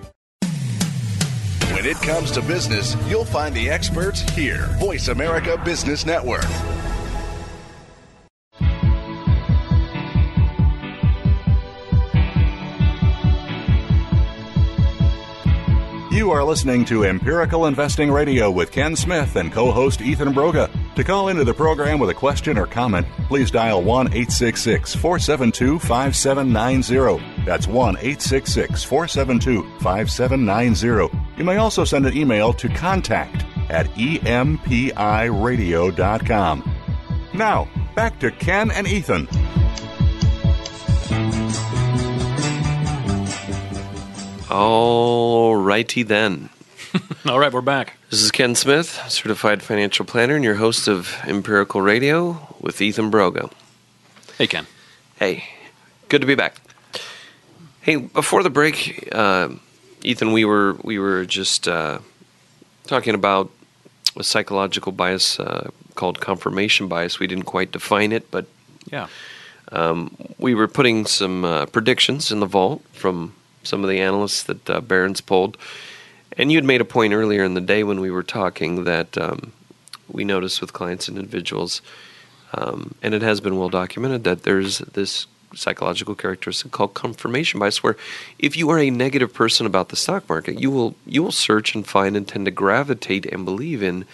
When 1.73 1.87
it 1.87 1.97
comes 2.03 2.31
to 2.33 2.43
business, 2.43 2.97
you'll 3.09 3.25
find 3.25 3.55
the 3.55 3.71
experts 3.71 4.21
here. 4.33 4.67
Voice 4.79 5.09
America 5.09 5.59
Business 5.65 6.05
Network. 6.05 6.45
You 16.13 16.31
are 16.33 16.45
listening 16.45 16.85
to 16.87 17.05
Empirical 17.05 17.65
Investing 17.65 18.11
Radio 18.11 18.51
with 18.51 18.71
Ken 18.71 18.97
Smith 18.97 19.37
and 19.37 19.51
co 19.51 19.71
host 19.71 20.03
Ethan 20.03 20.35
Broga. 20.35 20.69
To 20.99 21.05
call 21.05 21.29
into 21.29 21.45
the 21.45 21.55
program 21.55 22.01
with 22.01 22.11
a 22.11 22.15
question 22.15 22.59
or 22.59 22.67
comment, 22.67 23.07
please 23.29 23.53
dial 23.53 23.85
1 23.85 24.09
866 24.09 24.97
472 24.97 25.79
5790. 25.79 27.45
That's 27.45 27.69
1 27.69 27.99
866 27.99 28.83
472 28.83 29.63
5790. 29.79 31.17
You 31.37 31.45
may 31.45 31.59
also 31.59 31.85
send 31.85 32.05
an 32.05 32.17
email 32.17 32.53
to 32.55 32.69
contact 32.71 33.45
at 33.71 33.87
empiradio.com. 33.95 34.65
Now, 37.33 37.69
back 37.95 38.19
to 38.19 38.33
Ken 38.33 38.73
and 38.73 38.89
Ethan. 38.89 39.29
All 44.51 45.55
righty 45.55 46.03
then. 46.03 46.51
All 47.29 47.39
right, 47.39 47.53
we're 47.53 47.61
back. 47.61 47.95
This 48.09 48.23
is 48.23 48.31
Ken 48.31 48.55
Smith, 48.55 48.89
certified 49.09 49.63
financial 49.63 50.07
planner, 50.07 50.35
and 50.35 50.43
your 50.45 50.55
host 50.55 50.89
of 50.89 51.15
Empirical 51.27 51.83
Radio 51.83 52.55
with 52.59 52.81
Ethan 52.81 53.11
Broga. 53.11 53.53
Hey, 54.39 54.47
Ken. 54.47 54.67
Hey, 55.17 55.45
good 56.09 56.23
to 56.23 56.27
be 56.27 56.35
back. 56.35 56.57
Hey, 57.83 57.97
before 57.97 58.43
the 58.43 58.49
break, 58.51 59.09
uh, 59.13 59.51
Ethan, 60.03 60.33
we 60.33 60.47
were 60.47 60.75
we 60.83 60.99
were 60.99 61.27
just 61.27 61.69
uh, 61.69 61.99
talking 62.87 63.15
about 63.15 63.51
a 64.17 64.25
psychological 64.25 64.93
bias 64.93 65.39
uh, 65.39 65.71
called 65.97 66.21
confirmation 66.21 66.89
bias. 66.89 67.19
We 67.19 67.27
didn't 67.27 67.45
quite 67.45 67.73
define 67.73 68.13
it, 68.13 68.31
but 68.31 68.47
Yeah. 68.91 69.09
um, 69.71 70.17
we 70.39 70.55
were 70.55 70.69
putting 70.69 71.05
some 71.05 71.45
uh, 71.45 71.67
predictions 71.67 72.33
in 72.33 72.41
the 72.41 72.47
vault 72.47 72.83
from 72.93 73.35
some 73.65 73.85
of 73.85 73.91
the 73.91 74.01
analysts 74.01 74.45
that 74.45 74.71
uh, 74.71 74.81
Barron's 74.81 75.21
polled. 75.21 75.59
And 76.39 76.53
you 76.53 76.57
had 76.57 76.65
made 76.65 76.81
a 76.81 76.85
point 76.85 77.13
earlier 77.13 77.43
in 77.43 77.55
the 77.55 77.61
day 77.61 77.83
when 77.83 78.01
we 78.01 78.11
were 78.11 78.23
talking 78.23 78.85
that 78.85 79.19
um, 79.19 79.53
we 80.09 80.25
notice 80.25 80.61
with 80.61 80.73
clients 80.73 81.09
and 81.09 81.19
individuals, 81.19 81.83
um, 82.55 82.95
and 83.03 83.13
it 83.13 83.23
has 83.23 83.41
been 83.41 83.59
well 83.59 83.69
documented, 83.69 84.23
that 84.25 84.45
there's 84.45 84.79
this 84.79 85.27
psychological 85.55 86.15
characteristic 86.15 86.71
called 86.71 86.95
confirmation 86.95 87.59
bias, 87.59 87.83
where 87.83 87.97
if 88.39 88.57
you 88.57 88.71
are 88.71 88.79
a 88.79 88.91
negative 88.91 89.35
person 89.35 89.67
about 89.67 89.89
the 89.89 89.97
stock 89.97 90.29
market, 90.29 90.61
you 90.61 90.71
will 90.71 90.95
you 91.07 91.23
will 91.23 91.33
search 91.33 91.75
and 91.75 91.87
find 91.87 92.17
and 92.17 92.29
tend 92.29 92.45
to 92.45 92.51
gravitate 92.51 93.27
and 93.27 93.45
believe 93.45 93.83
in 93.83 94.05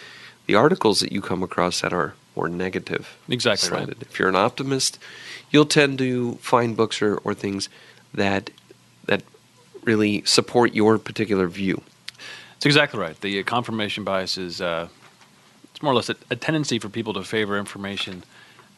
the 0.47 0.55
articles 0.55 1.01
that 1.01 1.13
you 1.13 1.21
come 1.21 1.43
across 1.43 1.81
that 1.83 1.93
are 1.93 2.15
more 2.37 2.49
negative. 2.49 3.17
Exactly 3.29 3.71
right. 3.71 3.89
If 4.01 4.19
you're 4.19 4.29
an 4.29 4.37
optimist, 4.37 4.99
you'll 5.51 5.67
tend 5.67 5.99
to 5.99 6.37
find 6.37 6.77
books 6.77 7.03
or, 7.03 7.17
or 7.19 7.35
things 7.35 7.69
that 8.13 8.51
that 9.07 9.23
really 9.83 10.23
support 10.25 10.75
your 10.75 10.99
particular 10.99 11.47
view. 11.49 11.83
It's 12.65 12.67
exactly 12.75 12.99
right. 12.99 13.21
The 13.21 13.41
uh, 13.41 13.43
confirmation 13.43 14.05
bias 14.05 14.39
is 14.39 14.63
uh, 14.63 14.89
it's 15.65 15.83
more 15.83 15.93
or 15.93 15.97
less 15.97 16.09
a, 16.09 16.17
a 16.31 16.37
tendency 16.37 16.79
for 16.79 16.89
people 16.89 17.13
to 17.13 17.23
favor 17.23 17.59
information 17.59 18.25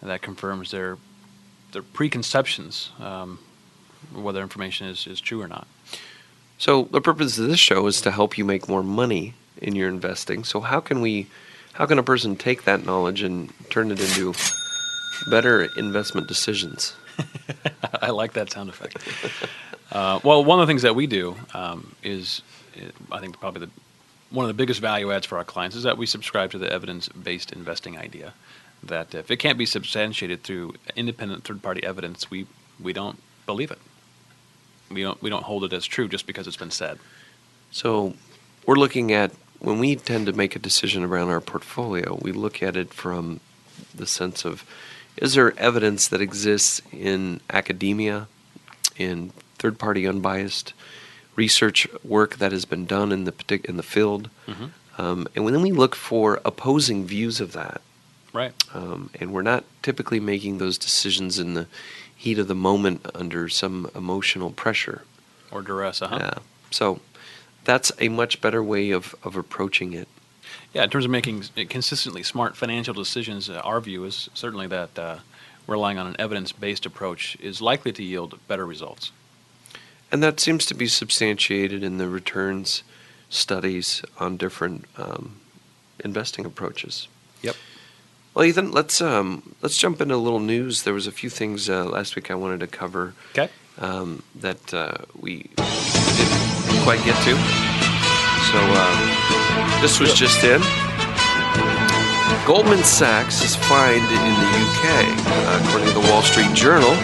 that 0.03 0.23
confirms 0.23 0.73
their 0.73 0.99
their 1.71 1.83
preconceptions, 1.83 2.91
um, 2.99 3.39
whether 4.13 4.43
information 4.43 4.89
is, 4.89 5.07
is 5.07 5.21
true 5.21 5.41
or 5.41 5.47
not. 5.47 5.69
So 6.59 6.89
the 6.91 7.01
purpose 7.01 7.39
of 7.39 7.47
this 7.47 7.61
show 7.61 7.87
is 7.87 8.01
to 8.01 8.11
help 8.11 8.37
you 8.37 8.45
make 8.45 8.69
more 8.69 8.83
money 8.83 9.35
in 9.63 9.77
your 9.77 9.89
investing. 9.89 10.43
So 10.43 10.63
how 10.63 10.81
can 10.81 11.01
we 11.01 11.29
how 11.75 11.87
can 11.87 12.01
a 12.01 12.03
person 12.03 12.35
take 12.35 12.65
that 12.65 12.85
knowledge 12.85 13.23
and 13.23 13.53
turn 13.71 13.93
it 13.93 14.01
into 14.01 14.35
better 15.31 15.69
investment 15.77 16.27
decisions? 16.27 16.97
I 18.03 18.11
like 18.11 18.33
that 18.33 18.51
sound 18.51 18.69
effect. 18.69 18.99
uh, 19.93 20.19
well, 20.25 20.45
one 20.45 20.59
of 20.59 20.67
the 20.67 20.71
things 20.73 20.83
that 20.83 20.97
we 20.97 21.07
do 21.07 21.37
um, 21.55 21.95
is, 22.03 22.43
I 23.11 23.21
think, 23.21 23.39
probably 23.41 23.67
the 23.67 23.71
one 24.31 24.45
of 24.45 24.49
the 24.49 24.55
biggest 24.55 24.81
value 24.81 25.13
adds 25.13 25.25
for 25.25 25.39
our 25.39 25.45
clients 25.45 25.77
is 25.77 25.85
that 25.85 25.97
we 25.97 26.07
subscribe 26.07 26.51
to 26.51 26.59
the 26.59 26.71
evidence-based 26.71 27.53
investing 27.53 27.97
idea. 27.97 28.35
That 28.83 29.15
if 29.15 29.31
it 29.31 29.37
can't 29.37 29.57
be 29.57 29.67
substantiated 29.67 30.43
through 30.43 30.75
independent 30.95 31.45
third-party 31.45 31.85
evidence, 31.85 32.31
we 32.31 32.47
we 32.81 32.93
don't 32.93 33.21
believe 33.47 33.71
it. 33.71 33.79
We 34.91 35.03
don't 35.03 35.21
we 35.23 35.31
don't 35.31 35.45
hold 35.45 35.65
it 35.65 35.73
as 35.73 35.87
true 35.87 36.09
just 36.09 36.27
because 36.27 36.47
it's 36.47 36.57
been 36.57 36.71
said. 36.71 36.99
So 37.71 38.15
we're 38.67 38.77
looking 38.77 39.13
at 39.13 39.33
when 39.59 39.79
we 39.79 39.97
tend 39.97 40.27
to 40.27 40.33
make 40.33 40.55
a 40.55 40.59
decision 40.59 41.03
around 41.03 41.31
our 41.31 41.41
portfolio, 41.41 42.19
we 42.21 42.33
look 42.33 42.63
at 42.63 42.77
it 42.77 42.93
from 42.93 43.41
the 43.95 44.07
sense 44.07 44.45
of 44.45 44.65
is 45.17 45.35
there 45.35 45.59
evidence 45.59 46.09
that 46.09 46.21
exists 46.21 46.83
in 46.93 47.41
academia, 47.51 48.29
in 48.97 49.31
third 49.57 49.79
party 49.79 50.07
unbiased 50.07 50.75
research 51.37 51.87
work 52.03 52.37
that 52.37 52.51
has 52.53 52.65
been 52.65 52.87
done 52.87 53.13
in 53.13 53.25
the 53.25 53.33
partic- 53.33 53.65
in 53.67 53.77
the 53.77 53.83
field, 53.83 54.31
Mhm. 54.49 54.71
um, 54.99 55.29
and 55.37 55.47
then 55.49 55.63
we 55.63 55.71
look 55.73 55.95
for 55.95 56.41
opposing 56.45 57.07
views 57.07 57.41
of 57.41 57.53
that, 57.53 57.81
Right. 58.33 58.53
um, 58.75 59.11
and 59.21 59.33
we're 59.33 59.43
not 59.43 59.65
typically 59.83 60.19
making 60.21 60.59
those 60.59 60.79
decisions 60.79 61.39
in 61.39 61.55
the 61.55 61.67
heat 62.17 62.39
of 62.39 62.49
the 62.49 62.55
moment 62.55 63.05
under 63.15 63.49
some 63.49 63.91
emotional 63.95 64.51
pressure. 64.51 65.03
Or 65.51 65.63
duress. 65.63 66.01
Uh-huh. 66.03 66.17
Yeah. 66.19 66.35
So 66.71 67.01
that's 67.65 67.93
a 68.01 68.09
much 68.09 68.41
better 68.41 68.63
way 68.63 68.91
of, 68.91 69.15
of 69.23 69.37
approaching 69.37 69.93
it. 69.93 70.09
Yeah, 70.73 70.85
in 70.85 70.91
terms 70.91 71.05
of 71.05 71.11
making 71.11 71.45
consistently 71.69 72.23
smart 72.23 72.57
financial 72.57 72.95
decisions, 72.95 73.49
uh, 73.51 73.61
our 73.65 73.81
view 73.81 74.05
is 74.05 74.29
certainly 74.35 74.67
that 74.69 74.99
uh, 74.99 75.17
relying 75.67 75.99
on 75.99 76.07
an 76.07 76.17
evidence-based 76.19 76.87
approach 76.87 77.37
is 77.41 77.61
likely 77.61 77.93
to 77.93 78.03
yield 78.03 78.39
better 78.49 78.67
results. 78.67 79.11
And 80.13 80.23
that 80.23 80.39
seems 80.41 80.65
to 80.67 80.75
be 80.75 80.87
substantiated 80.87 81.83
in 81.83 81.99
the 81.99 82.09
returns 82.09 82.83
studies 83.29 84.03
on 84.19 84.37
different 84.37 84.85
um, 84.97 85.41
investing 86.05 86.45
approaches. 86.47 87.09
Yep. 87.43 87.57
Well, 88.35 88.45
Ethan, 88.45 88.71
let's 88.71 89.01
um, 89.01 89.55
let's 89.63 89.77
jump 89.79 90.01
into 90.01 90.15
a 90.15 90.17
little 90.17 90.39
news. 90.41 90.83
There 90.83 90.95
was 90.95 91.07
a 91.07 91.13
few 91.13 91.31
things 91.31 91.69
uh, 91.69 91.85
last 91.87 92.15
week 92.17 92.31
I 92.31 92.35
wanted 92.35 92.61
to 92.61 92.67
cover 92.67 93.15
Okay. 93.33 93.49
um, 93.79 94.23
that 94.37 94.73
uh, 94.75 94.93
we 95.19 95.51
didn't 95.57 96.83
quite 96.85 97.03
get 97.05 97.17
to. 97.25 97.35
So 98.53 98.59
um, 98.61 99.81
this 99.83 99.99
was 99.99 100.15
just 100.15 100.45
in. 100.45 100.61
Goldman 102.47 102.85
Sachs 102.85 103.43
is 103.43 103.57
fined 103.57 104.05
in 104.05 104.23
the 104.23 104.51
UK, 104.55 104.85
uh, 105.27 105.63
according 105.65 105.89
to 105.89 105.95
the 106.01 106.07
Wall 106.13 106.23
Street 106.23 106.53
Journal. 106.55 106.95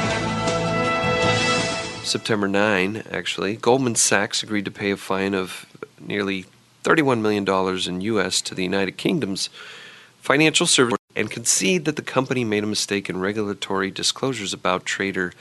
September 2.04 2.48
9, 2.48 3.04
actually, 3.10 3.56
Goldman 3.56 3.94
Sachs 3.94 4.42
agreed 4.42 4.64
to 4.64 4.70
pay 4.70 4.90
a 4.90 4.96
fine 4.96 5.34
of 5.34 5.66
nearly 6.00 6.46
$31 6.82 7.20
million 7.20 7.48
in 7.88 8.00
U.S. 8.00 8.40
to 8.42 8.54
the 8.54 8.64
United 8.64 8.96
Kingdom's 8.96 9.48
financial 10.20 10.66
service 10.66 10.98
and 11.14 11.30
concede 11.30 11.84
that 11.84 11.96
the 11.96 12.02
company 12.02 12.44
made 12.44 12.64
a 12.64 12.66
mistake 12.66 13.08
in 13.08 13.20
regulatory 13.20 13.90
disclosures 13.90 14.52
about 14.52 14.84
trader 14.84 15.32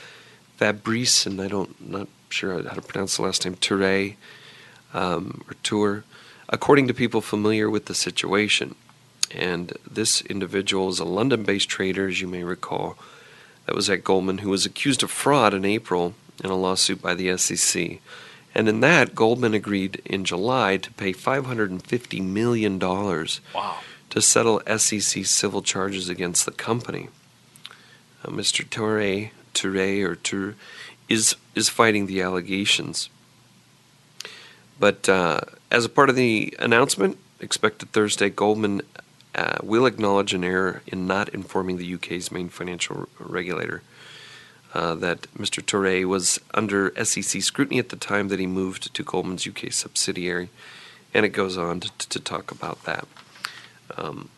Fabrice, 0.58 1.26
and 1.26 1.42
I 1.42 1.48
don't 1.48 1.90
not 1.90 2.08
sure 2.30 2.62
how 2.62 2.76
to 2.76 2.82
pronounce 2.82 3.18
the 3.18 3.24
last 3.24 3.44
name, 3.44 3.56
Tourre 3.56 4.16
um, 4.94 5.44
or 5.48 5.56
Tour, 5.64 6.04
according 6.48 6.88
to 6.88 6.94
people 6.94 7.22
familiar 7.22 7.70
with 7.70 7.86
the 7.86 7.96
situation. 7.96 8.76
And 9.32 9.74
this 9.90 10.22
individual 10.22 10.90
is 10.90 11.00
a 11.00 11.06
London-based 11.06 11.68
trader, 11.68 12.08
as 12.08 12.22
you 12.22 12.28
may 12.28 12.44
recall, 12.44 12.98
that 13.66 13.76
was 13.76 13.90
at 13.90 14.04
Goldman, 14.04 14.40
who 14.40 14.50
was 14.50 14.66
accused 14.66 15.02
of 15.02 15.10
fraud 15.10 15.54
in 15.54 15.66
April 15.66 16.14
in 16.44 16.50
a 16.50 16.56
lawsuit 16.56 17.02
by 17.02 17.14
the 17.14 17.38
SEC. 17.38 18.00
And 18.54 18.68
in 18.68 18.82
that, 18.82 19.16
Goldman 19.16 19.54
agreed 19.54 20.02
in 20.06 20.26
July 20.26 20.78
to 20.78 20.92
pay 20.94 21.14
$550 21.14 22.22
million 22.22 22.80
Wow. 22.80 23.78
to 24.10 24.22
settle 24.22 24.62
SEC 24.78 25.26
civil 25.26 25.62
charges 25.62 26.10
against 26.10 26.46
the 26.46 26.52
company. 26.52 27.08
Uh, 28.26 28.30
Mr. 28.30 28.66
Tourre, 28.68 29.32
Tourre 29.54 30.04
or 30.04 30.16
Tourre, 30.16 30.56
is 31.08 31.36
is 31.56 31.70
fighting 31.70 32.08
the 32.08 32.22
allegations. 32.22 33.10
But 34.80 35.08
uh, 35.10 35.42
as 35.70 35.86
a 35.86 35.90
part 35.90 36.10
of 36.10 36.16
the 36.16 36.54
announcement 36.60 37.18
expected 37.40 37.92
Thursday, 37.92 38.30
Goldman 38.30 38.82
uh, 39.36 39.58
will 39.64 39.86
acknowledge 39.86 40.34
an 40.34 40.44
error 40.44 40.82
in 40.88 41.08
not 41.08 41.30
informing 41.30 41.78
the 41.78 41.94
UK's 41.96 42.32
main 42.32 42.50
financial 42.50 43.08
regulator 43.20 43.82
uh, 44.74 44.96
that 44.96 45.24
Mr. 45.38 45.62
Tourre 45.64 46.06
was 46.06 46.40
under 46.54 46.94
SEC 47.04 47.42
scrutiny 47.42 47.80
at 47.80 47.90
the 47.90 47.96
time 47.96 48.30
that 48.30 48.40
he 48.40 48.48
moved 48.48 48.94
to 48.94 49.04
Goldman's 49.04 49.46
UK 49.48 49.72
subsidiary, 49.72 50.50
and 51.14 51.26
it 51.26 51.30
goes 51.30 51.58
on 51.58 51.80
to, 51.82 51.90
to 52.10 52.20
talk 52.20 52.52
about 52.52 52.84
that. 52.84 53.06
Um, 53.98 54.30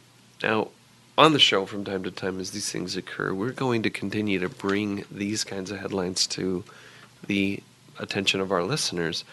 now, 0.42 0.70
on 1.18 1.34
the 1.34 1.40
show 1.40 1.66
from 1.68 1.84
time 1.86 2.04
to 2.04 2.12
time, 2.12 2.40
as 2.40 2.52
these 2.52 2.72
things 2.72 2.96
occur, 2.96 3.34
we're 3.34 3.52
going 3.52 3.84
to 3.84 3.90
continue 3.92 4.40
to 4.40 4.50
bring 4.50 5.06
these 5.12 5.44
kinds 5.44 5.70
of 5.70 5.80
headlines 5.80 6.26
to 6.28 6.64
the 7.28 7.62
attention 8.00 8.40
of 8.42 8.52
our 8.52 8.64
listeners. 8.64 9.24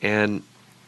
And 0.00 0.44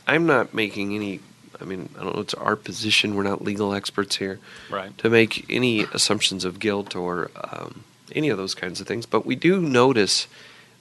I'm 0.06 0.26
not 0.26 0.54
making 0.54 0.94
any, 0.94 1.18
I 1.60 1.64
mean, 1.64 1.88
I 1.98 2.04
don't 2.04 2.14
know, 2.14 2.20
it's 2.22 2.34
our 2.34 2.54
position. 2.54 3.16
We're 3.16 3.24
not 3.24 3.42
legal 3.42 3.74
experts 3.74 4.16
here 4.16 4.38
Right. 4.70 4.96
to 4.98 5.10
make 5.10 5.46
any 5.50 5.80
assumptions 5.92 6.44
of 6.44 6.60
guilt 6.60 6.94
or 6.94 7.32
um, 7.42 7.82
any 8.14 8.28
of 8.28 8.38
those 8.38 8.54
kinds 8.54 8.80
of 8.80 8.86
things. 8.86 9.06
But 9.06 9.24
we 9.26 9.34
do 9.36 9.60
notice 9.60 10.26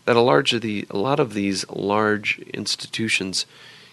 that 0.06 0.16
a 0.16 0.22
large 0.22 0.54
of 0.54 0.62
the 0.62 0.86
a 0.90 0.98
lot 0.98 1.20
of 1.20 1.34
these 1.34 1.68
large 1.70 2.40
institutions 2.54 3.46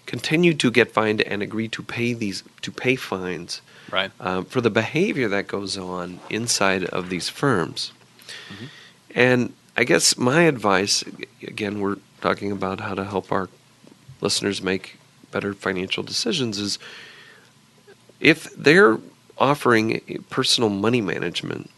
continue 0.07 0.55
to 0.55 0.71
get 0.71 0.93
fined 0.93 1.21
and 1.23 1.43
agree 1.43 1.69
to 1.69 1.83
pay 1.83 2.13
these 2.15 2.43
to 2.63 2.71
pay 2.71 2.97
fines 2.97 3.61
Right. 3.91 4.11
um, 4.21 4.45
for 4.45 4.61
the 4.61 4.71
behavior 4.71 5.29
that 5.29 5.47
goes 5.47 5.79
on 5.79 6.19
inside 6.29 6.85
of 6.87 7.09
these 7.09 7.29
firms. 7.29 7.93
And 9.15 9.53
I 9.77 9.85
guess 9.85 10.17
my 10.19 10.43
advice, 10.43 11.05
again, 11.43 11.81
we're 11.81 11.97
talking 12.21 12.51
about 12.51 12.81
how 12.81 12.95
to 12.95 13.05
help 13.05 13.31
our 13.31 13.49
listeners 14.21 14.61
make 14.63 14.99
better 15.31 15.55
financial 15.55 16.03
decisions, 16.03 16.59
is 16.59 16.79
if 18.21 18.53
they're 18.57 18.99
offering 19.39 20.01
personal 20.31 20.71
money 20.71 21.01
management, 21.01 21.71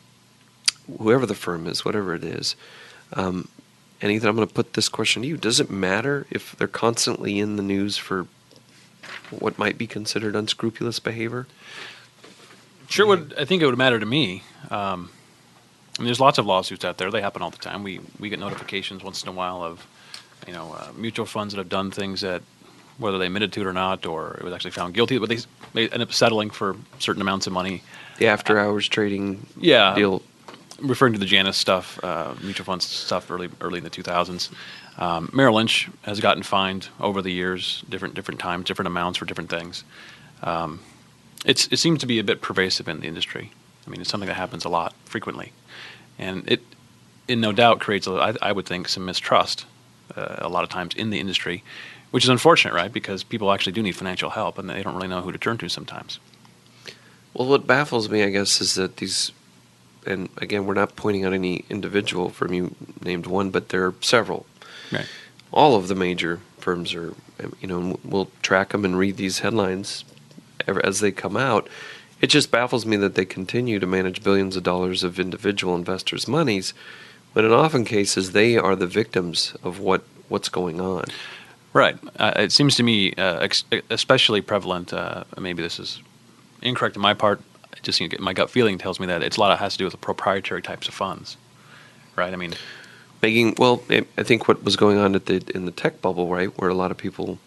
whoever 0.98 1.26
the 1.26 1.34
firm 1.34 1.66
is, 1.66 1.84
whatever 1.84 2.14
it 2.14 2.24
is, 2.24 2.56
um, 3.14 3.48
and 4.00 4.12
Ethan, 4.12 4.28
I'm 4.28 4.36
going 4.36 4.46
to 4.46 4.54
put 4.54 4.74
this 4.74 4.88
question 4.88 5.22
to 5.22 5.28
you: 5.28 5.36
Does 5.36 5.60
it 5.60 5.70
matter 5.70 6.26
if 6.30 6.54
they're 6.56 6.68
constantly 6.68 7.38
in 7.38 7.56
the 7.56 7.62
news 7.62 7.96
for 7.96 8.26
what 9.30 9.58
might 9.58 9.76
be 9.76 9.86
considered 9.86 10.36
unscrupulous 10.36 11.00
behavior? 11.00 11.46
Sure 12.88 13.06
would. 13.06 13.34
I 13.38 13.44
think 13.44 13.60
it 13.62 13.66
would 13.66 13.76
matter 13.78 13.98
to 14.00 14.06
me. 14.06 14.42
Um, 14.70 15.10
I 15.98 16.02
mean, 16.02 16.06
there's 16.06 16.20
lots 16.20 16.38
of 16.38 16.46
lawsuits 16.46 16.84
out 16.84 16.96
there. 16.98 17.10
They 17.10 17.20
happen 17.20 17.42
all 17.42 17.50
the 17.50 17.58
time. 17.58 17.82
We 17.82 18.00
we 18.18 18.28
get 18.28 18.38
notifications 18.38 19.02
once 19.02 19.22
in 19.22 19.28
a 19.28 19.32
while 19.32 19.62
of, 19.62 19.86
you 20.46 20.52
know, 20.52 20.72
uh, 20.78 20.88
mutual 20.96 21.26
funds 21.26 21.52
that 21.54 21.58
have 21.58 21.68
done 21.68 21.90
things 21.90 22.20
that, 22.20 22.42
whether 22.98 23.18
they 23.18 23.26
admitted 23.26 23.52
to 23.54 23.60
it 23.62 23.66
or 23.66 23.72
not, 23.72 24.06
or 24.06 24.34
it 24.38 24.44
was 24.44 24.52
actually 24.54 24.70
found 24.70 24.94
guilty, 24.94 25.18
but 25.18 25.28
they 25.28 25.38
they 25.74 25.88
end 25.90 26.02
up 26.02 26.12
settling 26.12 26.50
for 26.50 26.76
certain 26.98 27.20
amounts 27.20 27.46
of 27.46 27.52
money. 27.52 27.82
The 28.18 28.28
after-hours 28.28 28.88
trading 28.88 29.46
Yeah. 29.58 29.94
deal. 29.94 30.22
Referring 30.80 31.12
to 31.12 31.18
the 31.18 31.26
Janus 31.26 31.56
stuff, 31.56 32.02
uh, 32.02 32.34
mutual 32.42 32.64
funds 32.64 32.86
stuff 32.86 33.30
early 33.30 33.48
early 33.60 33.78
in 33.78 33.84
the 33.84 33.90
2000s. 33.90 34.50
Um, 34.98 35.30
Merrill 35.32 35.54
Lynch 35.54 35.88
has 36.02 36.20
gotten 36.20 36.42
fined 36.42 36.88
over 37.00 37.22
the 37.22 37.30
years, 37.30 37.84
different 37.88 38.14
different 38.14 38.40
times, 38.40 38.64
different 38.66 38.86
amounts 38.86 39.18
for 39.18 39.24
different 39.24 39.50
things. 39.50 39.84
Um, 40.42 40.80
it's 41.44 41.68
it 41.68 41.78
seems 41.78 42.00
to 42.00 42.06
be 42.06 42.18
a 42.18 42.24
bit 42.24 42.40
pervasive 42.40 42.88
in 42.88 43.00
the 43.00 43.06
industry. 43.06 43.52
I 43.86 43.90
mean, 43.90 44.00
it's 44.00 44.10
something 44.10 44.28
that 44.28 44.34
happens 44.34 44.64
a 44.64 44.68
lot, 44.68 44.94
frequently, 45.06 45.52
and 46.18 46.50
it, 46.50 46.60
it 47.26 47.36
no 47.36 47.52
doubt 47.52 47.80
creates, 47.80 48.06
a, 48.06 48.12
I, 48.12 48.34
I 48.42 48.52
would 48.52 48.66
think, 48.66 48.86
some 48.88 49.06
mistrust 49.06 49.64
uh, 50.14 50.36
a 50.38 50.48
lot 50.48 50.62
of 50.62 50.68
times 50.68 50.94
in 50.94 51.08
the 51.08 51.18
industry, 51.18 51.64
which 52.10 52.24
is 52.24 52.28
unfortunate, 52.28 52.74
right? 52.74 52.92
Because 52.92 53.24
people 53.24 53.50
actually 53.50 53.72
do 53.72 53.82
need 53.82 53.92
financial 53.92 54.28
help, 54.30 54.58
and 54.58 54.68
they 54.68 54.82
don't 54.82 54.94
really 54.94 55.08
know 55.08 55.22
who 55.22 55.32
to 55.32 55.38
turn 55.38 55.56
to 55.58 55.70
sometimes. 55.70 56.18
Well, 57.32 57.48
what 57.48 57.66
baffles 57.66 58.10
me, 58.10 58.24
I 58.24 58.30
guess, 58.30 58.60
is 58.60 58.74
that 58.74 58.98
these, 58.98 59.32
and 60.06 60.28
again, 60.38 60.66
we're 60.66 60.74
not 60.74 60.96
pointing 60.96 61.24
out 61.24 61.32
any 61.32 61.64
individual 61.68 62.30
firm. 62.30 62.52
You 62.52 62.74
named 63.02 63.26
one, 63.26 63.50
but 63.50 63.68
there 63.70 63.86
are 63.86 63.94
several. 64.00 64.46
Right. 64.92 65.06
All 65.52 65.76
of 65.76 65.88
the 65.88 65.94
major 65.94 66.40
firms 66.58 66.94
are, 66.94 67.14
you 67.60 67.68
know, 67.68 67.98
we'll 68.04 68.30
track 68.42 68.70
them 68.70 68.84
and 68.84 68.98
read 68.98 69.16
these 69.16 69.40
headlines 69.40 70.04
as 70.66 71.00
they 71.00 71.10
come 71.10 71.36
out. 71.36 71.68
It 72.20 72.28
just 72.28 72.50
baffles 72.50 72.84
me 72.84 72.96
that 72.96 73.14
they 73.14 73.24
continue 73.24 73.78
to 73.78 73.86
manage 73.86 74.24
billions 74.24 74.56
of 74.56 74.64
dollars 74.64 75.04
of 75.04 75.20
individual 75.20 75.76
investors' 75.76 76.26
monies, 76.26 76.74
when 77.32 77.44
in 77.44 77.52
often 77.52 77.84
cases 77.84 78.32
they 78.32 78.56
are 78.56 78.74
the 78.74 78.86
victims 78.86 79.54
of 79.62 79.78
what 79.78 80.02
what's 80.28 80.48
going 80.48 80.80
on. 80.80 81.04
Right. 81.72 81.96
Uh, 82.16 82.32
it 82.36 82.52
seems 82.52 82.74
to 82.76 82.82
me 82.82 83.12
uh, 83.14 83.38
ex- 83.38 83.64
especially 83.88 84.40
prevalent. 84.40 84.92
Uh, 84.92 85.24
maybe 85.38 85.62
this 85.62 85.78
is 85.78 86.02
incorrect 86.60 86.96
on 86.96 87.02
my 87.02 87.14
part. 87.14 87.40
Just 87.82 88.00
you 88.00 88.08
know, 88.08 88.16
my 88.20 88.32
gut 88.32 88.50
feeling 88.50 88.78
tells 88.78 88.98
me 89.00 89.06
that 89.06 89.22
it's 89.22 89.36
a 89.36 89.40
lot 89.40 89.52
of 89.52 89.58
has 89.58 89.72
to 89.72 89.78
do 89.78 89.84
with 89.84 89.92
the 89.92 89.98
proprietary 89.98 90.62
types 90.62 90.88
of 90.88 90.94
funds. 90.94 91.36
Right. 92.16 92.32
I 92.32 92.36
mean, 92.36 92.54
making 93.22 93.54
well 93.58 93.82
it, 93.88 94.06
i 94.16 94.22
think 94.22 94.48
what 94.48 94.62
was 94.62 94.76
going 94.76 94.98
on 94.98 95.14
at 95.14 95.26
the 95.26 95.42
in 95.54 95.64
the 95.64 95.72
tech 95.72 96.00
bubble 96.00 96.28
right 96.28 96.56
where 96.58 96.70
a 96.70 96.74
lot 96.74 96.90
of 96.90 96.96
people 96.96 97.38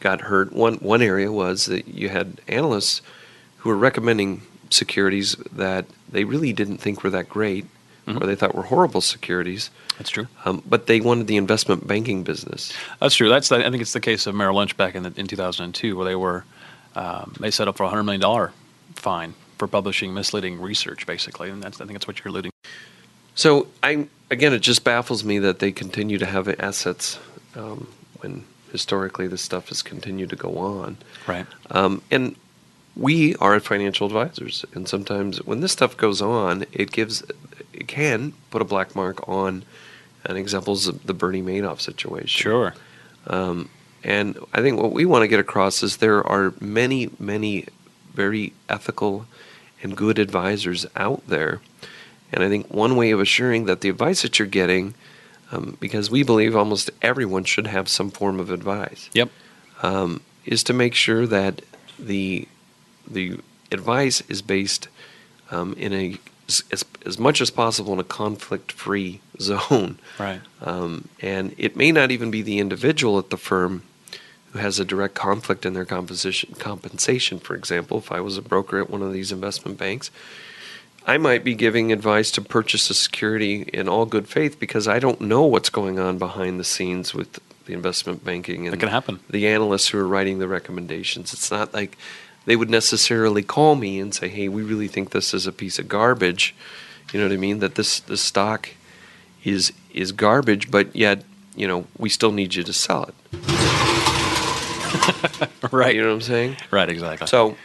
got 0.00 0.22
hurt 0.22 0.52
one 0.52 0.74
one 0.76 1.02
area 1.02 1.30
was 1.32 1.66
that 1.66 1.88
you 1.88 2.08
had 2.08 2.40
analysts 2.48 3.02
who 3.58 3.68
were 3.68 3.76
recommending 3.76 4.42
securities 4.70 5.34
that 5.52 5.86
they 6.10 6.24
really 6.24 6.52
didn't 6.52 6.78
think 6.78 7.02
were 7.02 7.10
that 7.10 7.28
great 7.28 7.66
or 8.06 8.26
they 8.26 8.34
thought 8.34 8.54
were 8.54 8.62
horrible 8.62 9.02
securities 9.02 9.70
that's 9.98 10.08
true. 10.10 10.26
um, 10.46 10.62
but 10.66 10.86
they 10.86 11.00
wanted 11.00 11.26
the 11.26 11.36
investment 11.36 11.86
banking 11.86 12.22
business 12.22 12.72
That's 13.00 13.14
true. 13.14 13.28
That's 13.28 13.48
the, 13.48 13.56
I 13.56 13.70
think 13.70 13.82
it's 13.82 13.92
the 13.92 14.00
case 14.00 14.26
of 14.26 14.34
Merrill 14.34 14.56
Lynch 14.56 14.76
back 14.76 14.94
in 14.94 15.02
the, 15.02 15.12
in 15.16 15.26
2002, 15.26 15.94
where 15.96 16.04
they 16.06 16.14
were 16.14 16.44
um, 16.94 17.34
they 17.38 17.50
set 17.50 17.68
up 17.68 17.76
for 17.76 17.82
a 17.82 17.88
hundred 17.88 18.04
million 18.04 18.20
dollar 18.20 18.52
fine 18.98 19.34
for 19.58 19.66
publishing 19.66 20.14
misleading 20.14 20.60
research, 20.60 21.06
basically, 21.06 21.50
and 21.50 21.62
that's 21.62 21.80
I 21.80 21.84
think 21.84 21.98
that's 21.98 22.06
what 22.06 22.18
you're 22.18 22.30
alluding. 22.30 22.50
To. 22.50 22.70
So 23.34 23.68
I 23.82 24.08
again, 24.30 24.52
it 24.52 24.60
just 24.60 24.84
baffles 24.84 25.24
me 25.24 25.38
that 25.40 25.58
they 25.58 25.72
continue 25.72 26.18
to 26.18 26.26
have 26.26 26.48
assets 26.60 27.18
um, 27.54 27.88
when 28.20 28.44
historically 28.72 29.26
this 29.28 29.42
stuff 29.42 29.68
has 29.68 29.82
continued 29.82 30.30
to 30.30 30.36
go 30.36 30.58
on. 30.58 30.98
Right. 31.26 31.46
Um, 31.70 32.02
and 32.10 32.36
we 32.96 33.34
are 33.36 33.58
financial 33.60 34.06
advisors, 34.06 34.64
and 34.74 34.88
sometimes 34.88 35.42
when 35.44 35.60
this 35.60 35.72
stuff 35.72 35.96
goes 35.96 36.20
on, 36.20 36.66
it 36.72 36.90
gives, 36.90 37.22
it 37.72 37.86
can 37.86 38.32
put 38.50 38.60
a 38.60 38.64
black 38.64 38.96
mark 38.96 39.26
on, 39.28 39.64
an 40.24 40.36
examples 40.36 40.88
of 40.88 41.06
the 41.06 41.14
Bernie 41.14 41.42
Madoff 41.42 41.80
situation. 41.80 42.26
Sure. 42.26 42.74
Um, 43.28 43.70
and 44.02 44.38
I 44.52 44.62
think 44.62 44.80
what 44.80 44.92
we 44.92 45.06
want 45.06 45.22
to 45.22 45.28
get 45.28 45.40
across 45.40 45.82
is 45.82 45.98
there 45.98 46.26
are 46.26 46.52
many, 46.60 47.10
many 47.18 47.66
very 48.18 48.52
ethical 48.68 49.26
and 49.82 49.96
good 49.96 50.18
advisors 50.18 50.84
out 50.96 51.22
there. 51.28 51.60
And 52.32 52.42
I 52.42 52.48
think 52.48 52.66
one 52.68 52.96
way 52.96 53.12
of 53.12 53.20
assuring 53.20 53.66
that 53.66 53.80
the 53.80 53.88
advice 53.88 54.22
that 54.22 54.38
you're 54.38 54.48
getting, 54.48 54.94
um, 55.52 55.76
because 55.80 56.10
we 56.10 56.22
believe 56.24 56.56
almost 56.56 56.90
everyone 57.00 57.44
should 57.44 57.68
have 57.68 57.88
some 57.88 58.10
form 58.10 58.40
of 58.40 58.50
advice, 58.50 59.08
Yep. 59.14 59.30
um, 59.82 60.20
is 60.44 60.62
to 60.64 60.72
make 60.72 60.94
sure 60.94 61.26
that 61.26 61.62
the 61.98 62.46
the 63.10 63.38
advice 63.72 64.20
is 64.28 64.42
based 64.42 64.88
um, 65.50 65.72
in 65.78 65.92
a 65.94 66.16
as, 66.48 66.84
as 67.06 67.18
much 67.18 67.40
as 67.40 67.50
possible 67.50 67.92
in 67.92 68.00
a 68.00 68.04
conflict-free 68.04 69.20
zone. 69.40 69.98
Right. 70.18 70.40
Um, 70.60 71.08
and 71.22 71.54
it 71.56 71.76
may 71.76 71.92
not 71.92 72.10
even 72.10 72.30
be 72.30 72.42
the 72.42 72.58
individual 72.58 73.18
at 73.18 73.30
the 73.30 73.36
firm 73.36 73.82
who 74.52 74.58
has 74.58 74.78
a 74.80 74.84
direct 74.84 75.14
conflict 75.14 75.66
in 75.66 75.74
their 75.74 75.84
composition, 75.84 76.54
compensation. 76.58 77.38
For 77.38 77.54
example, 77.54 77.98
if 77.98 78.10
I 78.10 78.20
was 78.20 78.36
a 78.38 78.42
broker 78.42 78.80
at 78.80 78.88
one 78.90 79.02
of 79.02 79.12
these 79.12 79.30
investment 79.32 79.78
banks, 79.78 80.10
I 81.06 81.16
might 81.18 81.44
be 81.44 81.54
giving 81.54 81.92
advice 81.92 82.30
to 82.32 82.42
purchase 82.42 82.90
a 82.90 82.94
security 82.94 83.62
in 83.72 83.88
all 83.88 84.04
good 84.06 84.28
faith 84.28 84.58
because 84.60 84.86
I 84.88 84.98
don't 84.98 85.20
know 85.22 85.42
what's 85.44 85.70
going 85.70 85.98
on 85.98 86.18
behind 86.18 86.60
the 86.60 86.64
scenes 86.64 87.14
with 87.14 87.40
the 87.66 87.72
investment 87.72 88.24
banking 88.24 88.66
and 88.66 88.72
That 88.74 88.80
can 88.80 88.88
happen. 88.88 89.20
the 89.28 89.46
analysts 89.46 89.88
who 89.88 89.98
are 89.98 90.06
writing 90.06 90.38
the 90.38 90.48
recommendations. 90.48 91.32
It's 91.32 91.50
not 91.50 91.72
like 91.74 91.96
they 92.46 92.56
would 92.56 92.70
necessarily 92.70 93.42
call 93.42 93.74
me 93.74 94.00
and 94.00 94.14
say, 94.14 94.28
"Hey, 94.28 94.48
we 94.48 94.62
really 94.62 94.88
think 94.88 95.10
this 95.10 95.34
is 95.34 95.46
a 95.46 95.52
piece 95.52 95.78
of 95.78 95.88
garbage." 95.88 96.54
You 97.12 97.20
know 97.20 97.26
what 97.26 97.32
I 97.34 97.38
mean? 97.38 97.58
That 97.60 97.74
this 97.74 98.00
this 98.00 98.22
stock 98.22 98.70
is 99.44 99.72
is 99.92 100.12
garbage, 100.12 100.70
but 100.70 100.94
yet 100.96 101.24
you 101.54 101.68
know 101.68 101.86
we 101.98 102.08
still 102.08 102.32
need 102.32 102.54
you 102.54 102.62
to 102.62 102.72
sell 102.72 103.04
it. 103.04 103.57
right. 105.72 105.94
You 105.94 106.02
know 106.02 106.08
what 106.08 106.14
I'm 106.14 106.20
saying? 106.22 106.56
Right, 106.70 106.88
exactly. 106.88 107.26
So, 107.26 107.56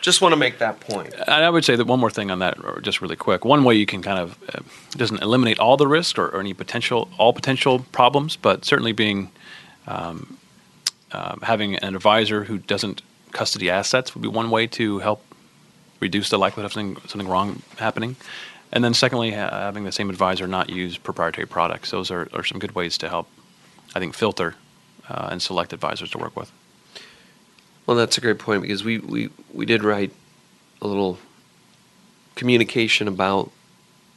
just 0.00 0.22
want 0.22 0.32
to 0.32 0.36
make 0.36 0.58
that 0.58 0.80
point. 0.80 1.12
And 1.14 1.44
I 1.44 1.50
would 1.50 1.64
say 1.64 1.76
that 1.76 1.86
one 1.86 2.00
more 2.00 2.10
thing 2.10 2.30
on 2.30 2.38
that, 2.38 2.58
just 2.82 3.02
really 3.02 3.16
quick. 3.16 3.44
One 3.44 3.64
way 3.64 3.74
you 3.74 3.86
can 3.86 4.02
kind 4.02 4.18
of 4.18 4.38
uh, 4.54 4.60
doesn't 4.92 5.22
eliminate 5.22 5.58
all 5.58 5.76
the 5.76 5.86
risk 5.86 6.18
or, 6.18 6.28
or 6.28 6.40
any 6.40 6.54
potential 6.54 7.10
all 7.18 7.32
potential 7.32 7.80
problems, 7.92 8.36
but 8.36 8.64
certainly 8.64 8.92
being 8.92 9.30
um, 9.86 10.38
um, 11.12 11.40
having 11.42 11.76
an 11.76 11.94
advisor 11.94 12.44
who 12.44 12.58
doesn't 12.58 13.02
custody 13.32 13.70
assets 13.70 14.14
would 14.14 14.22
be 14.22 14.28
one 14.28 14.50
way 14.50 14.66
to 14.66 14.98
help 15.00 15.22
reduce 16.00 16.30
the 16.30 16.38
likelihood 16.38 16.66
of 16.66 16.72
something 16.72 16.96
something 17.08 17.28
wrong 17.28 17.62
happening. 17.78 18.16
And 18.72 18.84
then 18.84 18.94
secondly, 18.94 19.32
ha- 19.32 19.50
having 19.50 19.84
the 19.84 19.92
same 19.92 20.10
advisor 20.10 20.46
not 20.46 20.70
use 20.70 20.96
proprietary 20.96 21.46
products. 21.46 21.90
Those 21.90 22.10
are, 22.10 22.28
are 22.32 22.44
some 22.44 22.58
good 22.58 22.74
ways 22.74 22.96
to 22.98 23.08
help, 23.08 23.28
I 23.94 23.98
think, 23.98 24.14
filter 24.14 24.54
uh, 25.08 25.28
and 25.30 25.42
select 25.42 25.72
advisors 25.72 26.10
to 26.10 26.18
work 26.18 26.36
with. 26.36 26.52
Well, 27.90 27.98
that's 27.98 28.16
a 28.16 28.20
great 28.20 28.38
point 28.38 28.62
because 28.62 28.84
we, 28.84 28.98
we, 28.98 29.30
we 29.52 29.66
did 29.66 29.82
write 29.82 30.12
a 30.80 30.86
little 30.86 31.18
communication 32.36 33.08
about 33.08 33.50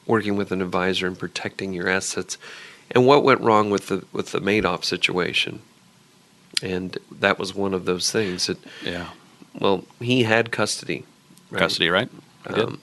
working 0.06 0.36
with 0.36 0.52
an 0.52 0.62
advisor 0.62 1.08
and 1.08 1.18
protecting 1.18 1.74
your 1.74 1.90
assets 1.90 2.38
and 2.92 3.08
what 3.08 3.24
went 3.24 3.42
wrong 3.42 3.72
with 3.72 3.88
the 3.88 4.06
with 4.14 4.32
the 4.32 4.38
Madoff 4.38 4.84
situation. 4.84 5.64
And 6.62 7.00
that 7.10 7.40
was 7.40 7.56
one 7.56 7.74
of 7.74 7.86
those 7.86 8.12
things 8.12 8.46
that 8.46 8.60
Yeah, 8.84 9.08
well, 9.60 9.86
he 10.00 10.22
had 10.22 10.52
custody. 10.52 11.04
right? 11.50 11.58
custody, 11.58 11.90
right? 11.90 12.12
He. 12.48 12.54
Um, 12.54 12.80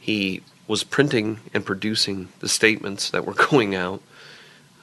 he 0.00 0.40
was 0.66 0.82
printing 0.82 1.40
and 1.52 1.62
producing 1.66 2.28
the 2.40 2.48
statements 2.48 3.10
that 3.10 3.26
were 3.26 3.34
going 3.50 3.74
out. 3.74 4.00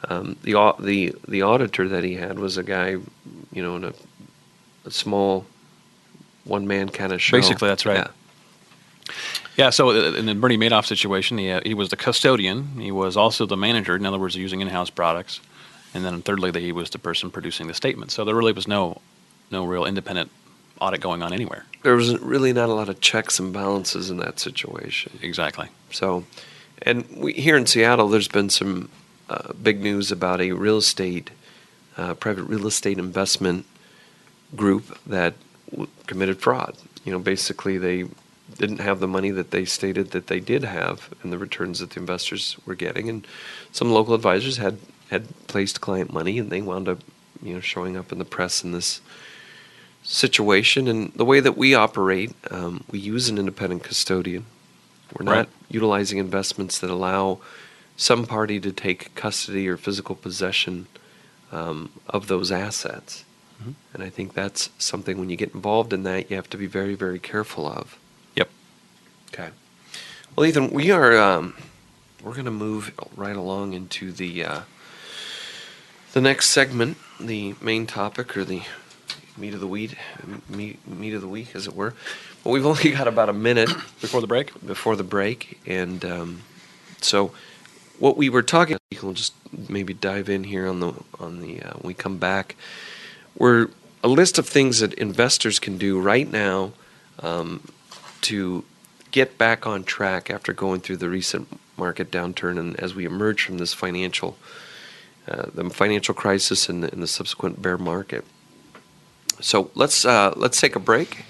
Um, 0.07 0.35
the 0.43 0.53
the 0.79 1.15
the 1.27 1.41
auditor 1.41 1.89
that 1.89 2.03
he 2.03 2.17
had 2.17 2.37
was 2.37 2.55
a 2.55 2.63
guy, 2.63 2.97
you 3.51 3.63
know, 3.63 3.77
in 3.77 3.85
a, 3.85 3.93
a 4.85 4.91
small 4.91 5.45
one 6.43 6.67
man 6.67 6.89
kind 6.89 7.13
of 7.13 7.21
show. 7.21 7.37
Basically, 7.37 7.67
that's 7.67 7.85
right. 7.85 7.97
Yeah. 7.97 8.07
Yeah, 9.55 9.69
so 9.69 9.89
uh, 9.89 10.13
in 10.13 10.25
the 10.25 10.33
Bernie 10.33 10.57
Madoff 10.57 10.87
situation, 10.87 11.37
he, 11.37 11.51
uh, 11.51 11.61
he 11.63 11.75
was 11.75 11.89
the 11.89 11.95
custodian. 11.95 12.79
He 12.79 12.91
was 12.91 13.15
also 13.15 13.45
the 13.45 13.57
manager. 13.57 13.95
In 13.95 14.05
other 14.05 14.17
words, 14.17 14.35
using 14.35 14.61
in-house 14.61 14.89
products. 14.89 15.41
And 15.93 16.03
then 16.03 16.23
thirdly, 16.23 16.49
that 16.49 16.59
he 16.59 16.71
was 16.71 16.89
the 16.89 16.97
person 16.97 17.29
producing 17.29 17.67
the 17.67 17.75
statement. 17.75 18.11
So 18.11 18.25
there 18.25 18.33
really 18.33 18.53
was 18.53 18.67
no, 18.67 18.99
no 19.51 19.63
real 19.63 19.85
independent 19.85 20.31
audit 20.81 21.01
going 21.01 21.21
on 21.21 21.33
anywhere. 21.33 21.65
There 21.83 21.95
was 21.95 22.19
really 22.19 22.51
not 22.51 22.69
a 22.69 22.73
lot 22.73 22.89
of 22.89 22.99
checks 22.99 23.39
and 23.39 23.53
balances 23.53 24.09
in 24.09 24.17
that 24.17 24.39
situation. 24.39 25.19
Exactly. 25.21 25.67
So, 25.91 26.25
and 26.81 27.05
we, 27.15 27.33
here 27.33 27.55
in 27.55 27.67
Seattle, 27.67 28.09
there's 28.09 28.27
been 28.27 28.49
some 28.49 28.89
uh, 29.29 29.53
big 29.61 29.81
news 29.81 30.11
about 30.11 30.41
a 30.41 30.51
real 30.53 30.77
estate, 30.77 31.29
uh, 31.95 32.15
private 32.15 32.43
real 32.45 32.65
estate 32.65 32.97
investment 32.97 33.67
group 34.55 34.97
that 35.07 35.33
w- 35.71 35.89
committed 36.07 36.39
fraud. 36.39 36.75
You 37.05 37.11
know, 37.11 37.19
basically 37.19 37.77
they 37.77 38.05
didn't 38.57 38.79
have 38.79 38.99
the 38.99 39.07
money 39.07 39.31
that 39.31 39.51
they 39.51 39.65
stated 39.65 40.11
that 40.11 40.27
they 40.27 40.39
did 40.39 40.63
have 40.63 41.13
and 41.23 41.31
the 41.33 41.37
returns 41.37 41.79
that 41.79 41.91
the 41.91 41.99
investors 41.99 42.57
were 42.65 42.75
getting, 42.75 43.09
and 43.09 43.25
some 43.71 43.91
local 43.91 44.13
advisors 44.13 44.57
had 44.57 44.77
had 45.09 45.27
placed 45.47 45.81
client 45.81 46.11
money, 46.13 46.39
and 46.39 46.49
they 46.49 46.61
wound 46.61 46.87
up, 46.87 46.99
you 47.41 47.53
know, 47.53 47.59
showing 47.59 47.95
up 47.97 48.11
in 48.11 48.17
the 48.19 48.25
press 48.25 48.63
in 48.63 48.71
this 48.71 48.99
situation. 50.03 50.87
And 50.87 51.13
the 51.13 51.25
way 51.25 51.39
that 51.39 51.57
we 51.57 51.75
operate, 51.75 52.33
um, 52.51 52.83
we 52.89 52.99
use 52.99 53.29
an 53.29 53.37
independent 53.37 53.83
custodian. 53.83 54.45
We're 55.17 55.25
not 55.25 55.31
Right. 55.31 55.49
utilizing 55.69 56.17
investments 56.17 56.79
that 56.79 56.89
allow 56.89 57.39
some 57.95 58.25
party 58.25 58.59
to 58.59 58.71
take 58.71 59.13
custody 59.15 59.67
or 59.67 59.77
physical 59.77 60.15
possession 60.15 60.87
um, 61.51 61.91
of 62.09 62.27
those 62.27 62.51
assets. 62.51 63.23
And 63.93 64.03
I 64.03 64.09
think 64.09 64.33
that's 64.33 64.69
something 64.77 65.17
when 65.17 65.29
you 65.29 65.37
get 65.37 65.53
involved 65.53 65.93
in 65.93 66.03
that, 66.03 66.29
you 66.29 66.35
have 66.35 66.49
to 66.49 66.57
be 66.57 66.67
very, 66.67 66.95
very 66.95 67.19
careful 67.19 67.65
of. 67.65 67.97
Yep. 68.35 68.49
Okay. 69.33 69.49
Well, 70.35 70.45
Ethan, 70.45 70.71
we 70.71 70.91
are 70.91 71.17
um, 71.17 71.55
we're 72.23 72.33
going 72.33 72.45
to 72.45 72.51
move 72.51 72.91
right 73.15 73.35
along 73.35 73.73
into 73.73 74.11
the 74.11 74.43
uh, 74.43 74.61
the 76.13 76.21
next 76.21 76.49
segment, 76.49 76.97
the 77.19 77.55
main 77.61 77.85
topic 77.85 78.35
or 78.35 78.43
the 78.43 78.63
meat 79.37 79.53
of 79.53 79.59
the 79.59 79.67
week, 79.67 79.97
meat, 80.49 80.85
meat 80.87 81.13
of 81.13 81.21
the 81.21 81.27
week, 81.27 81.55
as 81.55 81.67
it 81.67 81.75
were. 81.75 81.93
But 82.43 82.49
we've 82.49 82.65
only 82.65 82.91
got 82.97 83.07
about 83.07 83.29
a 83.29 83.33
minute 83.33 83.69
Before 84.01 84.21
the 84.21 84.27
break? 84.27 84.65
before 84.65 84.95
the 84.95 85.03
break, 85.03 85.59
and 85.65 86.03
um, 86.03 86.41
so 87.01 87.31
what 87.99 88.17
we 88.17 88.29
were 88.29 88.43
talking. 88.43 88.77
We'll 89.01 89.13
just 89.13 89.33
maybe 89.69 89.93
dive 89.93 90.29
in 90.29 90.45
here 90.45 90.67
on 90.67 90.79
the 90.79 90.93
on 91.19 91.41
the 91.41 91.61
uh, 91.61 91.73
when 91.73 91.89
we 91.89 91.93
come 91.93 92.17
back. 92.17 92.55
We're 93.37 93.69
a 94.03 94.07
list 94.07 94.37
of 94.37 94.47
things 94.47 94.79
that 94.79 94.93
investors 94.93 95.59
can 95.59 95.77
do 95.77 95.99
right 95.99 96.29
now 96.31 96.73
um, 97.19 97.67
to 98.21 98.63
get 99.11 99.37
back 99.37 99.65
on 99.65 99.83
track 99.83 100.29
after 100.29 100.53
going 100.53 100.81
through 100.81 100.97
the 100.97 101.09
recent 101.09 101.59
market 101.77 102.11
downturn 102.11 102.59
and 102.59 102.79
as 102.79 102.93
we 102.93 103.05
emerge 103.05 103.43
from 103.43 103.57
this 103.57 103.73
financial 103.73 104.37
uh, 105.27 105.45
the 105.53 105.69
financial 105.69 106.13
crisis 106.13 106.67
and 106.67 106.83
the, 106.83 106.91
and 106.91 107.01
the 107.01 107.07
subsequent 107.07 107.61
bear 107.61 107.77
market. 107.77 108.25
So 109.39 109.71
let's 109.73 110.05
uh, 110.05 110.33
let's 110.35 110.59
take 110.59 110.75
a 110.75 110.79
break, 110.79 111.23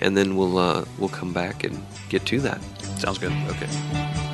and 0.00 0.16
then 0.16 0.36
we'll 0.36 0.56
uh, 0.56 0.84
we'll 0.98 1.10
come 1.10 1.34
back 1.34 1.62
and 1.62 1.84
get 2.08 2.24
to 2.26 2.40
that. 2.40 2.62
Sounds 2.98 3.18
good. 3.18 3.32
Okay. 3.48 4.33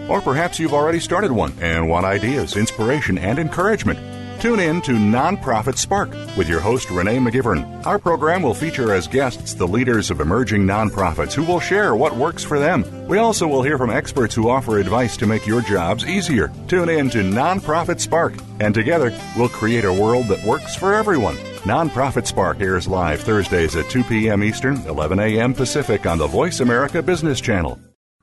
Or 0.11 0.19
perhaps 0.19 0.59
you've 0.59 0.73
already 0.73 0.99
started 0.99 1.31
one 1.31 1.53
and 1.61 1.87
want 1.87 2.05
ideas, 2.05 2.57
inspiration, 2.57 3.17
and 3.17 3.39
encouragement? 3.39 3.97
Tune 4.41 4.59
in 4.59 4.81
to 4.81 4.91
Nonprofit 4.91 5.77
Spark 5.77 6.11
with 6.35 6.49
your 6.49 6.59
host, 6.59 6.91
Renee 6.91 7.19
McGivern. 7.19 7.85
Our 7.85 7.97
program 7.97 8.43
will 8.43 8.53
feature 8.53 8.93
as 8.93 9.07
guests 9.07 9.53
the 9.53 9.65
leaders 9.65 10.11
of 10.11 10.19
emerging 10.19 10.63
nonprofits 10.63 11.31
who 11.31 11.45
will 11.45 11.61
share 11.61 11.95
what 11.95 12.13
works 12.17 12.43
for 12.43 12.59
them. 12.59 12.83
We 13.07 13.19
also 13.19 13.47
will 13.47 13.63
hear 13.63 13.77
from 13.77 13.89
experts 13.89 14.35
who 14.35 14.49
offer 14.49 14.79
advice 14.79 15.15
to 15.15 15.27
make 15.27 15.47
your 15.47 15.61
jobs 15.61 16.05
easier. 16.05 16.51
Tune 16.67 16.89
in 16.89 17.09
to 17.11 17.19
Nonprofit 17.19 18.01
Spark, 18.01 18.33
and 18.59 18.75
together 18.75 19.17
we'll 19.37 19.47
create 19.47 19.85
a 19.85 19.93
world 19.93 20.27
that 20.27 20.45
works 20.45 20.75
for 20.75 20.93
everyone. 20.93 21.37
Nonprofit 21.63 22.27
Spark 22.27 22.59
airs 22.59 22.85
live 22.85 23.21
Thursdays 23.21 23.77
at 23.77 23.89
2 23.89 24.03
p.m. 24.03 24.43
Eastern, 24.43 24.75
11 24.87 25.19
a.m. 25.19 25.53
Pacific 25.53 26.05
on 26.05 26.17
the 26.17 26.27
Voice 26.27 26.59
America 26.59 27.01
Business 27.01 27.39
Channel. 27.39 27.79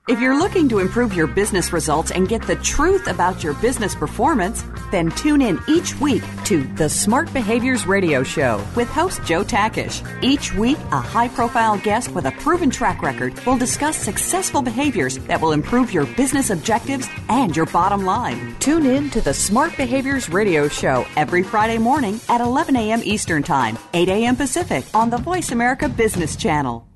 If 0.09 0.19
you're 0.19 0.39
looking 0.39 0.67
to 0.69 0.79
improve 0.79 1.13
your 1.13 1.27
business 1.27 1.71
results 1.71 2.09
and 2.09 2.27
get 2.27 2.41
the 2.41 2.55
truth 2.55 3.05
about 3.05 3.43
your 3.43 3.53
business 3.53 3.93
performance, 3.93 4.63
then 4.89 5.11
tune 5.11 5.39
in 5.39 5.59
each 5.67 5.99
week 5.99 6.23
to 6.45 6.63
the 6.77 6.89
Smart 6.89 7.31
Behaviors 7.31 7.85
Radio 7.85 8.23
Show 8.23 8.59
with 8.75 8.89
host 8.89 9.23
Joe 9.23 9.43
Takash. 9.43 10.01
Each 10.23 10.51
week, 10.55 10.79
a 10.91 10.99
high 10.99 11.27
profile 11.27 11.77
guest 11.77 12.09
with 12.09 12.25
a 12.25 12.31
proven 12.31 12.71
track 12.71 13.03
record 13.03 13.39
will 13.45 13.55
discuss 13.55 13.95
successful 13.95 14.63
behaviors 14.63 15.19
that 15.27 15.39
will 15.39 15.51
improve 15.51 15.93
your 15.93 16.07
business 16.17 16.49
objectives 16.49 17.07
and 17.29 17.55
your 17.55 17.67
bottom 17.67 18.03
line. 18.03 18.55
Tune 18.59 18.87
in 18.87 19.11
to 19.11 19.21
the 19.21 19.35
Smart 19.35 19.77
Behaviors 19.77 20.27
Radio 20.27 20.67
Show 20.67 21.05
every 21.17 21.43
Friday 21.43 21.77
morning 21.77 22.19
at 22.29 22.41
11 22.41 22.75
a.m. 22.75 23.01
Eastern 23.03 23.43
Time, 23.43 23.77
8 23.93 24.09
a.m. 24.09 24.35
Pacific 24.35 24.85
on 24.95 25.11
the 25.11 25.17
Voice 25.17 25.51
America 25.51 25.87
Business 25.87 26.35
Channel. 26.35 26.88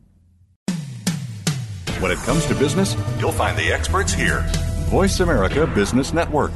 When 2.04 2.12
it 2.12 2.18
comes 2.18 2.46
to 2.48 2.56
business, 2.56 2.98
you'll 3.18 3.32
find 3.32 3.58
the 3.58 3.72
experts 3.72 4.12
here. 4.12 4.42
Voice 4.90 5.22
America 5.22 5.66
Business 5.66 6.12
Network. 6.12 6.52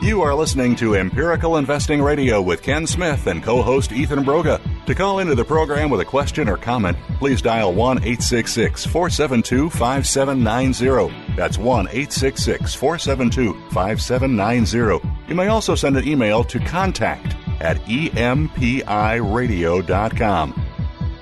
You 0.00 0.22
are 0.22 0.32
listening 0.32 0.76
to 0.76 0.94
Empirical 0.94 1.56
Investing 1.56 2.00
Radio 2.00 2.40
with 2.40 2.62
Ken 2.62 2.86
Smith 2.86 3.26
and 3.26 3.42
co 3.42 3.60
host 3.60 3.90
Ethan 3.90 4.22
Broga. 4.22 4.60
To 4.88 4.94
call 4.94 5.18
into 5.18 5.34
the 5.34 5.44
program 5.44 5.90
with 5.90 6.00
a 6.00 6.04
question 6.06 6.48
or 6.48 6.56
comment, 6.56 6.96
please 7.18 7.42
dial 7.42 7.74
1 7.74 7.98
866 7.98 8.86
472 8.86 9.68
5790. 9.68 11.14
That's 11.36 11.58
1 11.58 11.88
866 11.88 12.74
472 12.74 13.52
5790. 13.70 15.06
You 15.28 15.34
may 15.34 15.48
also 15.48 15.74
send 15.74 15.98
an 15.98 16.08
email 16.08 16.42
to 16.44 16.58
contact 16.60 17.36
at 17.60 17.76
empiradio.com. 17.84 18.48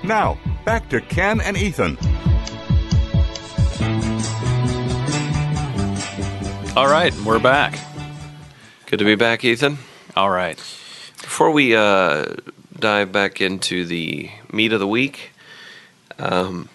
Now, 0.01 0.37
back 0.63 0.87
to 0.87 1.01
Ken 1.01 1.41
and 1.41 1.57
Ethan. 1.57 1.97
All 6.77 6.87
right, 6.87 7.13
we're 7.25 7.39
back. 7.39 7.77
Good 8.85 8.99
to 8.99 9.05
be 9.05 9.15
back, 9.15 9.43
Ethan. 9.43 9.77
All 10.15 10.29
right. 10.29 10.55
Before 11.21 11.51
we 11.51 11.75
uh, 11.75 12.27
dive 12.79 13.11
back 13.11 13.41
into 13.41 13.85
the 13.85 14.29
meat 14.51 14.73
of 14.73 14.79
the 14.79 14.87
week, 14.87 15.31
um, 16.19 16.69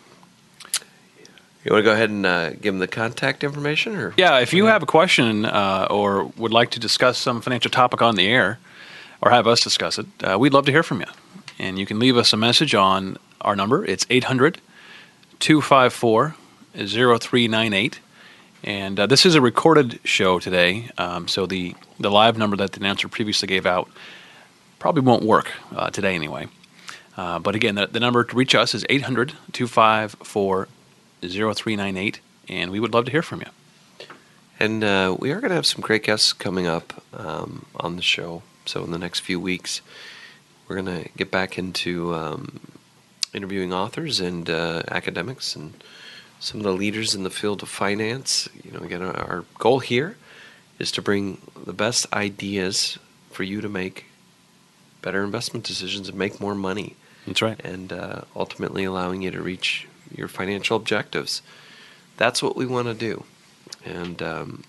you 1.65 1.71
want 1.71 1.83
to 1.83 1.85
go 1.85 1.93
ahead 1.93 2.11
and 2.11 2.27
uh, 2.27 2.51
give 2.51 2.75
them 2.75 2.79
the 2.79 2.89
contact 2.89 3.45
information, 3.45 3.97
or 3.97 4.15
Yeah, 4.17 4.41
if 4.41 4.53
you 4.53 4.67
have 4.67 4.83
a 4.83 4.87
question 4.87 5.45
uh, 5.45 5.87
or 5.91 6.25
would 6.37 6.53
like 6.53 6.71
to 6.73 6.81
discuss 6.81 7.19
some 7.19 7.41
financial 7.41 7.71
topic 7.71 8.03
on 8.03 8.17
the 8.17 8.27
air, 8.27 8.59
or 9.21 9.31
have 9.31 9.47
us 9.47 9.61
discuss 9.61 9.99
it, 9.99 10.07
uh, 10.25 10.37
we'd 10.39 10.53
love 10.53 10.67
to 10.67 10.73
hear 10.73 10.83
from 10.83 11.01
you. 11.01 11.07
And 11.59 11.79
you 11.79 11.87
can 11.87 12.01
leave 12.01 12.17
us 12.17 12.33
a 12.33 12.37
message 12.37 12.75
on 12.75 13.17
our 13.41 13.55
number. 13.55 13.85
It's 13.85 14.07
800 14.11 14.61
254 15.39 16.35
0398. 16.75 18.01
And 18.65 18.99
uh, 18.99 19.07
this 19.07 19.27
is 19.27 19.35
a 19.35 19.41
recorded 19.41 20.01
show 20.05 20.39
today, 20.39 20.89
um, 20.99 21.27
so 21.27 21.47
the, 21.47 21.75
the 21.99 22.11
live 22.11 22.39
number 22.39 22.57
that 22.57 22.73
the 22.73 22.81
announcer 22.81 23.09
previously 23.09 23.47
gave 23.47 23.67
out 23.67 23.91
probably 24.83 25.03
won't 25.03 25.23
work 25.23 25.53
uh, 25.77 25.91
today 25.91 26.13
anyway. 26.13 26.49
Uh, 27.17 27.39
but 27.39 27.55
again, 27.55 27.77
the, 27.77 27.87
the 27.87 28.01
number 28.01 28.25
to 28.25 28.35
reach 28.35 28.53
us 28.53 28.75
is 28.75 28.85
800 28.91 29.33
254 29.53 30.69
0398, 31.21 32.21
and 32.49 32.73
we 32.73 32.81
would 32.81 32.93
love 32.93 33.05
to 33.05 33.13
hear 33.13 33.23
from 33.23 33.43
you. 33.43 34.07
And 34.59 34.83
uh, 34.83 35.17
we 35.21 35.31
are 35.31 35.39
going 35.39 35.51
to 35.51 35.55
have 35.55 35.67
some 35.67 35.83
great 35.83 36.03
guests 36.03 36.33
coming 36.33 36.67
up 36.67 37.01
um, 37.15 37.67
on 37.79 37.95
the 37.95 38.03
show. 38.03 38.43
So, 38.67 38.83
in 38.83 38.91
the 38.91 38.99
next 38.99 39.21
few 39.21 39.39
weeks, 39.39 39.83
we're 40.67 40.83
going 40.83 41.05
to 41.05 41.09
get 41.17 41.31
back 41.31 41.59
into 41.59 42.13
um, 42.17 42.59
interviewing 43.33 43.73
authors 43.73 44.19
and 44.19 44.51
uh, 44.51 44.83
academics 44.89 45.55
and 45.55 45.75
some 46.41 46.59
of 46.59 46.65
the 46.65 46.73
leaders 46.73 47.15
in 47.15 47.23
the 47.23 47.31
field 47.31 47.63
of 47.63 47.69
finance. 47.69 48.49
You 48.65 48.73
know, 48.73 48.81
again, 48.81 49.03
our, 49.03 49.17
our 49.17 49.45
goal 49.61 49.79
here 49.79 50.17
is 50.81 50.91
to 50.91 51.03
bring 51.03 51.41
the 51.65 51.73
best 51.73 52.13
ideas 52.13 52.99
for 53.31 53.45
you 53.45 53.61
to 53.61 53.69
make 53.69 54.07
better 55.03 55.23
investment 55.25 55.67
decisions 55.67 56.09
and 56.09 56.17
make 56.17 56.41
more 56.41 56.55
money. 56.55 56.97
That's 57.27 57.43
right. 57.43 57.61
And 57.65 57.93
uh, 57.93 58.23
ultimately 58.35 58.85
allowing 58.85 59.23
you 59.23 59.31
to 59.33 59.43
reach 59.43 59.87
your 60.17 60.29
financial 60.29 60.77
objectives. 60.77 61.43
That's 62.17 62.43
what 62.43 62.57
we 62.57 62.67
want 62.67 62.89
to 62.89 62.95
do. 62.95 63.25
And 63.85 64.23
um, 64.23 64.65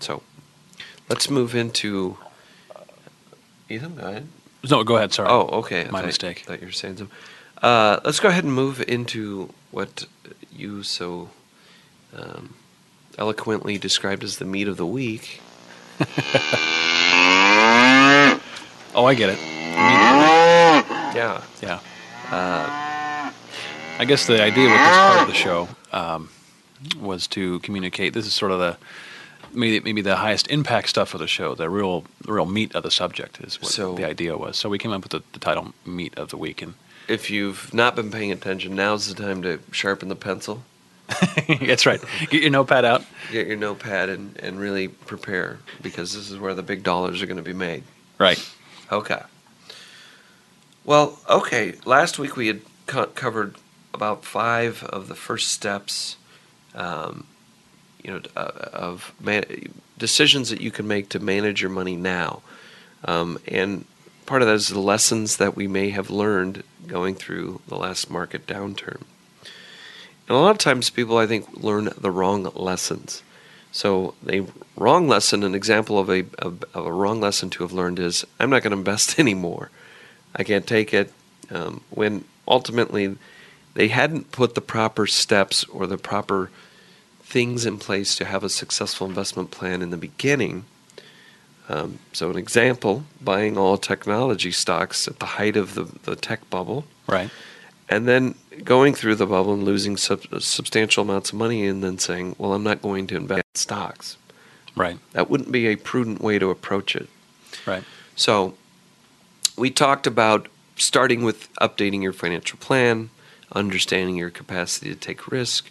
so 0.00 0.22
let's 1.08 1.30
move 1.30 1.54
into. 1.54 2.18
Ethan, 3.68 3.96
go 3.96 4.06
ahead. 4.08 4.28
No, 4.68 4.82
go 4.82 4.96
ahead. 4.96 5.12
Sorry. 5.12 5.28
Oh, 5.28 5.42
okay. 5.60 5.82
I 5.86 5.90
My 5.90 6.00
thought- 6.00 6.06
mistake. 6.06 6.38
thought 6.46 6.60
you 6.60 6.66
were 6.66 6.72
saying 6.72 6.96
something. 6.98 7.16
Uh, 7.62 8.00
let's 8.04 8.20
go 8.20 8.28
ahead 8.28 8.44
and 8.44 8.52
move 8.54 8.82
into 8.88 9.52
what 9.72 10.06
you 10.54 10.82
so 10.82 11.28
um, 12.16 12.54
eloquently 13.18 13.78
described 13.78 14.22
as 14.24 14.38
the 14.38 14.44
meat 14.44 14.68
of 14.68 14.76
the 14.76 14.86
week. 14.86 15.40
Oh, 18.94 19.04
I 19.04 19.14
get 19.14 19.30
it. 19.30 19.38
Yeah. 19.38 21.42
Yeah. 21.62 21.80
Uh, 22.30 23.32
I 23.98 24.04
guess 24.06 24.26
the 24.26 24.42
idea 24.42 24.64
with 24.68 24.78
this 24.78 24.96
part 24.96 25.22
of 25.22 25.28
the 25.28 25.34
show 25.34 25.68
um, 25.92 26.28
was 27.00 27.26
to 27.28 27.58
communicate. 27.60 28.14
This 28.14 28.26
is 28.26 28.34
sort 28.34 28.52
of 28.52 28.58
the 28.58 28.76
maybe 29.52 29.80
maybe 29.80 30.02
the 30.02 30.16
highest 30.16 30.48
impact 30.50 30.88
stuff 30.88 31.14
of 31.14 31.20
the 31.20 31.26
show. 31.26 31.54
The 31.54 31.68
real 31.70 32.04
the 32.24 32.32
real 32.32 32.46
meat 32.46 32.74
of 32.74 32.82
the 32.82 32.90
subject 32.90 33.40
is 33.40 33.60
what 33.60 33.70
So- 33.72 33.94
the 33.94 34.04
idea 34.04 34.36
was. 34.36 34.56
So 34.56 34.68
we 34.68 34.78
came 34.78 34.92
up 34.92 35.02
with 35.02 35.12
the, 35.12 35.22
the 35.32 35.38
title 35.38 35.72
"Meat 35.84 36.16
of 36.18 36.30
the 36.30 36.36
Week," 36.36 36.62
and 36.62 36.74
If 37.08 37.30
you've 37.30 37.72
not 37.74 37.96
been 37.96 38.10
paying 38.10 38.30
attention, 38.32 38.74
now's 38.76 39.12
the 39.12 39.20
time 39.20 39.42
to 39.42 39.58
sharpen 39.72 40.08
the 40.08 40.16
pencil, 40.16 40.62
that's 41.60 41.86
right. 41.86 42.00
Get 42.30 42.42
your 42.42 42.50
notepad 42.50 42.84
out. 42.84 43.02
get 43.32 43.46
your 43.46 43.56
notepad, 43.56 44.08
and, 44.10 44.36
and 44.40 44.60
really 44.60 44.88
prepare 44.88 45.58
because 45.82 46.14
this 46.14 46.30
is 46.30 46.38
where 46.38 46.54
the 46.54 46.62
big 46.62 46.82
dollars 46.82 47.22
are 47.22 47.26
going 47.26 47.38
to 47.38 47.42
be 47.42 47.54
made. 47.54 47.82
Right. 48.18 48.38
Okay. 48.90 49.22
Well, 50.84 51.18
okay. 51.28 51.74
Last 51.84 52.18
week 52.18 52.36
we 52.36 52.46
had 52.46 52.62
co- 52.86 53.06
covered 53.06 53.56
about 53.92 54.24
five 54.24 54.82
of 54.84 55.08
the 55.08 55.14
first 55.14 55.48
steps, 55.48 56.16
um, 56.74 57.26
you 58.02 58.10
know, 58.10 58.20
uh, 58.36 58.50
of 58.72 59.12
man- 59.20 59.72
decisions 59.98 60.48
that 60.50 60.60
you 60.60 60.70
can 60.70 60.86
make 60.86 61.08
to 61.10 61.18
manage 61.18 61.60
your 61.60 61.70
money 61.70 61.96
now, 61.96 62.42
um, 63.04 63.38
and 63.46 63.84
part 64.24 64.40
of 64.40 64.48
that 64.48 64.54
is 64.54 64.68
the 64.68 64.80
lessons 64.80 65.36
that 65.38 65.56
we 65.56 65.66
may 65.66 65.90
have 65.90 66.10
learned 66.10 66.62
going 66.86 67.14
through 67.14 67.60
the 67.68 67.76
last 67.76 68.10
market 68.10 68.46
downturn. 68.46 69.02
And 70.28 70.36
a 70.36 70.40
lot 70.40 70.50
of 70.50 70.58
times, 70.58 70.90
people 70.90 71.18
I 71.18 71.26
think 71.26 71.62
learn 71.62 71.90
the 71.98 72.10
wrong 72.10 72.44
lessons. 72.54 73.22
So, 73.70 74.14
a 74.28 74.46
wrong 74.76 75.08
lesson, 75.08 75.44
an 75.44 75.54
example 75.54 75.98
of 75.98 76.08
a, 76.08 76.24
of, 76.38 76.64
of 76.74 76.86
a 76.86 76.92
wrong 76.92 77.20
lesson 77.20 77.50
to 77.50 77.62
have 77.62 77.72
learned 77.72 77.98
is 77.98 78.26
I'm 78.40 78.50
not 78.50 78.62
going 78.62 78.72
to 78.72 78.78
invest 78.78 79.18
anymore. 79.18 79.70
I 80.34 80.44
can't 80.44 80.66
take 80.66 80.92
it. 80.94 81.12
Um, 81.50 81.82
when 81.90 82.24
ultimately 82.46 83.16
they 83.74 83.88
hadn't 83.88 84.32
put 84.32 84.54
the 84.54 84.60
proper 84.60 85.06
steps 85.06 85.64
or 85.64 85.86
the 85.86 85.96
proper 85.96 86.50
things 87.20 87.64
in 87.64 87.78
place 87.78 88.16
to 88.16 88.24
have 88.24 88.42
a 88.42 88.48
successful 88.48 89.06
investment 89.06 89.50
plan 89.50 89.82
in 89.82 89.90
the 89.90 89.96
beginning. 89.96 90.64
Um, 91.68 91.98
so, 92.12 92.30
an 92.30 92.36
example 92.36 93.04
buying 93.20 93.58
all 93.58 93.76
technology 93.76 94.50
stocks 94.50 95.06
at 95.06 95.18
the 95.18 95.26
height 95.26 95.56
of 95.56 95.74
the, 95.74 95.84
the 96.04 96.16
tech 96.16 96.48
bubble 96.50 96.84
Right. 97.08 97.30
And 97.88 98.06
then 98.06 98.34
going 98.64 98.94
through 98.94 99.14
the 99.14 99.26
bubble 99.26 99.54
and 99.54 99.64
losing 99.64 99.96
sub- 99.96 100.42
substantial 100.42 101.02
amounts 101.02 101.30
of 101.30 101.38
money 101.38 101.66
and 101.66 101.82
then 101.82 101.98
saying, 101.98 102.36
well, 102.38 102.52
I'm 102.52 102.62
not 102.62 102.82
going 102.82 103.06
to 103.08 103.16
invest 103.16 103.40
in 103.54 103.58
stocks. 103.58 104.16
Right. 104.76 104.98
That 105.12 105.30
wouldn't 105.30 105.50
be 105.50 105.66
a 105.66 105.76
prudent 105.76 106.20
way 106.20 106.38
to 106.38 106.50
approach 106.50 106.94
it. 106.94 107.08
Right. 107.66 107.84
So, 108.14 108.54
we 109.56 109.70
talked 109.70 110.06
about 110.06 110.48
starting 110.76 111.24
with 111.24 111.52
updating 111.54 112.02
your 112.02 112.12
financial 112.12 112.58
plan, 112.58 113.10
understanding 113.52 114.16
your 114.16 114.30
capacity 114.30 114.90
to 114.90 114.96
take 114.96 115.30
risk, 115.30 115.70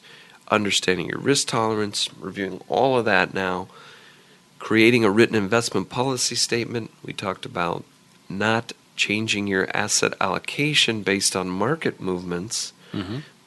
understanding 0.49 1.07
your 1.07 1.20
risk 1.20 1.47
tolerance, 1.47 2.09
reviewing 2.20 2.61
all 2.68 2.97
of 2.97 3.05
that 3.05 3.34
now, 3.34 3.68
creating 4.59 5.05
a 5.05 5.11
written 5.11 5.36
investment 5.36 5.89
policy 5.89 6.36
statement. 6.36 6.91
We 7.03 7.13
talked 7.13 7.45
about 7.45 7.86
not 8.30 8.74
changing 8.98 9.48
your 9.48 9.70
asset 9.76 10.14
allocation 10.20 11.04
based 11.04 11.36
on 11.36 11.48
market 11.48 12.02
movements, 12.02 12.74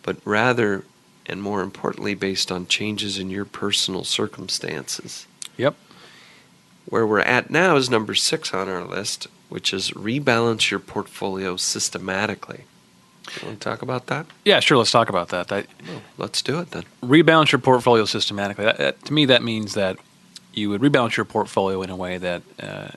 but 0.02 0.16
rather 0.24 0.84
and 1.26 1.42
more 1.42 1.62
importantly 1.62 2.14
based 2.14 2.50
on 2.50 2.66
changes 2.66 3.18
in 3.18 3.30
your 3.30 3.44
personal 3.44 4.04
circumstances. 4.04 5.26
Yep. 5.56 5.76
Where 6.86 7.06
we're 7.06 7.20
at 7.20 7.50
now 7.50 7.76
is 7.76 7.90
number 7.90 8.14
six 8.14 8.52
on 8.52 8.68
our 8.68 8.84
list, 8.84 9.28
which 9.48 9.72
is 9.72 9.90
rebalance 9.90 10.70
your 10.70 10.80
portfolio 10.80 11.56
systematically. 11.56 12.64
You 13.40 13.46
want 13.46 13.60
to 13.60 13.68
talk 13.68 13.82
about 13.82 14.06
that? 14.06 14.26
Yeah, 14.44 14.58
sure. 14.58 14.78
Let's 14.78 14.90
talk 14.90 15.08
about 15.08 15.28
that. 15.28 15.48
that 15.48 15.66
well, 15.86 16.02
let's 16.18 16.42
do 16.42 16.58
it 16.58 16.72
then. 16.72 16.84
Rebalance 17.02 17.52
your 17.52 17.60
portfolio 17.60 18.04
systematically. 18.06 18.64
That, 18.64 18.78
that, 18.78 19.04
to 19.04 19.12
me, 19.12 19.26
that 19.26 19.44
means 19.44 19.74
that 19.74 19.98
you 20.52 20.68
would 20.70 20.80
rebalance 20.80 21.16
your 21.16 21.26
portfolio 21.26 21.82
in 21.82 21.90
a 21.90 21.96
way 21.96 22.18
that 22.18 22.42
uh, 22.60 22.88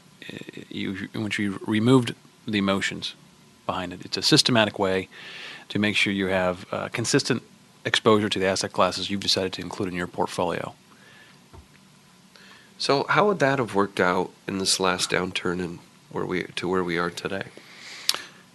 you, 0.69 1.07
which 1.13 1.37
you 1.37 1.59
removed 1.67 2.15
the 2.47 2.57
emotions 2.57 3.15
behind 3.65 3.93
it. 3.93 4.05
It's 4.05 4.17
a 4.17 4.21
systematic 4.21 4.79
way 4.79 5.07
to 5.69 5.79
make 5.79 5.95
sure 5.95 6.11
you 6.11 6.27
have 6.27 6.65
uh, 6.71 6.89
consistent 6.89 7.43
exposure 7.85 8.29
to 8.29 8.39
the 8.39 8.45
asset 8.45 8.73
classes 8.73 9.09
you've 9.09 9.21
decided 9.21 9.53
to 9.53 9.61
include 9.61 9.89
in 9.89 9.95
your 9.95 10.07
portfolio. 10.07 10.73
So, 12.77 13.05
how 13.07 13.27
would 13.27 13.39
that 13.39 13.59
have 13.59 13.75
worked 13.75 13.99
out 13.99 14.31
in 14.47 14.57
this 14.57 14.79
last 14.79 15.09
downturn 15.11 15.63
and 15.63 15.79
where 16.11 16.25
we 16.25 16.43
to 16.43 16.67
where 16.67 16.83
we 16.83 16.97
are 16.97 17.09
today? 17.09 17.43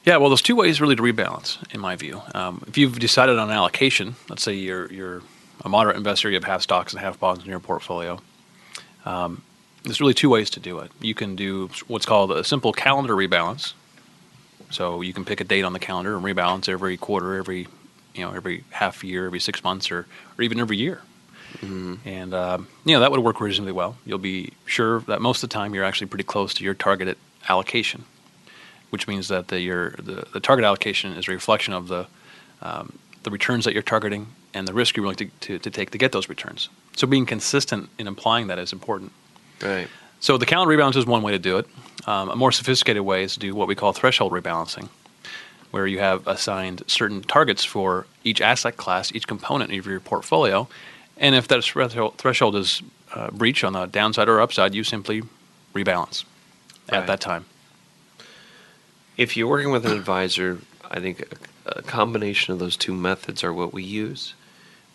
Yeah, 0.05 0.17
well, 0.17 0.31
there's 0.31 0.43
two 0.43 0.57
ways 0.57 0.81
really 0.81 0.97
to 0.97 1.03
rebalance, 1.03 1.59
in 1.75 1.81
my 1.81 1.97
view. 1.97 2.23
Um, 2.35 2.63
if 2.67 2.79
you've 2.79 2.99
decided 2.99 3.39
on 3.39 3.51
allocation, 3.51 4.17
let's 4.29 4.43
say 4.43 4.55
you're 4.55 4.93
you're 4.93 5.23
a 5.65 5.69
moderate 5.69 5.97
investor, 5.97 6.29
you 6.29 6.35
have 6.35 6.45
half 6.45 6.63
stocks 6.63 6.93
and 6.93 7.01
half 7.01 7.19
bonds 7.19 7.45
in 7.45 7.51
your 7.51 7.61
portfolio. 7.61 8.21
Um, 9.05 9.43
there's 9.85 10.01
really 10.01 10.15
two 10.15 10.31
ways 10.31 10.51
to 10.51 10.61
do 10.61 10.79
it. 10.81 10.91
You 11.01 11.15
can 11.15 11.37
do 11.37 11.71
what's 11.87 12.07
called 12.07 12.33
a 12.33 12.45
simple 12.45 12.73
calendar 12.73 13.15
rebalance. 13.15 13.75
So 14.71 15.01
you 15.01 15.15
can 15.15 15.25
pick 15.25 15.41
a 15.41 15.45
date 15.45 15.63
on 15.63 15.73
the 15.73 15.79
calendar 15.79 16.15
and 16.17 16.25
rebalance 16.25 16.69
every 16.69 16.97
quarter, 16.97 17.37
every 17.37 17.67
you 18.15 18.25
know, 18.25 18.33
every 18.33 18.65
half 18.71 19.05
year, 19.05 19.27
every 19.27 19.41
six 19.41 19.63
months, 19.63 19.91
or 19.91 20.07
or 20.37 20.43
even 20.43 20.61
every 20.61 20.77
year. 20.77 21.01
Mm-hmm. 21.59 21.95
And 22.07 22.35
um, 22.35 22.69
you 22.85 22.95
know 22.95 23.01
that 23.01 23.11
would 23.11 23.21
work 23.21 23.41
reasonably 23.41 23.73
well. 23.73 23.97
You'll 24.05 24.19
be 24.19 24.53
sure 24.67 25.01
that 25.03 25.23
most 25.23 25.43
of 25.43 25.49
the 25.49 25.55
time 25.55 25.75
you're 25.75 25.85
actually 25.85 26.09
pretty 26.09 26.25
close 26.25 26.53
to 26.55 26.65
your 26.65 26.75
targeted 26.75 27.17
allocation, 27.49 28.05
which 28.91 29.09
means 29.09 29.29
that 29.29 29.49
the 29.49 29.61
your 29.61 29.91
the, 29.93 30.27
the 30.33 30.41
target 30.41 30.65
allocation 30.65 31.13
is 31.13 31.29
a 31.29 31.31
reflection 31.31 31.73
of 31.73 31.89
the 31.89 32.07
um, 32.61 32.99
the 33.23 33.31
returns 33.31 33.65
that 33.65 33.73
you're 33.73 33.83
targeting 33.83 34.27
and 34.55 34.67
the 34.67 34.75
risk 34.75 34.97
you're 34.97 35.03
willing 35.03 35.17
to, 35.17 35.27
to, 35.41 35.59
to 35.59 35.71
take 35.71 35.91
to 35.91 35.99
get 35.99 36.13
those 36.13 36.29
returns. 36.29 36.69
So 36.97 37.07
being 37.07 37.27
consistent 37.27 37.89
in 37.99 38.07
applying 38.07 38.49
that 38.49 38.59
is 38.59 38.73
important. 38.73 39.13
Right. 39.63 39.89
So 40.21 40.37
the 40.37 40.47
calendar 40.47 40.77
rebalance 40.77 40.97
is 40.97 41.07
one 41.07 41.23
way 41.23 41.33
to 41.33 41.39
do 41.39 41.59
it. 41.59 41.67
Um, 42.07 42.31
a 42.31 42.37
more 42.37 42.53
sophisticated 42.53 43.03
way 43.03 43.25
is 43.25 43.35
to 43.35 43.41
do 43.41 43.55
what 43.55 43.69
we 43.69 43.75
call 43.75 43.93
threshold 43.93 44.33
rebalancing, 44.33 44.89
where 45.71 45.87
you 45.87 45.99
have 45.99 46.27
assigned 46.27 46.83
certain 46.87 47.23
targets 47.23 47.65
for 47.65 48.07
each 48.25 48.41
asset 48.41 48.77
class, 48.77 49.15
each 49.15 49.27
component 49.27 49.73
of 49.73 49.87
your 49.87 50.01
portfolio, 50.01 50.69
and 51.19 51.35
if 51.35 51.49
that 51.49 51.65
threshold 52.17 52.57
is 52.57 52.83
uh, 53.13 53.31
breached 53.31 53.65
on 53.65 53.73
the 53.73 53.87
downside 53.87 54.29
or 54.29 54.41
upside, 54.41 54.75
you 54.75 54.85
simply 54.85 55.23
rebalance 55.75 56.25
right. 56.91 56.99
at 56.99 57.07
that 57.07 57.21
time. 57.21 57.47
If 59.17 59.37
you're 59.37 59.49
working 59.49 59.73
with 59.73 59.85
an 59.85 59.93
advisor, 59.93 60.59
I 60.89 61.01
think 61.01 61.21
a, 61.67 61.79
a 61.79 61.83
combination 61.83 62.53
of 62.53 62.61
those 62.61 62.77
two 62.77 62.95
methods 62.95 63.43
are 63.43 63.53
what 63.53 63.73
we 63.73 63.83
use 63.83 64.35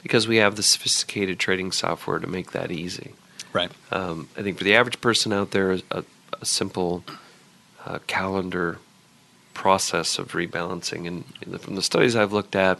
because 0.01 0.27
we 0.27 0.37
have 0.37 0.55
the 0.55 0.63
sophisticated 0.63 1.39
trading 1.39 1.71
software 1.71 2.19
to 2.19 2.27
make 2.27 2.51
that 2.51 2.71
easy. 2.71 3.13
Right. 3.53 3.71
Um, 3.91 4.29
I 4.35 4.41
think 4.41 4.57
for 4.57 4.63
the 4.63 4.75
average 4.75 4.99
person 4.99 5.31
out 5.31 5.51
there, 5.51 5.79
a, 5.91 6.03
a 6.41 6.45
simple 6.45 7.03
uh, 7.85 7.99
calendar 8.07 8.79
process 9.53 10.17
of 10.17 10.31
rebalancing, 10.31 11.07
and, 11.07 11.23
and 11.41 11.61
from 11.61 11.75
the 11.75 11.81
studies 11.83 12.15
I've 12.15 12.33
looked 12.33 12.55
at, 12.55 12.79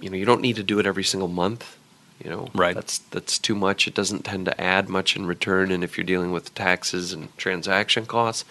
you 0.00 0.10
know, 0.10 0.16
you 0.16 0.24
don't 0.24 0.42
need 0.42 0.56
to 0.56 0.62
do 0.62 0.78
it 0.78 0.86
every 0.86 1.04
single 1.04 1.28
month. 1.28 1.78
You 2.22 2.30
know, 2.30 2.48
right. 2.54 2.74
That's 2.74 2.98
that's 2.98 3.38
too 3.38 3.54
much. 3.54 3.88
It 3.88 3.94
doesn't 3.94 4.24
tend 4.24 4.46
to 4.46 4.60
add 4.60 4.88
much 4.88 5.16
in 5.16 5.26
return, 5.26 5.72
and 5.72 5.82
if 5.82 5.96
you're 5.96 6.04
dealing 6.04 6.30
with 6.30 6.54
taxes 6.54 7.12
and 7.12 7.36
transaction 7.36 8.06
costs, 8.06 8.44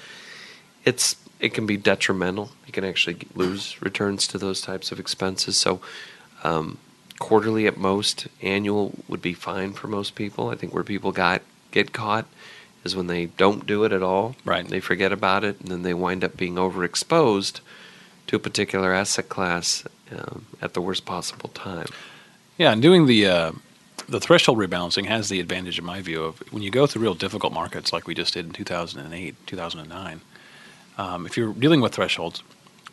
it's 0.86 1.16
it 1.40 1.54
can 1.54 1.66
be 1.66 1.78
detrimental. 1.78 2.52
You 2.66 2.74
can 2.74 2.84
actually 2.84 3.18
lose 3.36 3.82
returns 3.82 4.28
to 4.28 4.38
those 4.38 4.62
types 4.62 4.92
of 4.92 5.00
expenses. 5.00 5.58
So, 5.58 5.82
um, 6.44 6.78
quarterly 7.24 7.66
at 7.66 7.78
most, 7.78 8.28
annual 8.42 8.92
would 9.08 9.22
be 9.22 9.34
fine 9.34 9.72
for 9.72 9.88
most 9.88 10.14
people. 10.14 10.50
I 10.50 10.56
think 10.56 10.74
where 10.74 10.84
people 10.84 11.14
got 11.14 11.42
get 11.72 11.94
caught 11.94 12.26
is 12.84 12.98
when 12.98 13.08
they 13.08 13.28
don't 13.28 13.66
do 13.66 13.86
it 13.86 13.94
at 13.94 14.04
all. 14.04 14.36
Right. 14.44 14.68
They 14.68 14.82
forget 14.82 15.14
about 15.14 15.46
it, 15.46 15.58
and 15.62 15.70
then 15.70 15.84
they 15.84 15.94
wind 15.94 16.26
up 16.26 16.36
being 16.36 16.56
overexposed 16.56 17.62
to 18.28 18.36
a 18.36 18.40
particular 18.40 18.92
asset 18.94 19.30
class 19.30 19.86
um, 20.12 20.48
at 20.62 20.74
the 20.74 20.82
worst 20.82 21.06
possible 21.06 21.48
time. 21.54 21.88
Yeah, 22.58 22.74
and 22.74 22.82
doing 22.82 23.06
the 23.06 23.26
uh, 23.26 23.52
the 24.10 24.20
threshold 24.20 24.58
rebalancing 24.58 25.06
has 25.06 25.30
the 25.30 25.40
advantage, 25.40 25.80
in 25.80 25.86
my 25.86 26.02
view, 26.02 26.26
of 26.26 26.40
when 26.52 26.62
you 26.62 26.72
go 26.72 26.86
through 26.86 27.04
real 27.04 27.14
difficult 27.14 27.54
markets 27.54 27.94
like 27.94 28.06
we 28.06 28.14
just 28.14 28.34
did 28.34 28.46
in 28.48 28.52
2008, 28.52 29.36
2009. 29.48 30.22
Um, 30.98 31.26
if 31.26 31.38
you're 31.38 31.54
dealing 31.54 31.80
with 31.80 31.96
thresholds, 31.96 32.44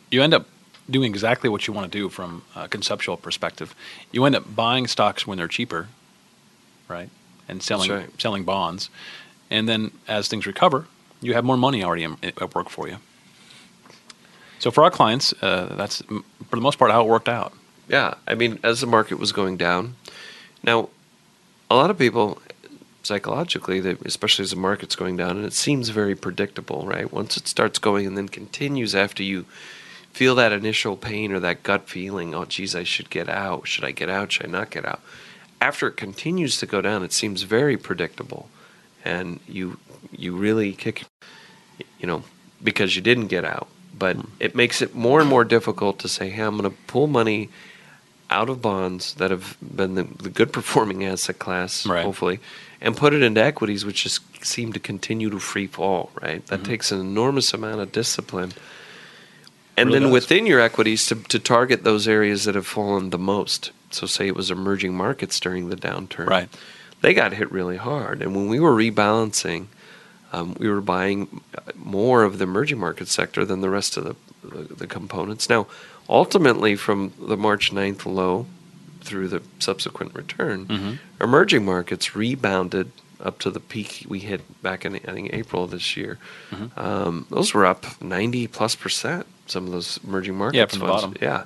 you 0.09 0.23
end 0.23 0.33
up 0.33 0.47
doing 0.89 1.11
exactly 1.11 1.49
what 1.49 1.67
you 1.67 1.73
want 1.73 1.91
to 1.91 1.97
do 1.97 2.09
from 2.09 2.43
a 2.55 2.67
conceptual 2.67 3.17
perspective. 3.17 3.75
You 4.11 4.25
end 4.25 4.35
up 4.35 4.55
buying 4.55 4.87
stocks 4.87 5.25
when 5.25 5.37
they're 5.37 5.47
cheaper, 5.47 5.87
right, 6.87 7.09
and 7.47 7.61
selling 7.61 7.91
right. 7.91 8.21
selling 8.21 8.43
bonds, 8.43 8.89
and 9.49 9.67
then 9.67 9.91
as 10.07 10.27
things 10.27 10.45
recover, 10.45 10.87
you 11.21 11.33
have 11.33 11.45
more 11.45 11.57
money 11.57 11.83
already 11.83 12.05
at 12.23 12.55
work 12.55 12.69
for 12.69 12.87
you. 12.87 12.97
So 14.59 14.69
for 14.69 14.83
our 14.83 14.91
clients, 14.91 15.33
uh, 15.41 15.73
that's 15.75 16.01
for 16.01 16.55
the 16.55 16.61
most 16.61 16.77
part 16.77 16.91
how 16.91 17.01
it 17.01 17.07
worked 17.07 17.29
out. 17.29 17.53
Yeah, 17.87 18.13
I 18.27 18.35
mean, 18.35 18.59
as 18.63 18.81
the 18.81 18.87
market 18.87 19.17
was 19.17 19.31
going 19.31 19.57
down, 19.57 19.95
now 20.63 20.89
a 21.69 21.75
lot 21.75 21.89
of 21.89 21.97
people 21.97 22.39
psychologically, 23.03 23.79
especially 24.05 24.43
as 24.43 24.51
the 24.51 24.55
market's 24.55 24.95
going 24.95 25.17
down, 25.17 25.37
and 25.37 25.45
it 25.45 25.53
seems 25.53 25.89
very 25.89 26.15
predictable, 26.15 26.85
right? 26.85 27.11
Once 27.11 27.37
it 27.37 27.47
starts 27.47 27.79
going 27.79 28.05
and 28.05 28.17
then 28.17 28.29
continues 28.29 28.93
after 28.93 29.23
you 29.23 29.45
feel 30.13 30.35
that 30.35 30.51
initial 30.51 30.97
pain 30.97 31.31
or 31.31 31.39
that 31.39 31.63
gut 31.63 31.89
feeling, 31.89 32.35
oh, 32.35 32.45
geez, 32.45 32.75
I 32.75 32.83
should 32.83 33.09
get 33.09 33.29
out. 33.29 33.67
Should 33.67 33.85
I 33.85 33.91
get 33.91 34.09
out? 34.09 34.31
Should 34.31 34.45
I 34.45 34.49
not 34.49 34.69
get 34.69 34.85
out? 34.85 35.01
After 35.59 35.87
it 35.87 35.97
continues 35.97 36.57
to 36.57 36.65
go 36.65 36.81
down, 36.81 37.03
it 37.03 37.13
seems 37.13 37.43
very 37.43 37.77
predictable, 37.77 38.49
and 39.05 39.39
you 39.47 39.77
you 40.11 40.35
really 40.35 40.73
kick, 40.73 41.03
you 41.99 42.07
know, 42.07 42.23
because 42.63 42.95
you 42.95 43.01
didn't 43.01 43.27
get 43.27 43.45
out. 43.45 43.67
But 43.97 44.17
mm. 44.17 44.29
it 44.39 44.55
makes 44.55 44.81
it 44.81 44.95
more 44.95 45.19
and 45.19 45.29
more 45.29 45.43
difficult 45.43 45.99
to 45.99 46.07
say, 46.07 46.29
hey, 46.29 46.41
I'm 46.41 46.57
going 46.57 46.69
to 46.69 46.75
pull 46.87 47.05
money 47.07 47.49
out 48.31 48.49
of 48.49 48.61
bonds 48.61 49.13
that 49.15 49.29
have 49.29 49.57
been 49.61 49.95
the, 49.95 50.03
the 50.03 50.29
good 50.29 50.51
performing 50.51 51.05
asset 51.05 51.37
class, 51.37 51.85
right. 51.85 52.03
hopefully, 52.03 52.39
and 52.81 52.97
put 52.97 53.13
it 53.13 53.21
into 53.21 53.43
equities, 53.43 53.85
which 53.85 54.03
just 54.03 54.21
seem 54.43 54.73
to 54.73 54.79
continue 54.79 55.29
to 55.29 55.39
free 55.39 55.67
fall. 55.67 56.09
Right, 56.19 56.43
that 56.47 56.61
mm-hmm. 56.61 56.71
takes 56.71 56.91
an 56.91 56.99
enormous 56.99 57.53
amount 57.53 57.81
of 57.81 57.91
discipline 57.91 58.53
and 59.81 59.89
really 59.89 59.99
then 59.99 60.09
does. 60.09 60.13
within 60.13 60.45
your 60.45 60.59
equities 60.59 61.05
to, 61.07 61.15
to 61.15 61.39
target 61.39 61.83
those 61.83 62.07
areas 62.07 62.45
that 62.45 62.55
have 62.55 62.67
fallen 62.67 63.09
the 63.09 63.17
most. 63.17 63.71
So, 63.89 64.07
say 64.07 64.27
it 64.27 64.35
was 64.35 64.51
emerging 64.51 64.95
markets 64.95 65.39
during 65.39 65.69
the 65.69 65.75
downturn. 65.75 66.27
Right. 66.27 66.49
They 67.01 67.13
got 67.13 67.33
hit 67.33 67.51
really 67.51 67.77
hard. 67.77 68.21
And 68.21 68.35
when 68.35 68.47
we 68.47 68.59
were 68.59 68.71
rebalancing, 68.71 69.67
um, 70.31 70.55
we 70.59 70.69
were 70.69 70.81
buying 70.81 71.41
more 71.75 72.23
of 72.23 72.37
the 72.37 72.43
emerging 72.43 72.79
market 72.79 73.07
sector 73.07 73.43
than 73.43 73.61
the 73.61 73.69
rest 73.69 73.97
of 73.97 74.03
the, 74.03 74.15
the, 74.47 74.75
the 74.75 74.87
components. 74.87 75.49
Now, 75.49 75.67
ultimately, 76.07 76.75
from 76.75 77.13
the 77.19 77.35
March 77.35 77.71
9th 77.71 78.05
low 78.05 78.45
through 79.01 79.27
the 79.27 79.41
subsequent 79.59 80.15
return, 80.15 80.67
mm-hmm. 80.67 80.93
emerging 81.21 81.65
markets 81.65 82.15
rebounded 82.15 82.91
up 83.23 83.39
to 83.39 83.51
the 83.51 83.59
peak 83.59 84.05
we 84.07 84.19
hit 84.19 84.61
back 84.61 84.85
in 84.85 84.95
I 84.95 84.99
think 84.99 85.33
April 85.33 85.63
of 85.63 85.71
this 85.71 85.95
year. 85.95 86.17
Mm-hmm. 86.51 86.79
Um, 86.79 87.25
those 87.29 87.53
were 87.53 87.65
up 87.65 88.01
90 88.01 88.47
plus 88.47 88.75
percent 88.75 89.25
some 89.47 89.65
of 89.65 89.71
those 89.71 89.99
emerging 90.03 90.35
markets 90.35 90.57
yeah, 90.57 90.65
from 90.65 90.87
funds. 90.87 91.01
The 91.03 91.07
bottom. 91.09 91.17
Yeah. 91.21 91.43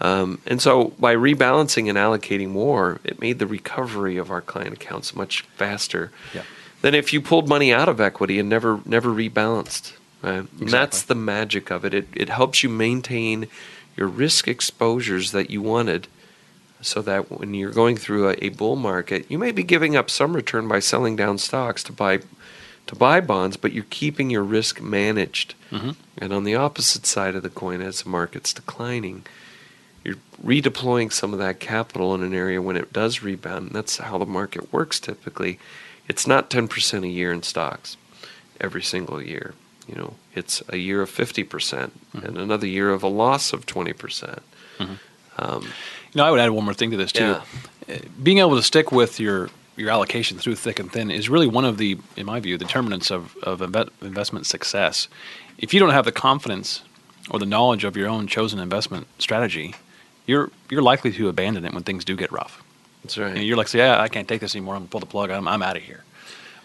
Um, 0.00 0.40
and 0.46 0.60
so 0.60 0.92
by 0.98 1.14
rebalancing 1.14 1.88
and 1.88 1.96
allocating 1.98 2.48
more, 2.48 3.00
it 3.04 3.20
made 3.20 3.38
the 3.38 3.46
recovery 3.46 4.16
of 4.16 4.30
our 4.30 4.40
client 4.40 4.74
accounts 4.74 5.14
much 5.14 5.42
faster 5.56 6.10
yeah. 6.34 6.42
than 6.82 6.94
if 6.94 7.12
you 7.12 7.20
pulled 7.20 7.48
money 7.48 7.72
out 7.72 7.88
of 7.88 8.00
equity 8.00 8.38
and 8.38 8.48
never 8.48 8.80
never 8.84 9.10
rebalanced. 9.10 9.94
Right? 10.22 10.40
Exactly. 10.40 10.66
that's 10.66 11.02
the 11.02 11.14
magic 11.14 11.70
of 11.70 11.84
it. 11.84 11.94
It 11.94 12.08
it 12.14 12.28
helps 12.28 12.62
you 12.62 12.68
maintain 12.68 13.46
your 13.96 14.08
risk 14.08 14.48
exposures 14.48 15.30
that 15.32 15.50
you 15.50 15.62
wanted 15.62 16.08
so 16.84 17.02
that 17.02 17.30
when 17.30 17.54
you're 17.54 17.70
going 17.70 17.96
through 17.96 18.30
a, 18.30 18.36
a 18.42 18.48
bull 18.50 18.76
market, 18.76 19.26
you 19.28 19.38
may 19.38 19.52
be 19.52 19.62
giving 19.62 19.96
up 19.96 20.10
some 20.10 20.34
return 20.34 20.68
by 20.68 20.78
selling 20.78 21.16
down 21.16 21.38
stocks 21.38 21.82
to 21.84 21.92
buy 21.92 22.20
to 22.86 22.94
buy 22.94 23.20
bonds, 23.20 23.56
but 23.56 23.72
you're 23.72 23.86
keeping 23.88 24.28
your 24.28 24.42
risk 24.42 24.80
managed. 24.80 25.54
Mm-hmm. 25.70 25.92
And 26.18 26.32
on 26.32 26.44
the 26.44 26.54
opposite 26.54 27.06
side 27.06 27.34
of 27.34 27.42
the 27.42 27.48
coin, 27.48 27.80
as 27.80 28.02
the 28.02 28.10
market's 28.10 28.52
declining, 28.52 29.24
you're 30.04 30.16
redeploying 30.44 31.10
some 31.10 31.32
of 31.32 31.38
that 31.38 31.60
capital 31.60 32.14
in 32.14 32.22
an 32.22 32.34
area 32.34 32.60
when 32.60 32.76
it 32.76 32.92
does 32.92 33.22
rebound. 33.22 33.68
And 33.68 33.74
that's 33.74 33.96
how 33.96 34.18
the 34.18 34.26
market 34.26 34.72
works 34.72 35.00
typically. 35.00 35.58
It's 36.08 36.26
not 36.26 36.50
10% 36.50 37.04
a 37.04 37.08
year 37.08 37.32
in 37.32 37.42
stocks 37.42 37.96
every 38.60 38.82
single 38.82 39.22
year. 39.22 39.54
You 39.88 39.94
know, 39.94 40.14
it's 40.34 40.62
a 40.68 40.76
year 40.76 41.02
of 41.02 41.10
50% 41.10 41.48
mm 41.48 41.90
hmm 42.12 42.18
and 42.18 42.38
another 42.38 42.66
year 42.66 42.90
of 42.90 43.02
a 43.02 43.08
loss 43.08 43.52
of 43.52 43.66
20%. 43.66 43.98
percent 43.98 44.42
mm 44.78 44.86
hmm 44.86 44.94
Um, 45.36 45.72
know, 46.14 46.24
I 46.24 46.30
would 46.30 46.40
add 46.40 46.50
one 46.50 46.64
more 46.64 46.74
thing 46.74 46.90
to 46.90 46.96
this 46.96 47.12
too. 47.12 47.24
Yeah. 47.24 47.42
Uh, 47.88 47.98
Being 48.22 48.38
able 48.38 48.56
to 48.56 48.62
stick 48.62 48.92
with 48.92 49.20
your 49.20 49.50
your 49.76 49.90
allocation 49.90 50.38
through 50.38 50.54
thick 50.54 50.78
and 50.78 50.90
thin 50.92 51.10
is 51.10 51.28
really 51.28 51.48
one 51.48 51.64
of 51.64 51.78
the, 51.78 51.98
in 52.16 52.26
my 52.26 52.38
view, 52.40 52.56
determinants 52.56 53.10
of 53.10 53.36
of 53.42 53.60
inve- 53.60 53.90
investment 54.02 54.46
success. 54.46 55.08
If 55.58 55.74
you 55.74 55.80
don't 55.80 55.90
have 55.90 56.04
the 56.04 56.12
confidence 56.12 56.82
or 57.30 57.38
the 57.38 57.46
knowledge 57.46 57.84
of 57.84 57.96
your 57.96 58.08
own 58.08 58.26
chosen 58.26 58.58
investment 58.58 59.06
strategy, 59.18 59.74
you're 60.26 60.50
you're 60.70 60.82
likely 60.82 61.12
to 61.12 61.28
abandon 61.28 61.64
it 61.64 61.72
when 61.74 61.82
things 61.82 62.04
do 62.04 62.16
get 62.16 62.30
rough. 62.32 62.62
That's 63.02 63.18
right. 63.18 63.34
And 63.36 63.44
you're 63.44 63.56
like, 63.56 63.72
yeah, 63.74 64.00
I 64.00 64.08
can't 64.08 64.26
take 64.26 64.40
this 64.40 64.54
anymore. 64.54 64.74
I'm 64.74 64.82
gonna 64.82 64.90
pull 64.90 65.00
the 65.00 65.06
plug. 65.06 65.30
I'm 65.30 65.46
I'm 65.48 65.62
out 65.62 65.76
of 65.76 65.82
here. 65.82 66.04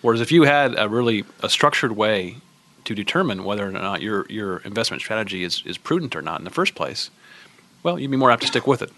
Whereas 0.02 0.22
if 0.22 0.32
you 0.32 0.44
had 0.44 0.78
a 0.78 0.88
really 0.88 1.26
a 1.44 1.50
structured 1.50 1.92
way 1.92 2.38
to 2.86 2.96
determine 2.96 3.44
whether 3.44 3.68
or 3.68 3.72
not 3.72 4.02
your 4.02 4.26
your 4.30 4.58
investment 4.60 5.02
strategy 5.02 5.44
is 5.44 5.64
is 5.66 5.78
prudent 5.78 6.16
or 6.16 6.22
not 6.22 6.40
in 6.40 6.46
the 6.46 6.52
first 6.52 6.76
place, 6.76 7.10
well, 7.84 8.00
you'd 8.00 8.12
be 8.12 8.18
more 8.18 8.32
apt 8.32 8.42
to 8.44 8.48
stick 8.48 8.66
with 8.66 8.82
it, 8.82 8.92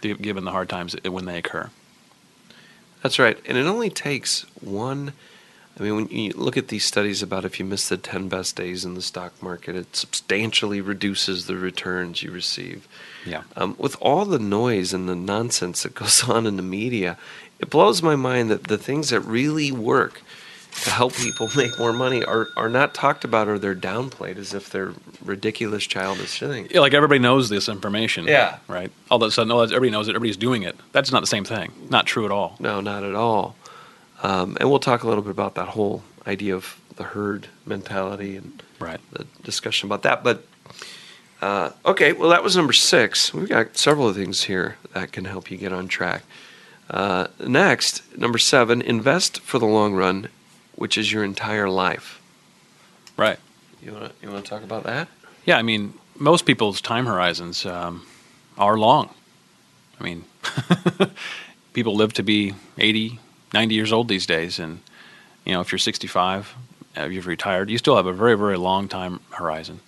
given 0.00 0.44
the 0.44 0.50
hard 0.50 0.68
times 0.68 0.96
when 1.04 1.24
they 1.24 1.38
occur. 1.38 1.70
That's 3.02 3.18
right. 3.18 3.38
And 3.46 3.56
it 3.56 3.66
only 3.66 3.90
takes 3.90 4.42
one. 4.60 5.12
I 5.78 5.82
mean, 5.82 5.96
when 5.96 6.08
you 6.08 6.32
look 6.32 6.56
at 6.56 6.68
these 6.68 6.84
studies 6.84 7.22
about 7.22 7.44
if 7.44 7.58
you 7.58 7.64
miss 7.64 7.88
the 7.88 7.96
10 7.96 8.28
best 8.28 8.56
days 8.56 8.84
in 8.84 8.94
the 8.94 9.02
stock 9.02 9.42
market, 9.42 9.76
it 9.76 9.96
substantially 9.96 10.80
reduces 10.80 11.46
the 11.46 11.56
returns 11.56 12.22
you 12.22 12.30
receive. 12.30 12.86
Yeah. 13.24 13.44
Um, 13.56 13.76
with 13.78 13.96
all 14.00 14.26
the 14.26 14.38
noise 14.38 14.92
and 14.92 15.08
the 15.08 15.16
nonsense 15.16 15.82
that 15.84 15.94
goes 15.94 16.24
on 16.28 16.46
in 16.46 16.56
the 16.56 16.62
media, 16.62 17.16
it 17.58 17.70
blows 17.70 18.02
my 18.02 18.16
mind 18.16 18.50
that 18.50 18.64
the 18.64 18.78
things 18.78 19.10
that 19.10 19.20
really 19.20 19.72
work 19.72 20.22
to 20.84 20.90
help 20.90 21.14
people 21.14 21.48
make 21.56 21.78
more 21.78 21.92
money 21.92 22.24
are, 22.24 22.48
are 22.56 22.68
not 22.68 22.94
talked 22.94 23.24
about 23.24 23.48
or 23.48 23.58
they're 23.58 23.74
downplayed 23.74 24.36
as 24.36 24.54
if 24.54 24.70
they're 24.70 24.92
ridiculous, 25.24 25.86
childish 25.86 26.38
things. 26.40 26.70
Yeah, 26.72 26.80
like 26.80 26.94
everybody 26.94 27.18
knows 27.18 27.48
this 27.48 27.68
information. 27.68 28.26
Yeah. 28.26 28.58
Right. 28.68 28.90
All 29.10 29.22
of 29.22 29.28
a 29.28 29.30
sudden, 29.30 29.50
everybody 29.52 29.90
knows 29.90 30.08
it. 30.08 30.12
Everybody's 30.12 30.36
doing 30.36 30.62
it. 30.62 30.76
That's 30.92 31.12
not 31.12 31.20
the 31.20 31.26
same 31.26 31.44
thing. 31.44 31.72
Not 31.90 32.06
true 32.06 32.24
at 32.24 32.30
all. 32.30 32.56
No, 32.58 32.80
not 32.80 33.04
at 33.04 33.14
all. 33.14 33.56
Um, 34.22 34.56
and 34.60 34.68
we'll 34.70 34.78
talk 34.80 35.02
a 35.02 35.08
little 35.08 35.22
bit 35.22 35.30
about 35.30 35.54
that 35.54 35.68
whole 35.68 36.02
idea 36.26 36.54
of 36.54 36.78
the 36.96 37.04
herd 37.04 37.48
mentality 37.66 38.36
and 38.36 38.62
Right. 38.78 39.00
the 39.12 39.26
discussion 39.42 39.86
about 39.88 40.02
that. 40.02 40.22
But 40.24 40.46
uh, 41.42 41.70
okay, 41.86 42.12
well, 42.12 42.28
that 42.30 42.42
was 42.42 42.56
number 42.56 42.72
six. 42.72 43.32
We've 43.32 43.48
got 43.48 43.76
several 43.76 44.12
things 44.12 44.44
here 44.44 44.76
that 44.92 45.12
can 45.12 45.24
help 45.24 45.50
you 45.50 45.56
get 45.56 45.72
on 45.72 45.88
track. 45.88 46.22
Uh, 46.90 47.28
next, 47.46 48.02
number 48.18 48.36
seven, 48.38 48.82
invest 48.82 49.40
for 49.40 49.58
the 49.58 49.66
long 49.66 49.94
run, 49.94 50.28
which 50.80 50.96
is 50.96 51.12
your 51.12 51.22
entire 51.22 51.68
life. 51.68 52.22
Right. 53.18 53.38
You 53.82 53.92
want 53.92 54.04
to 54.06 54.12
you 54.22 54.32
want 54.32 54.42
to 54.46 54.48
talk 54.48 54.62
about 54.62 54.84
that? 54.84 55.08
Yeah. 55.44 55.58
I 55.58 55.62
mean, 55.62 55.92
most 56.18 56.46
people's 56.46 56.80
time 56.80 57.04
horizons 57.04 57.66
um, 57.66 58.06
are 58.56 58.78
long. 58.78 59.10
I 60.00 60.04
mean, 60.04 60.24
people 61.74 61.94
live 61.94 62.14
to 62.14 62.22
be 62.22 62.54
80, 62.78 63.18
90 63.52 63.74
years 63.74 63.92
old 63.92 64.08
these 64.08 64.24
days, 64.24 64.58
and 64.58 64.80
you 65.44 65.52
know, 65.52 65.60
if 65.60 65.70
you're 65.70 65.78
65, 65.78 66.56
uh, 66.96 67.02
if 67.02 67.12
you've 67.12 67.26
retired, 67.26 67.68
you 67.68 67.76
still 67.76 67.96
have 67.96 68.06
a 68.06 68.14
very, 68.14 68.34
very 68.38 68.56
long 68.56 68.88
time 68.88 69.20
horizon, 69.32 69.80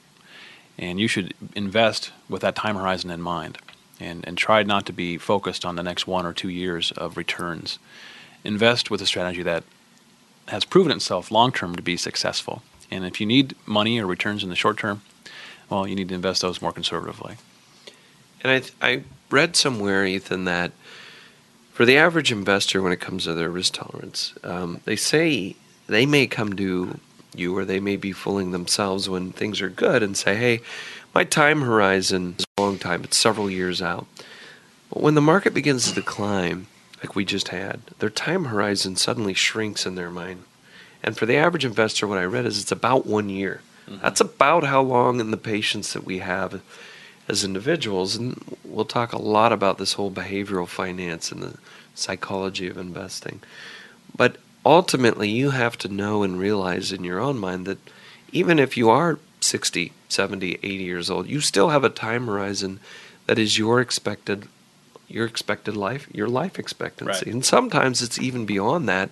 and 0.77 1.01
you 1.01 1.09
should 1.09 1.33
invest 1.57 2.13
with 2.29 2.43
that 2.43 2.55
time 2.55 2.77
horizon 2.77 3.11
in 3.11 3.23
mind, 3.23 3.57
and 3.99 4.27
and 4.27 4.37
try 4.37 4.63
not 4.63 4.85
to 4.85 4.93
be 4.93 5.17
focused 5.17 5.65
on 5.65 5.77
the 5.77 5.83
next 5.83 6.07
one 6.07 6.27
or 6.27 6.35
two 6.35 6.51
years 6.51 6.93
of 6.93 7.17
returns. 7.17 7.79
Invest 8.45 8.91
with 8.91 9.01
a 9.01 9.07
strategy 9.07 9.43
that 9.43 9.65
has 10.53 10.67
proven 10.67 10.93
itself 10.93 11.31
long 11.31 11.51
term 11.51 11.75
to 11.75 11.83
be 11.83 11.97
successful. 11.97 12.63
And 12.91 13.07
if 13.07 13.21
you 13.21 13.27
need 13.27 13.57
money 13.65 13.99
or 13.99 14.07
returns 14.07 14.43
in 14.43 14.51
the 14.51 14.55
short 14.55 14.77
term, 14.77 15.01
well, 15.71 15.89
you 15.89 15.97
need 15.97 16.11
to 16.11 16.15
invest 16.15 16.43
those 16.43 16.61
more 16.61 16.73
conservatively. 16.73 17.37
And 18.45 18.63
I, 18.83 18.87
I 18.87 19.05
read 19.31 19.57
somewhere, 19.57 20.05
Ethan, 20.05 20.45
that 20.45 20.73
for 21.73 21.87
the 21.87 21.97
average 21.97 22.31
investor, 22.31 22.83
when 22.83 22.93
it 22.93 23.01
comes 23.01 23.25
to 23.25 23.33
their 23.33 23.49
risk 23.49 23.73
tolerance, 23.73 24.35
um, 24.45 24.83
they 24.85 24.95
say 24.95 25.57
they 25.87 26.05
may 26.05 26.27
come 26.27 26.53
to 26.57 27.01
you 27.35 27.57
or 27.57 27.65
they 27.65 27.81
may 27.81 27.97
be 27.97 28.13
fooling 28.13 28.51
themselves 28.51 29.09
when 29.09 29.33
things 29.33 29.63
are 29.63 29.71
good 29.71 30.03
and 30.03 30.19
say, 30.19 30.37
hey, 30.37 30.61
my 31.15 31.25
time 31.25 31.63
horizon 31.63 32.35
is 32.39 32.45
a 32.59 32.61
long 32.61 32.79
time, 32.79 33.05
it's 33.05 33.17
several 33.17 33.51
years 33.51 33.81
out. 33.81 34.07
But 34.91 35.03
when 35.03 35.15
the 35.15 35.23
market 35.23 35.55
begins 35.55 35.89
to 35.89 35.95
decline, 35.95 36.67
like 37.03 37.17
we 37.17 37.25
just 37.25 37.49
had, 37.49 37.81
their 37.99 38.11
time 38.11 38.47
horizon 38.47 38.97
suddenly 38.97 39.35
shrinks 39.35 39.87
in 39.87 39.97
their 39.97 40.11
mind. 40.11 40.45
And 41.03 41.17
for 41.17 41.27
the 41.27 41.37
average 41.37 41.65
investor, 41.65 42.07
what 42.07 42.19
I 42.19 42.25
read 42.25 42.47
is 42.47 42.61
it's 42.61 42.71
about 42.71 43.07
one 43.07 43.29
year. 43.29 43.61
Mm-hmm. 43.89 44.03
That's 44.03 44.21
about 44.21 44.65
how 44.65 44.83
long 44.83 45.19
in 45.19 45.33
the 45.33 45.37
patience 45.37 45.93
that 45.93 46.05
we 46.05 46.19
have 46.19 46.63
as 47.29 47.43
individuals. 47.43 48.15
And 48.15 48.41
we'll 48.65 48.85
talk 48.85 49.13
a 49.13 49.21
lot 49.21 49.53
about 49.53 49.79
this 49.79 49.95
whole 49.95 50.13
behavioral 50.13 50.69
finance 50.69 51.33
and 51.33 51.43
the 51.43 51.59
psychology 51.95 52.69
of 52.69 52.79
investing. 52.79 53.41
But 54.17 54.37
ultimately, 54.65 55.29
you 55.29 55.51
have 55.51 55.77
to 55.79 55.89
know 55.89 56.23
and 56.23 56.39
realize 56.39 56.93
in 56.93 57.03
your 57.03 57.19
own 57.19 57.39
mind 57.39 57.67
that 57.67 57.79
even 58.31 58.61
if 58.61 58.77
you 58.77 58.91
are 58.91 59.19
60, 59.41 59.93
70, 60.09 60.55
80 60.55 60.69
years 60.69 61.11
old, 61.11 61.27
you 61.27 61.41
still 61.41 61.71
have 61.71 61.83
a 61.83 61.91
time 61.91 62.27
horizon 62.27 62.79
that 63.27 63.41
is 63.41 63.59
your 63.59 63.81
expected 63.81 64.47
your 65.13 65.27
expected 65.27 65.77
life, 65.77 66.09
your 66.13 66.29
life 66.29 66.59
expectancy. 66.59 67.27
Right. 67.27 67.35
And 67.35 67.45
sometimes 67.45 68.03
it's 68.03 68.19
even 68.19 68.47
beyond 68.47 68.89
that 68.89 69.11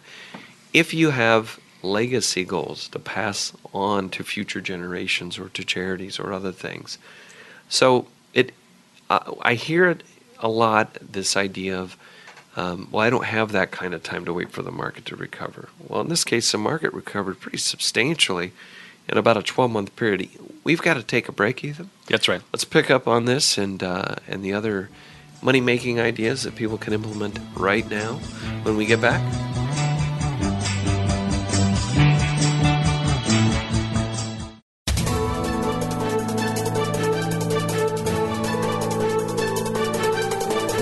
if 0.72 0.94
you 0.94 1.10
have 1.10 1.58
legacy 1.82 2.44
goals 2.44 2.88
to 2.88 2.98
pass 2.98 3.52
on 3.72 4.10
to 4.10 4.22
future 4.22 4.60
generations 4.60 5.38
or 5.38 5.48
to 5.50 5.64
charities 5.64 6.18
or 6.18 6.32
other 6.32 6.52
things. 6.52 6.98
So 7.68 8.06
it, 8.34 8.52
uh, 9.08 9.32
I 9.42 9.54
hear 9.54 9.88
it 9.88 10.02
a 10.40 10.48
lot. 10.48 10.98
This 11.00 11.36
idea 11.36 11.78
of, 11.78 11.96
um, 12.56 12.88
well, 12.90 13.04
I 13.04 13.10
don't 13.10 13.24
have 13.24 13.52
that 13.52 13.70
kind 13.70 13.94
of 13.94 14.02
time 14.02 14.24
to 14.26 14.32
wait 14.32 14.50
for 14.50 14.62
the 14.62 14.70
market 14.70 15.04
to 15.06 15.16
recover. 15.16 15.68
Well, 15.86 16.00
in 16.00 16.08
this 16.08 16.24
case, 16.24 16.52
the 16.52 16.58
market 16.58 16.92
recovered 16.92 17.40
pretty 17.40 17.58
substantially 17.58 18.52
in 19.08 19.16
about 19.16 19.36
a 19.36 19.40
12-month 19.40 19.96
period. 19.96 20.28
We've 20.62 20.82
got 20.82 20.94
to 20.94 21.02
take 21.02 21.28
a 21.28 21.32
break, 21.32 21.64
Ethan. 21.64 21.90
That's 22.06 22.28
right. 22.28 22.42
Let's 22.52 22.64
pick 22.64 22.90
up 22.90 23.08
on 23.08 23.24
this 23.24 23.56
and 23.56 23.82
uh, 23.82 24.16
and 24.28 24.44
the 24.44 24.52
other 24.52 24.88
money-making 25.42 26.00
ideas 26.00 26.42
that 26.42 26.54
people 26.56 26.78
can 26.78 26.92
implement 26.92 27.38
right 27.56 27.88
now. 27.90 28.14
When 28.62 28.76
we 28.76 28.86
get 28.86 29.00
back. 29.00 29.20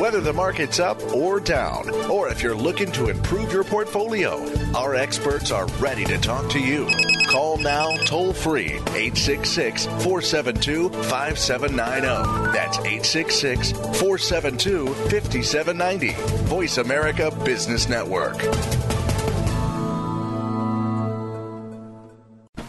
Whether 0.00 0.20
the 0.20 0.32
market's 0.32 0.80
up 0.80 1.02
or 1.12 1.38
down, 1.38 1.90
or 2.10 2.28
if 2.28 2.42
you're 2.42 2.56
looking 2.56 2.90
to 2.92 3.08
improve 3.08 3.52
your 3.52 3.62
portfolio, 3.62 4.42
our 4.74 4.94
experts 4.94 5.50
are 5.50 5.66
ready 5.80 6.04
to 6.06 6.18
talk 6.18 6.48
to 6.50 6.58
you. 6.58 6.88
Call 7.28 7.58
now 7.58 7.94
toll 8.06 8.32
free 8.32 8.72
866 8.96 9.84
472 9.84 10.88
5790. 10.88 12.52
That's 12.52 12.78
866 12.78 13.72
472 13.72 14.86
5790. 14.86 16.12
Voice 16.46 16.78
America 16.78 17.30
Business 17.44 17.86
Network. 17.86 18.36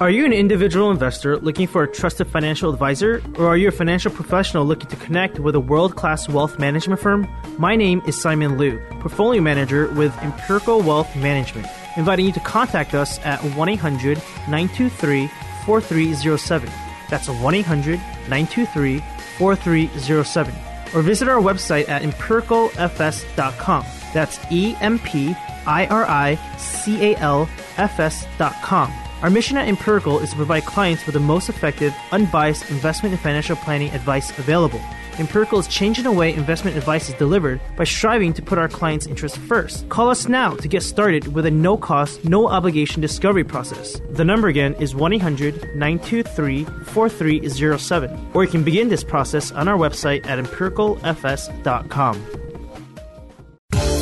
Are 0.02 0.10
you 0.10 0.26
an 0.26 0.34
individual 0.34 0.92
investor 0.92 1.38
looking 1.38 1.68
for 1.68 1.84
a 1.84 1.88
trusted 1.92 2.28
financial 2.28 2.74
advisor? 2.74 3.22
Or 3.38 3.48
are 3.48 3.58
you 3.58 3.70
a 3.70 3.72
financial 3.72 4.12
professional 4.12 4.66
looking 4.66 4.90
to 4.90 4.96
connect 4.98 5.40
with 5.40 5.56
a 5.56 5.60
world 5.62 5.96
class 5.96 6.28
wealth 6.28 6.60
management 6.60 7.00
firm? 7.00 7.28
My 7.58 7.78
name 7.78 8.02
is 8.06 8.22
Simon 8.22 8.58
Liu, 8.58 8.78
portfolio 9.00 9.42
manager 9.42 9.88
with 9.94 10.18
Empirical 10.22 10.82
Wealth 10.82 11.14
Management, 11.16 11.68
inviting 12.00 12.26
you 12.26 12.32
to 12.32 12.40
contact 12.40 12.96
us 12.96 13.20
at 13.20 13.40
1 13.56 13.70
800 13.70 14.18
923 14.48 15.28
4307. 15.66 16.70
That's 17.10 17.30
1 17.30 17.56
800 17.56 18.00
923 18.00 19.00
4307. 19.38 20.56
Or 20.96 21.02
visit 21.04 21.28
our 21.28 21.42
website 21.42 21.88
at 21.88 22.02
empiricalfs.com. 22.02 23.86
That's 24.14 24.40
E 24.52 24.76
M 24.82 24.98
P 25.00 25.36
I 25.68 25.86
R 25.88 26.06
I 26.06 26.36
C 26.58 27.12
A 27.12 27.18
L 27.18 27.48
F 27.78 28.00
S.com. 28.00 28.92
Our 29.22 29.30
mission 29.30 29.58
at 29.58 29.68
Empirical 29.68 30.20
is 30.20 30.30
to 30.30 30.38
provide 30.38 30.66
clients 30.66 31.06
with 31.06 31.14
the 31.14 31.20
most 31.20 31.50
effective, 31.50 31.94
unbiased 32.12 32.72
investment 32.72 33.14
and 33.14 33.22
financial 33.22 33.58
planning 33.58 33.92
advice 33.92 34.38
available. 34.40 34.82
Empirical 35.20 35.60
is 35.60 35.68
changing 35.68 36.06
the 36.06 36.12
way 36.12 36.34
investment 36.34 36.78
advice 36.78 37.10
is 37.10 37.16
delivered 37.16 37.60
by 37.76 37.84
striving 37.84 38.32
to 38.32 38.42
put 38.42 38.58
our 38.58 38.70
clients' 38.70 39.06
interests 39.06 39.38
first. 39.38 39.88
Call 39.90 40.10
us 40.10 40.30
now 40.30 40.56
to 40.56 40.68
get 40.70 40.82
started 40.82 41.28
with 41.34 41.46
a 41.46 41.52
no 41.52 41.76
cost, 41.76 42.24
no 42.24 42.48
obligation 42.48 43.02
discovery 43.02 43.44
process. 43.44 44.02
The 44.12 44.24
number 44.24 44.48
again 44.48 44.76
is 44.76 44.96
1 44.96 45.12
800 45.12 45.76
923 45.76 46.64
4307, 46.64 48.32
or 48.34 48.46
you 48.46 48.50
can 48.50 48.64
begin 48.64 48.88
this 48.88 49.04
process 49.04 49.52
on 49.52 49.68
our 49.68 49.78
website 49.78 50.26
at 50.26 50.40
empiricalfs.com. 50.40 52.26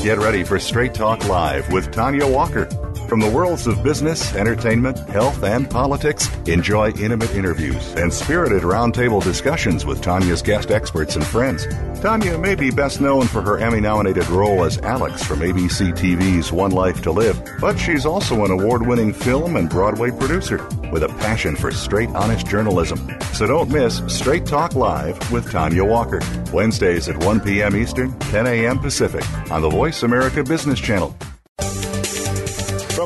Get 0.04 0.20
ready 0.20 0.44
for 0.44 0.60
Straight 0.60 0.94
Talk 0.94 1.28
Live 1.28 1.74
with 1.74 1.92
Tonja 1.92 2.32
Walker. 2.32 2.87
From 3.08 3.22
the 3.22 3.30
worlds 3.30 3.68
of 3.68 3.82
business, 3.84 4.36
entertainment, 4.36 4.98
health, 5.10 5.42
and 5.42 5.70
politics, 5.70 6.30
enjoy 6.46 6.92
intimate 6.92 7.34
interviews 7.34 7.94
and 7.94 8.12
spirited 8.12 8.64
roundtable 8.64 9.24
discussions 9.24 9.86
with 9.86 10.02
Tonja's 10.02 10.42
guest 10.42 10.72
experts 10.72 11.16
and 11.16 11.26
friends. 11.26 11.66
Tonja 12.02 12.38
may 12.38 12.54
be 12.54 12.70
best 12.70 13.00
known 13.00 13.26
for 13.26 13.42
her 13.42 13.60
Emmy 13.60 13.80
nominated 13.80 14.28
role 14.28 14.66
as 14.66 14.78
Alex 14.80 15.24
from 15.24 15.40
ABC 15.40 15.94
TV's 15.94 16.52
One 16.52 16.72
Life 16.72 17.02
to 17.04 17.12
Live, 17.14 17.42
but 17.62 17.80
she's 17.80 18.06
also 18.06 18.44
an 18.44 18.52
award 18.52 18.86
winning 18.86 19.14
film 19.14 19.56
and 19.56 19.70
Broadway 19.70 20.12
producer 20.12 20.58
with 20.92 21.04
a 21.04 21.10
passion 21.20 21.56
for 21.56 21.72
straight, 21.72 22.10
honest 22.10 22.46
journalism. 22.46 23.00
So 23.32 23.48
don't 23.48 23.70
miss 23.70 24.02
Straight 24.08 24.46
Talk 24.46 24.76
Live 24.76 25.32
with 25.32 25.50
Tonja 25.50 25.88
Walker, 25.88 26.20
Wednesdays 26.52 27.08
at 27.08 27.24
1 27.24 27.40
p.m. 27.40 27.78
Eastern, 27.78 28.20
10 28.20 28.48
a.m. 28.48 28.80
Pacific 28.80 29.24
on 29.50 29.62
the 29.62 29.70
Voice 29.70 30.04
America 30.04 30.44
Business 30.44 30.80
Channel. 30.80 31.16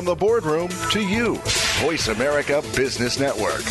From 0.02 0.08
the 0.08 0.16
boardroom 0.16 0.68
to 0.90 1.00
you, 1.00 1.36
Voice 1.78 2.08
America 2.08 2.60
Business 2.74 3.20
Network. 3.20 3.62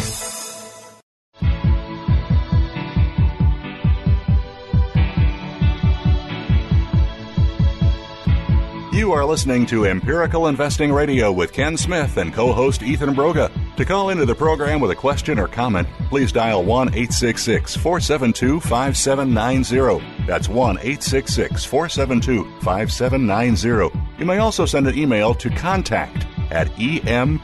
You 8.93 9.11
are 9.11 9.25
listening 9.25 9.65
to 9.65 9.83
Empirical 9.83 10.47
Investing 10.47 10.93
Radio 10.93 11.33
with 11.33 11.51
Ken 11.51 11.75
Smith 11.75 12.15
and 12.15 12.33
co 12.33 12.53
host 12.53 12.81
Ethan 12.81 13.13
Broga. 13.13 13.51
To 13.75 13.83
call 13.83 14.09
into 14.09 14.25
the 14.25 14.33
program 14.33 14.79
with 14.79 14.91
a 14.91 14.95
question 14.95 15.37
or 15.37 15.49
comment, 15.49 15.85
please 16.07 16.31
dial 16.31 16.63
1 16.63 16.87
866 16.89 17.75
472 17.75 18.61
5790. 18.61 20.25
That's 20.25 20.47
1 20.47 20.77
866 20.77 21.65
472 21.65 22.45
5790. 22.61 24.00
You 24.21 24.27
may 24.27 24.37
also 24.37 24.67
send 24.67 24.87
an 24.87 24.95
email 24.95 25.33
to 25.33 25.49
contact 25.49 26.27
at 26.51 26.67
empiradio.com. 26.75 27.41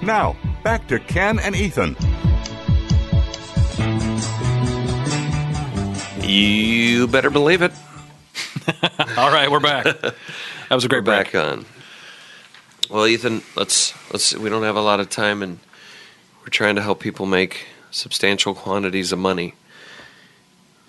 Now, 0.00 0.34
back 0.64 0.88
to 0.88 0.98
Ken 0.98 1.38
and 1.38 1.54
Ethan. 1.54 1.94
You 6.26 7.06
better 7.08 7.28
believe 7.28 7.60
it. 7.60 7.72
All 9.18 9.30
right, 9.30 9.50
we're 9.50 9.60
back. 9.60 9.84
That 9.84 10.14
was 10.70 10.86
a 10.86 10.88
great 10.88 11.00
We're 11.00 11.14
break. 11.14 11.32
back 11.32 11.44
on. 11.44 11.66
Well, 12.88 13.06
Ethan, 13.06 13.42
let's 13.56 13.92
let's. 14.10 14.34
We 14.34 14.48
don't 14.48 14.62
have 14.62 14.76
a 14.76 14.80
lot 14.80 15.00
of 15.00 15.10
time, 15.10 15.42
and 15.42 15.58
we're 16.40 16.48
trying 16.48 16.76
to 16.76 16.82
help 16.82 17.00
people 17.00 17.26
make 17.26 17.66
substantial 17.90 18.54
quantities 18.54 19.12
of 19.12 19.18
money. 19.18 19.52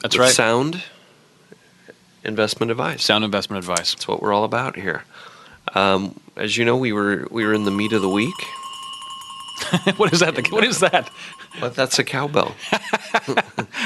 That's 0.02 0.16
with 0.16 0.22
right. 0.22 0.34
Sound 0.34 0.84
investment 2.24 2.72
advice. 2.72 3.04
Sound 3.04 3.24
investment 3.24 3.60
advice. 3.64 3.94
That's 3.94 4.08
what 4.08 4.22
we're 4.22 4.34
all 4.34 4.44
about 4.44 4.76
here. 4.76 5.04
Um, 5.76 6.20
as 6.36 6.58
you 6.58 6.66
know, 6.66 6.76
we 6.76 6.92
were 6.94 7.28
we 7.30 7.46
were 7.46 7.54
in 7.54 7.66
the 7.66 7.72
meat 7.72 7.94
of 7.94 8.02
the 8.02 8.10
week. 8.10 8.36
what 9.98 10.12
is 10.14 10.20
that? 10.22 10.52
What 10.52 10.64
is 10.64 10.80
that? 10.80 11.10
But 11.60 11.76
that's 11.76 12.00
a 12.00 12.04
cowbell. 12.04 12.56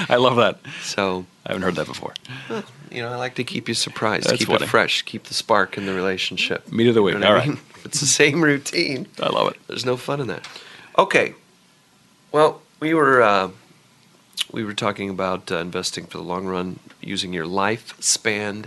I 0.09 0.15
love 0.17 0.35
that. 0.37 0.59
So 0.81 1.25
I 1.45 1.51
haven't 1.51 1.63
heard 1.63 1.75
that 1.75 1.87
before. 1.87 2.13
you 2.91 3.01
know, 3.01 3.09
I 3.09 3.15
like 3.15 3.35
to 3.35 3.43
keep 3.43 3.67
you 3.67 3.73
surprised, 3.73 4.27
That's 4.29 4.39
keep 4.39 4.47
funny. 4.47 4.65
it 4.65 4.69
fresh, 4.69 5.01
keep 5.01 5.23
the 5.23 5.33
spark 5.33 5.77
in 5.77 5.85
the 5.85 5.93
relationship. 5.93 6.71
Meat 6.71 6.87
of 6.87 6.95
the 6.95 7.01
week. 7.01 7.15
You 7.15 7.19
know 7.19 7.35
All 7.35 7.41
I 7.41 7.45
mean? 7.47 7.59
If 7.75 7.85
it's 7.85 7.99
the 7.99 8.05
same 8.05 8.41
routine. 8.43 9.07
I 9.21 9.29
love 9.29 9.51
it. 9.51 9.57
There's 9.67 9.85
no 9.85 9.97
fun 9.97 10.21
in 10.21 10.27
that. 10.27 10.47
Okay. 10.97 11.33
Well, 12.31 12.61
we 12.79 12.93
were 12.93 13.21
uh, 13.21 13.49
we 14.51 14.63
were 14.63 14.73
talking 14.73 15.09
about 15.09 15.51
uh, 15.51 15.57
investing 15.57 16.05
for 16.05 16.17
the 16.17 16.23
long 16.23 16.45
run, 16.45 16.79
using 17.01 17.33
your 17.33 17.45
lifespan 17.45 18.65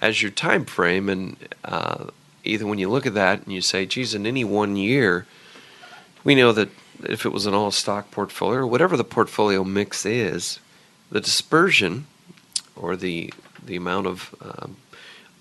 as 0.00 0.22
your 0.22 0.30
time 0.30 0.64
frame, 0.64 1.08
and 1.08 1.36
uh, 1.64 2.06
either 2.44 2.66
when 2.66 2.78
you 2.78 2.88
look 2.88 3.06
at 3.06 3.14
that 3.14 3.42
and 3.42 3.52
you 3.52 3.60
say, 3.60 3.86
"Geez, 3.86 4.14
in 4.14 4.26
any 4.26 4.44
one 4.44 4.76
year, 4.76 5.26
we 6.24 6.34
know 6.34 6.52
that 6.52 6.68
if 7.04 7.24
it 7.24 7.32
was 7.32 7.46
an 7.46 7.54
all 7.54 7.70
stock 7.70 8.10
portfolio 8.10 8.60
or 8.60 8.66
whatever 8.66 8.96
the 8.96 9.04
portfolio 9.04 9.64
mix 9.64 10.04
is, 10.04 10.60
the 11.10 11.20
dispersion 11.20 12.06
or 12.74 12.96
the 12.96 13.32
the 13.64 13.76
amount 13.76 14.06
of 14.06 14.34
um, 14.40 14.76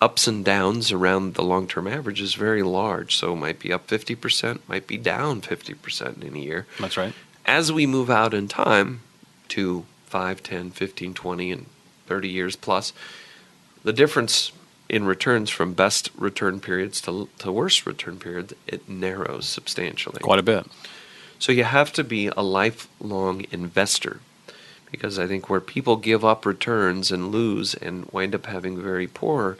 ups 0.02 0.28
and 0.28 0.44
downs 0.44 0.92
around 0.92 1.36
the 1.36 1.44
long 1.44 1.68
term 1.68 1.88
average 1.88 2.22
is 2.22 2.34
very 2.34 2.64
large. 2.64 3.16
So 3.16 3.34
it 3.34 3.38
might 3.38 3.60
be 3.60 3.72
up 3.72 3.88
50%, 3.88 4.60
might 4.68 4.88
be 4.88 4.98
down 4.98 5.42
50% 5.42 6.24
in 6.24 6.36
a 6.36 6.40
year. 6.40 6.68
That's 6.80 6.98
right. 6.98 7.14
As 7.46 7.72
we 7.72 7.86
move 7.86 8.10
out 8.10 8.34
in 8.34 8.48
time 8.48 9.02
to 9.50 9.86
5, 10.06 10.44
10, 10.44 10.72
15, 10.72 11.14
20, 11.14 11.52
and 11.52 11.66
30 12.08 12.30
years 12.30 12.56
plus, 12.56 12.94
the 13.84 13.94
difference 13.94 14.52
in 14.88 15.06
returns 15.06 15.50
from 15.50 15.74
best 15.74 16.12
return 16.16 16.60
periods 16.60 17.02
to, 17.02 17.30
to 17.40 17.52
worst 17.52 17.86
return 17.86 18.18
periods, 18.18 18.54
it 18.68 18.88
narrows 18.88 19.48
substantially. 19.48 20.20
Quite 20.20 20.40
a 20.40 20.44
bit. 20.44 20.68
So 21.40 21.52
you 21.52 21.64
have 21.64 21.92
to 21.94 22.04
be 22.04 22.28
a 22.28 22.42
lifelong 22.42 23.46
investor 23.52 24.20
because 24.92 25.20
I 25.20 25.28
think 25.28 25.50
where 25.50 25.60
people 25.60 25.98
give 25.98 26.24
up 26.24 26.46
returns 26.46 27.12
and 27.12 27.32
lose 27.32 27.74
and 27.74 28.06
wind 28.12 28.34
up 28.36 28.46
having 28.46 28.82
very 28.82 29.08
poor 29.08 29.58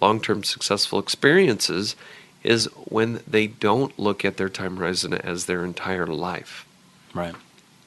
long 0.00 0.20
term 0.20 0.44
successful 0.44 0.98
experiences 0.98 1.96
is 2.42 2.66
when 2.86 3.20
they 3.26 3.46
don't 3.46 3.98
look 3.98 4.24
at 4.24 4.36
their 4.36 4.48
time 4.48 4.76
horizon 4.76 5.12
as 5.12 5.46
their 5.46 5.64
entire 5.64 6.06
life. 6.06 6.66
Right. 7.12 7.34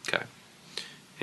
Okay. 0.07 0.23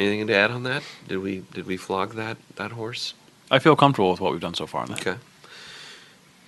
Anything 0.01 0.27
to 0.29 0.35
add 0.35 0.51
on 0.51 0.63
that? 0.63 0.83
Did 1.09 1.19
we 1.19 1.45
did 1.53 1.67
we 1.67 1.77
flog 1.77 2.15
that 2.15 2.39
that 2.57 2.73
horse? 2.73 3.13
I 3.51 3.59
feel 3.59 3.77
comfortable 3.77 4.11
with 4.11 4.21
what 4.21 4.33
we've 4.33 4.41
done 4.41 4.55
so 4.55 4.67
far 4.67 4.83
on 4.83 4.89
that. 4.89 5.01
Okay. 5.01 5.19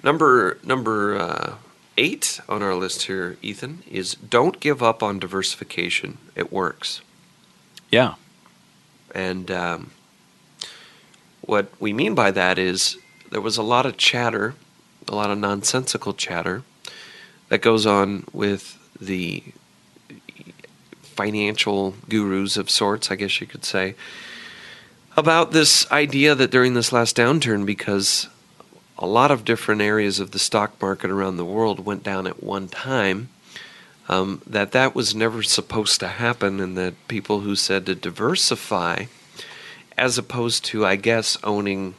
Number 0.02 0.58
number 0.62 1.18
uh, 1.18 1.54
eight 1.98 2.40
on 2.48 2.62
our 2.62 2.74
list 2.74 3.02
here, 3.02 3.36
Ethan, 3.42 3.82
is 3.90 4.14
don't 4.14 4.58
give 4.58 4.82
up 4.82 5.02
on 5.02 5.18
diversification. 5.18 6.16
It 6.34 6.50
works. 6.50 7.02
Yeah. 7.90 8.14
And 9.14 9.50
um, 9.50 9.90
what 11.42 11.68
we 11.78 11.92
mean 11.92 12.14
by 12.14 12.30
that 12.30 12.58
is 12.58 12.96
there 13.30 13.42
was 13.42 13.58
a 13.58 13.62
lot 13.62 13.84
of 13.84 13.98
chatter, 13.98 14.54
a 15.06 15.14
lot 15.14 15.30
of 15.30 15.36
nonsensical 15.36 16.14
chatter 16.14 16.62
that 17.50 17.60
goes 17.60 17.84
on 17.84 18.24
with 18.32 18.78
the 18.98 19.42
financial 21.12 21.94
gurus 22.08 22.56
of 22.56 22.70
sorts, 22.70 23.10
I 23.10 23.16
guess 23.16 23.40
you 23.40 23.46
could 23.46 23.64
say, 23.64 23.94
about 25.16 25.52
this 25.52 25.90
idea 25.90 26.34
that 26.34 26.50
during 26.50 26.74
this 26.74 26.92
last 26.92 27.16
downturn, 27.16 27.66
because 27.66 28.28
a 28.98 29.06
lot 29.06 29.30
of 29.30 29.44
different 29.44 29.82
areas 29.82 30.20
of 30.20 30.30
the 30.30 30.38
stock 30.38 30.80
market 30.80 31.10
around 31.10 31.36
the 31.36 31.44
world 31.44 31.84
went 31.84 32.02
down 32.02 32.26
at 32.26 32.42
one 32.42 32.68
time, 32.68 33.28
um, 34.08 34.42
that 34.46 34.72
that 34.72 34.94
was 34.94 35.14
never 35.14 35.42
supposed 35.42 36.00
to 36.00 36.08
happen, 36.08 36.60
and 36.60 36.76
that 36.76 36.94
people 37.08 37.40
who 37.40 37.54
said 37.54 37.86
to 37.86 37.94
diversify, 37.94 39.04
as 39.96 40.18
opposed 40.18 40.64
to, 40.66 40.84
I 40.84 40.96
guess, 40.96 41.36
owning, 41.44 41.94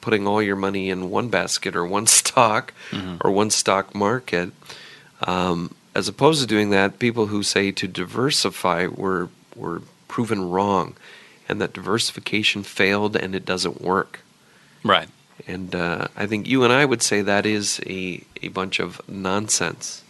putting 0.00 0.26
all 0.26 0.42
your 0.42 0.56
money 0.56 0.90
in 0.90 1.10
one 1.10 1.28
basket 1.28 1.74
or 1.74 1.86
one 1.86 2.06
stock 2.18 2.72
or 3.20 3.30
one 3.30 3.50
stock 3.50 3.94
market, 3.94 4.52
um, 5.26 5.74
as 5.94 6.08
opposed 6.08 6.40
to 6.40 6.46
doing 6.46 6.70
that, 6.70 6.98
people 6.98 7.26
who 7.26 7.42
say 7.42 7.70
to 7.72 7.88
diversify 7.88 8.86
were 8.86 9.28
were 9.54 9.82
proven 10.08 10.50
wrong, 10.50 10.96
and 11.48 11.60
that 11.60 11.72
diversification 11.72 12.62
failed 12.62 13.16
and 13.16 13.34
it 13.34 13.44
doesn't 13.44 13.80
work. 13.80 14.20
Right. 14.84 15.08
And 15.46 15.74
uh, 15.74 16.08
I 16.16 16.26
think 16.26 16.46
you 16.46 16.64
and 16.64 16.72
I 16.72 16.84
would 16.84 17.02
say 17.02 17.22
that 17.22 17.46
is 17.46 17.80
a, 17.86 18.22
a 18.42 18.48
bunch 18.48 18.78
of 18.78 19.00
nonsense, 19.08 20.02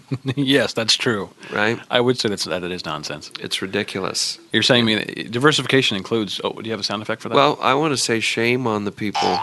yes, 0.36 0.72
that's 0.72 0.94
true. 0.94 1.30
right? 1.52 1.78
I 1.90 2.00
would 2.00 2.18
say 2.18 2.28
that's, 2.28 2.44
that 2.44 2.62
it 2.62 2.70
is 2.70 2.84
nonsense. 2.84 3.30
It's 3.40 3.62
ridiculous. 3.62 4.38
You're 4.52 4.62
saying 4.62 4.84
me 4.84 5.04
diversification 5.30 5.96
includes. 5.96 6.40
Oh, 6.42 6.52
do 6.52 6.64
you 6.64 6.70
have 6.70 6.80
a 6.80 6.84
sound 6.84 7.02
effect 7.02 7.22
for 7.22 7.28
that? 7.28 7.34
Well, 7.34 7.58
I 7.60 7.74
want 7.74 7.92
to 7.92 7.96
say 7.96 8.20
shame 8.20 8.66
on 8.66 8.84
the 8.84 8.92
people 8.92 9.38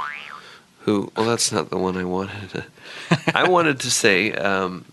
who. 0.80 1.12
Well, 1.16 1.26
that's 1.26 1.52
not 1.52 1.70
the 1.70 1.78
one 1.78 1.98
I 1.98 2.04
wanted. 2.06 2.66
I 3.34 3.48
wanted 3.48 3.80
to 3.82 3.92
say. 3.92 4.34
Um, 4.34 4.86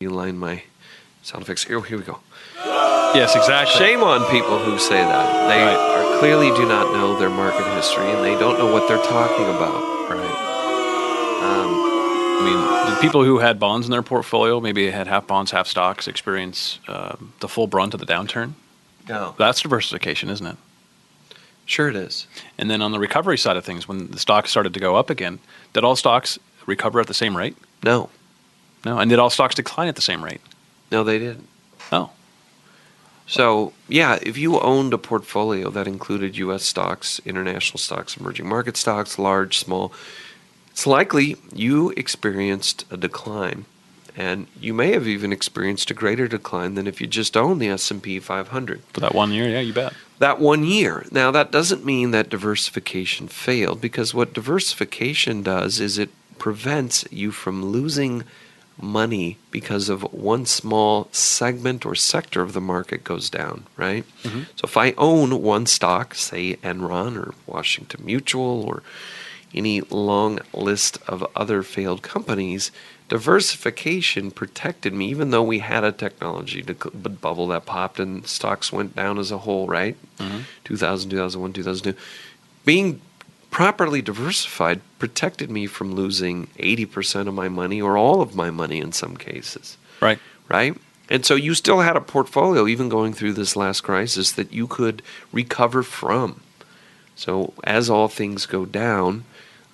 line 0.00 0.38
my 0.38 0.62
sound 1.22 1.42
effects. 1.42 1.64
Here, 1.64 1.80
here 1.82 1.98
we 1.98 2.04
go. 2.04 2.18
yes, 3.14 3.34
exactly. 3.36 3.76
Shame 3.78 4.02
on 4.02 4.24
people 4.30 4.58
who 4.58 4.78
say 4.78 5.00
that. 5.02 5.48
They 5.48 5.62
Right. 5.64 5.76
are, 5.76 6.18
clearly 6.18 6.48
do 6.56 6.66
not 6.66 6.92
know 6.92 7.16
their 7.18 7.30
market 7.30 7.64
history 7.74 8.10
and 8.10 8.24
they 8.24 8.34
don't 8.38 8.58
know 8.58 8.72
what 8.72 8.88
they're 8.88 8.96
talking 9.02 9.44
about. 9.46 10.10
Right. 10.10 10.44
Um, 11.42 11.70
I 12.40 12.42
mean, 12.44 12.94
the 12.94 13.00
people 13.00 13.24
who 13.24 13.38
had 13.38 13.60
bonds 13.60 13.86
in 13.86 13.90
their 13.92 14.02
portfolio, 14.02 14.60
maybe 14.60 14.90
had 14.90 15.06
half 15.06 15.26
bonds, 15.26 15.50
half 15.52 15.66
stocks, 15.68 16.08
experience 16.08 16.78
um, 16.88 17.32
the 17.40 17.48
full 17.48 17.66
brunt 17.68 17.94
of 17.94 18.00
the 18.00 18.06
downturn. 18.06 18.54
no. 19.08 19.34
That's 19.38 19.60
diversification, 19.60 20.28
isn't 20.28 20.46
it? 20.46 20.56
Sure, 21.66 21.88
it 21.88 21.96
is. 21.96 22.26
And 22.56 22.70
then 22.70 22.80
on 22.82 22.92
the 22.92 22.98
recovery 22.98 23.36
side 23.38 23.56
of 23.56 23.64
things, 23.64 23.86
when 23.86 24.10
the 24.10 24.18
stocks 24.18 24.50
started 24.50 24.72
to 24.74 24.80
go 24.80 24.96
up 24.96 25.10
again, 25.10 25.38
did 25.74 25.84
all 25.84 25.96
stocks 25.96 26.38
recover 26.66 26.98
at 27.00 27.06
the 27.06 27.14
same 27.14 27.36
rate? 27.36 27.56
No. 27.84 28.08
No. 28.84 28.98
And 28.98 29.10
did 29.10 29.18
all 29.18 29.30
stocks 29.30 29.54
decline 29.54 29.88
at 29.88 29.96
the 29.96 30.02
same 30.02 30.24
rate? 30.24 30.40
No, 30.90 31.04
they 31.04 31.18
didn't. 31.18 31.48
Oh. 31.92 32.10
So, 33.26 33.72
yeah, 33.88 34.18
if 34.22 34.38
you 34.38 34.58
owned 34.58 34.94
a 34.94 34.98
portfolio 34.98 35.68
that 35.70 35.86
included 35.86 36.36
U.S. 36.38 36.64
stocks, 36.64 37.20
international 37.26 37.78
stocks, 37.78 38.16
emerging 38.16 38.48
market 38.48 38.76
stocks, 38.76 39.18
large, 39.18 39.58
small, 39.58 39.92
it's 40.70 40.86
likely 40.86 41.36
you 41.52 41.90
experienced 41.90 42.86
a 42.90 42.96
decline 42.96 43.66
and 44.18 44.48
you 44.60 44.74
may 44.74 44.92
have 44.92 45.06
even 45.06 45.32
experienced 45.32 45.92
a 45.92 45.94
greater 45.94 46.26
decline 46.26 46.74
than 46.74 46.88
if 46.88 47.00
you 47.00 47.06
just 47.06 47.36
owned 47.36 47.62
the 47.62 47.68
S&P 47.68 48.18
500 48.18 48.82
for 48.92 48.98
that 48.98 49.14
one 49.14 49.30
year. 49.30 49.48
Yeah, 49.48 49.60
you 49.60 49.72
bet. 49.72 49.92
That 50.18 50.40
one 50.40 50.64
year. 50.64 51.06
Now 51.12 51.30
that 51.30 51.52
doesn't 51.52 51.84
mean 51.84 52.10
that 52.10 52.28
diversification 52.28 53.28
failed 53.28 53.80
because 53.80 54.12
what 54.12 54.34
diversification 54.34 55.44
does 55.44 55.78
is 55.78 55.98
it 55.98 56.10
prevents 56.36 57.04
you 57.12 57.30
from 57.30 57.64
losing 57.66 58.24
money 58.80 59.38
because 59.50 59.88
of 59.88 60.02
one 60.12 60.46
small 60.46 61.08
segment 61.12 61.84
or 61.84 61.94
sector 61.94 62.42
of 62.42 62.52
the 62.52 62.60
market 62.60 63.04
goes 63.04 63.28
down, 63.28 63.66
right? 63.76 64.04
Mm-hmm. 64.22 64.42
So 64.56 64.64
if 64.64 64.76
I 64.76 64.92
own 64.92 65.42
one 65.42 65.66
stock, 65.66 66.14
say 66.14 66.56
Enron 66.56 67.16
or 67.16 67.34
Washington 67.46 68.04
Mutual 68.04 68.64
or 68.64 68.82
any 69.54 69.80
long 69.82 70.38
list 70.52 70.98
of 71.06 71.26
other 71.34 71.62
failed 71.62 72.02
companies, 72.02 72.70
diversification 73.08 74.30
protected 74.30 74.92
me, 74.92 75.08
even 75.08 75.30
though 75.30 75.42
we 75.42 75.60
had 75.60 75.84
a 75.84 75.92
technology 75.92 76.62
bubble 76.62 77.48
that 77.48 77.66
popped 77.66 77.98
and 77.98 78.26
stocks 78.26 78.72
went 78.72 78.94
down 78.94 79.18
as 79.18 79.30
a 79.30 79.38
whole, 79.38 79.66
right? 79.66 79.96
Mm-hmm. 80.18 80.40
2000, 80.64 81.10
2001, 81.10 81.52
2002. 81.54 81.98
Being 82.64 83.00
properly 83.50 84.02
diversified 84.02 84.80
protected 84.98 85.50
me 85.50 85.66
from 85.66 85.94
losing 85.94 86.48
80% 86.58 87.28
of 87.28 87.34
my 87.34 87.48
money 87.48 87.80
or 87.80 87.96
all 87.96 88.20
of 88.20 88.34
my 88.34 88.50
money 88.50 88.78
in 88.78 88.92
some 88.92 89.16
cases. 89.16 89.76
Right. 90.00 90.18
Right? 90.48 90.76
And 91.10 91.24
so 91.24 91.34
you 91.34 91.54
still 91.54 91.80
had 91.80 91.96
a 91.96 92.00
portfolio, 92.00 92.66
even 92.66 92.88
going 92.88 93.14
through 93.14 93.32
this 93.32 93.56
last 93.56 93.80
crisis, 93.80 94.32
that 94.32 94.52
you 94.52 94.66
could 94.66 95.02
recover 95.32 95.82
from. 95.82 96.42
So 97.16 97.54
as 97.64 97.88
all 97.88 98.08
things 98.08 98.46
go 98.46 98.66
down, 98.66 99.24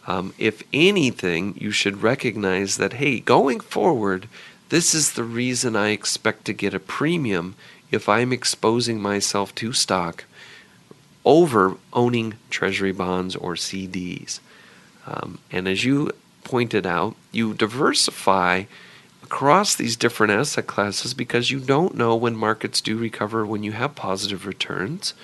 um, 0.06 0.32
if 0.38 0.62
anything, 0.72 1.56
you 1.60 1.70
should 1.70 2.02
recognize 2.02 2.76
that, 2.76 2.94
hey, 2.94 3.20
going 3.20 3.60
forward, 3.60 4.28
this 4.68 4.94
is 4.94 5.12
the 5.12 5.24
reason 5.24 5.76
I 5.76 5.88
expect 5.88 6.44
to 6.46 6.52
get 6.52 6.74
a 6.74 6.80
premium 6.80 7.54
if 7.90 8.08
I'm 8.08 8.32
exposing 8.32 9.00
myself 9.00 9.54
to 9.56 9.72
stock 9.72 10.24
over 11.24 11.76
owning 11.92 12.34
treasury 12.50 12.92
bonds 12.92 13.34
or 13.36 13.54
CDs. 13.54 14.40
Um, 15.06 15.38
and 15.50 15.68
as 15.68 15.84
you 15.84 16.10
pointed 16.42 16.86
out, 16.86 17.16
you 17.32 17.54
diversify 17.54 18.64
across 19.22 19.74
these 19.74 19.96
different 19.96 20.32
asset 20.32 20.66
classes 20.66 21.14
because 21.14 21.50
you 21.50 21.58
don't 21.58 21.94
know 21.94 22.14
when 22.14 22.36
markets 22.36 22.80
do 22.80 22.98
recover 22.98 23.46
when 23.46 23.62
you 23.62 23.72
have 23.72 23.94
positive 23.94 24.46
returns 24.46 25.14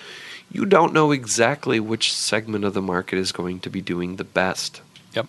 you 0.51 0.67
don't 0.67 0.93
know 0.93 1.13
exactly 1.13 1.79
which 1.79 2.13
segment 2.13 2.65
of 2.65 2.75
the 2.75 2.83
market 2.83 3.19
is 3.19 3.33
going 3.33 3.61
to 3.61 3.71
be 3.71 3.81
doing 3.81 4.17
the 4.17 4.25
best. 4.25 4.81
Yep. 5.15 5.29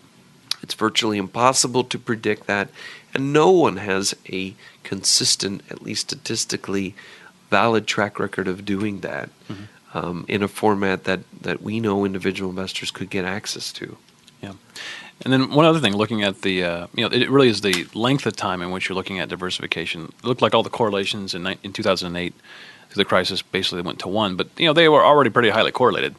It's 0.63 0.73
virtually 0.73 1.17
impossible 1.17 1.83
to 1.85 1.99
predict 1.99 2.47
that, 2.47 2.69
and 3.13 3.31
no 3.31 3.51
one 3.51 3.77
has 3.77 4.15
a 4.31 4.55
consistent, 4.83 5.61
at 5.69 5.83
least 5.83 6.09
statistically, 6.09 6.95
valid 7.49 7.85
track 7.85 8.19
record 8.19 8.47
of 8.47 8.65
doing 8.65 9.01
that 9.01 9.29
mm-hmm. 9.47 9.63
Um, 9.93 10.25
in 10.27 10.43
a 10.43 10.47
format 10.47 11.03
that, 11.05 11.19
that 11.41 11.61
we 11.61 11.79
know 11.79 12.05
individual 12.05 12.49
investors 12.49 12.91
could 12.91 13.09
get 13.09 13.25
access 13.25 13.73
to. 13.73 13.97
Yeah. 14.41 14.53
And 15.23 15.31
then 15.31 15.51
one 15.51 15.65
other 15.65 15.79
thing, 15.79 15.95
looking 15.95 16.23
at 16.23 16.41
the, 16.41 16.63
uh, 16.63 16.87
you 16.95 17.07
know, 17.07 17.15
it 17.15 17.29
really 17.29 17.49
is 17.49 17.61
the 17.61 17.85
length 17.93 18.25
of 18.25 18.35
time 18.35 18.61
in 18.61 18.71
which 18.71 18.89
you're 18.89 18.95
looking 18.95 19.19
at 19.19 19.29
diversification. 19.29 20.05
It 20.05 20.25
looked 20.25 20.41
like 20.41 20.55
all 20.55 20.63
the 20.63 20.69
correlations 20.69 21.35
in, 21.35 21.45
in 21.63 21.73
2008 21.73 22.33
the 22.95 23.05
crisis 23.05 23.41
basically 23.41 23.81
went 23.81 23.99
to 23.99 24.07
one. 24.07 24.35
But 24.35 24.49
you 24.57 24.65
know 24.65 24.73
they 24.73 24.89
were 24.89 25.03
already 25.03 25.29
pretty 25.29 25.49
highly 25.49 25.71
correlated, 25.71 26.15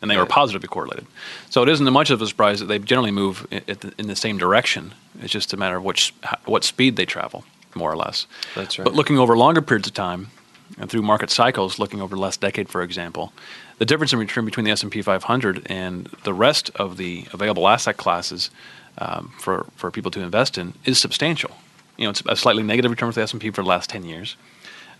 and 0.00 0.10
they 0.10 0.16
right. 0.16 0.22
were 0.22 0.26
positively 0.26 0.68
correlated. 0.68 1.06
So 1.50 1.62
it 1.62 1.68
isn't 1.68 1.92
much 1.92 2.10
of 2.10 2.20
a 2.20 2.26
surprise 2.26 2.60
that 2.60 2.66
they 2.66 2.78
generally 2.78 3.10
move 3.10 3.46
in, 3.50 3.92
in 3.98 4.06
the 4.06 4.16
same 4.16 4.38
direction. 4.38 4.94
It's 5.20 5.32
just 5.32 5.52
a 5.52 5.56
matter 5.56 5.76
of 5.76 5.84
which 5.84 6.14
what 6.44 6.64
speed 6.64 6.96
they 6.96 7.06
travel, 7.06 7.44
more 7.74 7.90
or 7.90 7.96
less. 7.96 8.26
That's 8.54 8.78
right. 8.78 8.84
But 8.84 8.94
looking 8.94 9.18
over 9.18 9.36
longer 9.36 9.62
periods 9.62 9.88
of 9.88 9.94
time 9.94 10.30
and 10.78 10.90
through 10.90 11.02
market 11.02 11.30
cycles, 11.30 11.78
looking 11.78 12.00
over 12.00 12.14
the 12.16 12.20
last 12.20 12.40
decade, 12.40 12.68
for 12.68 12.82
example, 12.82 13.32
the 13.78 13.84
difference 13.84 14.12
in 14.12 14.18
return 14.18 14.44
between 14.44 14.64
the 14.64 14.70
S 14.70 14.82
and 14.82 14.90
P 14.90 15.02
500 15.02 15.66
and 15.66 16.06
the 16.24 16.34
rest 16.34 16.70
of 16.76 16.96
the 16.96 17.26
available 17.32 17.68
asset 17.68 17.96
classes 17.96 18.50
um, 18.98 19.32
for 19.38 19.66
for 19.76 19.90
people 19.90 20.10
to 20.12 20.20
invest 20.20 20.58
in 20.58 20.74
is 20.84 20.98
substantial. 20.98 21.50
You 21.96 22.04
know, 22.04 22.10
it's 22.10 22.22
a 22.28 22.36
slightly 22.36 22.62
negative 22.62 22.90
return 22.90 23.06
with 23.08 23.16
the 23.16 23.22
S 23.22 23.32
and 23.32 23.40
P 23.40 23.50
for 23.50 23.62
the 23.62 23.68
last 23.68 23.90
ten 23.90 24.04
years 24.04 24.36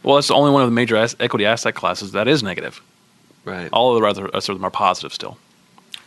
well, 0.05 0.19
it's 0.19 0.31
only 0.31 0.53
one 0.53 0.63
of 0.63 0.69
the 0.69 0.75
major 0.75 0.97
as- 0.97 1.17
equity 1.19 1.47
asset 1.47 1.75
classes 1.75 2.13
that 2.13 2.29
is 2.29 2.43
negative. 2.43 2.81
Right. 3.45 3.69
All 3.73 3.97
of 3.97 4.01
the 4.01 4.07
other 4.07 4.31
rest 4.33 4.49
of 4.49 4.57
them 4.57 4.65
are 4.65 4.71
positive 4.71 5.13
still. 5.13 5.39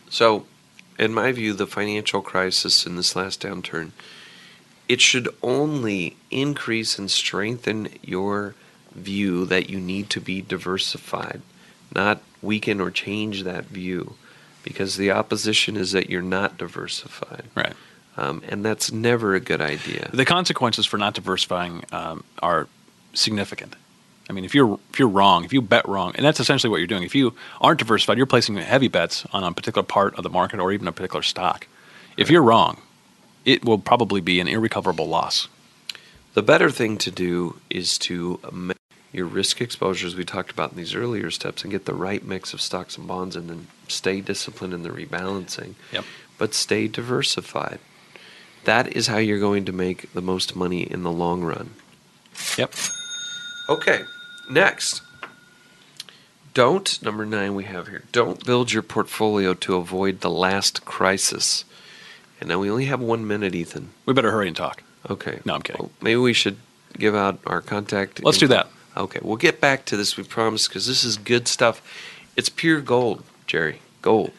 So, 0.08 0.46
in 0.98 1.12
my 1.12 1.32
view, 1.32 1.52
the 1.52 1.66
financial 1.66 2.22
crisis 2.22 2.86
in 2.86 2.96
this 2.96 3.14
last 3.14 3.42
downturn, 3.42 3.90
it 4.88 5.00
should 5.00 5.28
only 5.42 6.16
increase 6.30 6.98
and 6.98 7.10
strengthen 7.10 7.88
your 8.02 8.54
view 8.98 9.44
that 9.46 9.70
you 9.70 9.80
need 9.80 10.10
to 10.10 10.20
be 10.20 10.42
diversified, 10.42 11.40
not 11.94 12.22
weaken 12.42 12.80
or 12.80 12.90
change 12.90 13.44
that 13.44 13.66
view, 13.66 14.14
because 14.62 14.96
the 14.96 15.10
opposition 15.10 15.76
is 15.76 15.92
that 15.92 16.10
you're 16.10 16.22
not 16.22 16.58
diversified. 16.58 17.44
Right. 17.54 17.74
Um, 18.16 18.42
and 18.48 18.64
that's 18.64 18.90
never 18.90 19.34
a 19.34 19.40
good 19.40 19.60
idea. 19.60 20.10
The 20.12 20.24
consequences 20.24 20.86
for 20.86 20.98
not 20.98 21.14
diversifying 21.14 21.84
um, 21.92 22.24
are 22.42 22.66
significant. 23.14 23.76
I 24.28 24.32
mean, 24.32 24.44
if 24.44 24.54
you're 24.54 24.78
if 24.92 24.98
you're 24.98 25.08
wrong, 25.08 25.44
if 25.44 25.52
you 25.52 25.62
bet 25.62 25.88
wrong, 25.88 26.12
and 26.16 26.24
that's 26.26 26.40
essentially 26.40 26.70
what 26.70 26.78
you're 26.78 26.86
doing. 26.86 27.04
If 27.04 27.14
you 27.14 27.34
aren't 27.60 27.78
diversified, 27.78 28.18
you're 28.18 28.26
placing 28.26 28.56
heavy 28.56 28.88
bets 28.88 29.24
on 29.32 29.42
a 29.44 29.52
particular 29.52 29.86
part 29.86 30.14
of 30.16 30.22
the 30.22 30.30
market 30.30 30.60
or 30.60 30.72
even 30.72 30.88
a 30.88 30.92
particular 30.92 31.22
stock. 31.22 31.66
If 32.16 32.30
you're 32.30 32.42
wrong, 32.42 32.82
it 33.44 33.64
will 33.64 33.78
probably 33.78 34.20
be 34.20 34.40
an 34.40 34.48
irrecoverable 34.48 35.06
loss. 35.06 35.48
The 36.34 36.42
better 36.42 36.70
thing 36.70 36.98
to 36.98 37.10
do 37.10 37.60
is 37.70 37.96
to 37.98 38.40
your 39.12 39.26
risk 39.26 39.60
exposures 39.60 40.14
we 40.14 40.24
talked 40.24 40.50
about 40.50 40.72
in 40.72 40.76
these 40.76 40.94
earlier 40.94 41.30
steps 41.30 41.62
and 41.62 41.70
get 41.70 41.86
the 41.86 41.94
right 41.94 42.24
mix 42.24 42.52
of 42.52 42.60
stocks 42.60 42.98
and 42.98 43.06
bonds 43.06 43.36
and 43.36 43.48
then 43.48 43.66
stay 43.88 44.20
disciplined 44.20 44.74
in 44.74 44.82
the 44.82 44.90
rebalancing. 44.90 45.74
Yep. 45.92 46.04
But 46.36 46.54
stay 46.54 46.88
diversified. 46.88 47.78
That 48.64 48.94
is 48.94 49.06
how 49.06 49.16
you're 49.16 49.40
going 49.40 49.64
to 49.64 49.72
make 49.72 50.12
the 50.12 50.20
most 50.20 50.54
money 50.54 50.82
in 50.82 51.02
the 51.02 51.12
long 51.12 51.42
run. 51.42 51.70
Yep. 52.56 52.74
Okay. 53.68 54.02
Next, 54.50 55.02
don't, 56.54 57.02
number 57.02 57.24
nine 57.24 57.54
we 57.54 57.64
have 57.64 57.88
here, 57.88 58.04
don't 58.12 58.44
build 58.44 58.72
your 58.72 58.82
portfolio 58.82 59.54
to 59.54 59.76
avoid 59.76 60.20
the 60.20 60.30
last 60.30 60.84
crisis. 60.84 61.64
And 62.40 62.48
now 62.48 62.58
we 62.58 62.70
only 62.70 62.86
have 62.86 63.00
one 63.00 63.26
minute, 63.26 63.54
Ethan. 63.54 63.90
We 64.06 64.14
better 64.14 64.30
hurry 64.30 64.48
and 64.48 64.56
talk. 64.56 64.82
Okay. 65.08 65.40
No, 65.44 65.54
I'm 65.54 65.62
kidding. 65.62 65.82
Well, 65.82 65.90
maybe 66.00 66.16
we 66.16 66.32
should 66.32 66.56
give 66.96 67.14
out 67.14 67.40
our 67.46 67.60
contact. 67.60 68.22
Let's 68.22 68.36
info. 68.40 68.46
do 68.46 68.54
that. 68.54 68.68
Okay. 68.98 69.20
We'll 69.22 69.36
get 69.36 69.60
back 69.60 69.84
to 69.86 69.96
this, 69.96 70.16
we 70.16 70.24
promise, 70.24 70.68
because 70.68 70.86
this 70.86 71.04
is 71.04 71.16
good 71.16 71.48
stuff. 71.48 71.80
It's 72.36 72.48
pure 72.48 72.80
gold, 72.80 73.24
Jerry. 73.46 73.80
Gold. 74.02 74.32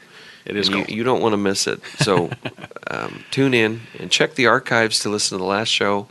It 0.45 0.55
is 0.55 0.69
you, 0.69 0.85
you, 0.87 1.03
don't 1.03 1.21
want 1.21 1.33
to 1.33 1.37
miss 1.37 1.67
it. 1.67 1.81
So 1.99 2.31
um, 2.87 3.23
tune 3.29 3.53
in 3.53 3.81
and 3.99 4.09
check 4.09 4.35
the 4.35 4.47
archives 4.47 4.99
to 4.99 5.09
listen 5.09 5.37
to 5.37 5.41
the 5.41 5.49
last 5.49 5.69
show 5.69 6.07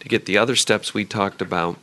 to 0.00 0.08
get 0.08 0.26
the 0.26 0.38
other 0.38 0.56
steps 0.56 0.92
we 0.92 1.04
talked 1.04 1.40
about 1.40 1.78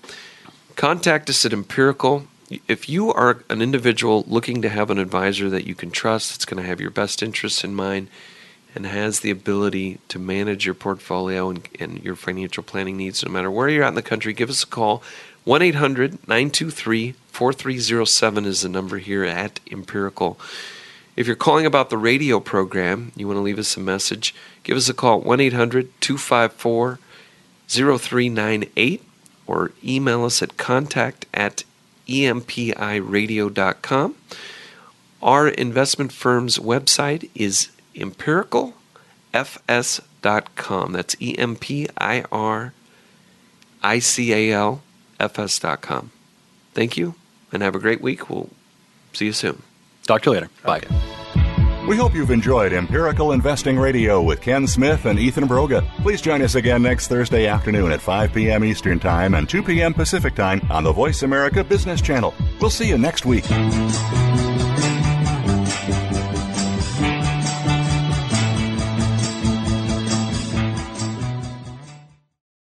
contact 0.76 1.30
us 1.30 1.46
at 1.46 1.54
Empirical. 1.54 2.28
If 2.68 2.90
you 2.90 3.12
are 3.14 3.44
an 3.50 3.62
individual 3.62 4.24
looking 4.28 4.62
to 4.62 4.70
have 4.70 4.90
an 4.90 5.00
advisor 5.00 5.50
that 5.50 5.66
you 5.66 5.76
can 5.76 5.92
trust, 5.92 6.32
that's 6.32 6.46
going 6.46 6.62
to 6.62 6.68
have 6.68 6.82
your 6.82 6.90
best 6.90 7.24
interests 7.24 7.64
in 7.64 7.74
mind, 7.74 8.10
and 8.76 8.86
has 8.86 9.20
the 9.20 9.32
ability 9.32 10.00
to 10.10 10.20
manage 10.20 10.66
your 10.66 10.76
portfolio 10.76 11.50
and, 11.50 11.68
and 11.80 12.04
your 12.04 12.16
financial 12.16 12.64
planning 12.64 12.98
needs, 12.98 13.24
no 13.24 13.32
matter 13.32 13.50
where 13.50 13.70
you're 13.70 13.84
at 13.84 13.90
in 13.90 13.96
the 13.96 14.02
country, 14.02 14.34
give 14.34 14.50
us 14.50 14.64
a 14.64 14.68
call. 14.68 15.04
1 15.46 15.62
800 15.62 16.28
923 16.28 17.14
4307 17.28 18.46
is 18.46 18.62
the 18.62 18.70
number 18.70 19.00
here 19.00 19.26
at 19.26 19.60
Empirical. 19.70 20.40
If 21.16 21.28
you're 21.28 21.36
calling 21.36 21.66
about 21.66 21.90
the 21.90 21.98
radio 21.98 22.40
program, 22.40 23.12
you 23.16 23.28
want 23.28 23.38
to 23.38 23.42
leave 23.42 23.60
us 23.60 23.76
a 23.76 23.82
message, 23.82 24.34
give 24.64 24.78
us 24.78 24.88
a 24.88 24.94
call 24.94 25.20
at 25.20 25.26
1 25.26 25.42
800 25.42 25.90
254 26.00 27.00
0398 27.68 29.04
or 29.46 29.74
email 29.84 30.24
us 30.24 30.42
at 30.42 30.56
contact 30.58 31.26
at 31.34 31.66
empiradio.com. 32.08 34.16
Our 35.22 35.50
investment 35.50 36.14
firm's 36.14 36.58
website 36.58 37.30
is 37.36 37.70
empiricalfs.com. 37.96 40.94
That's 40.94 41.16
E 41.22 41.38
M 41.38 41.56
P 41.56 41.88
I 41.98 42.24
R 42.32 42.74
I 43.82 44.00
C 44.00 44.34
A 44.34 44.52
L 44.54 44.82
F 45.24 45.40
S.com. 45.40 46.12
Thank 46.74 46.98
you 46.98 47.16
and 47.52 47.64
have 47.64 47.76
a 47.76 47.80
great 47.80 48.02
week. 48.02 48.30
We'll 48.30 48.50
see 49.14 49.26
you 49.26 49.34
soon. 49.34 49.62
Talk 50.06 50.22
to 50.24 50.32
you 50.32 50.34
later. 50.36 50.50
Bye. 50.64 50.78
Okay. 50.80 51.14
We 51.88 51.98
hope 51.98 52.14
you've 52.16 52.32
enjoyed 52.32 52.72
Empirical 52.72 53.34
Investing 53.34 53.78
Radio 53.78 54.22
with 54.22 54.40
Ken 54.40 54.66
Smith 54.68 55.04
and 55.06 55.20
Ethan 55.20 55.50
Broga. 55.50 55.86
Please 56.02 56.22
join 56.22 56.42
us 56.42 56.56
again 56.56 56.82
next 56.82 57.10
Thursday 57.10 57.46
afternoon 57.46 57.92
at 57.92 58.00
5 58.00 58.34
p.m. 58.34 58.64
Eastern 58.64 59.00
Time 59.00 59.34
and 59.34 59.50
2 59.50 59.64
p.m. 59.64 59.94
Pacific 59.94 60.34
Time 60.34 60.62
on 60.72 60.86
the 60.86 60.94
Voice 60.94 61.24
America 61.24 61.62
Business 61.62 62.02
Channel. 62.02 62.34
We'll 62.62 62.70
see 62.70 62.88
you 62.88 62.98
next 62.98 63.26
week. 63.26 63.44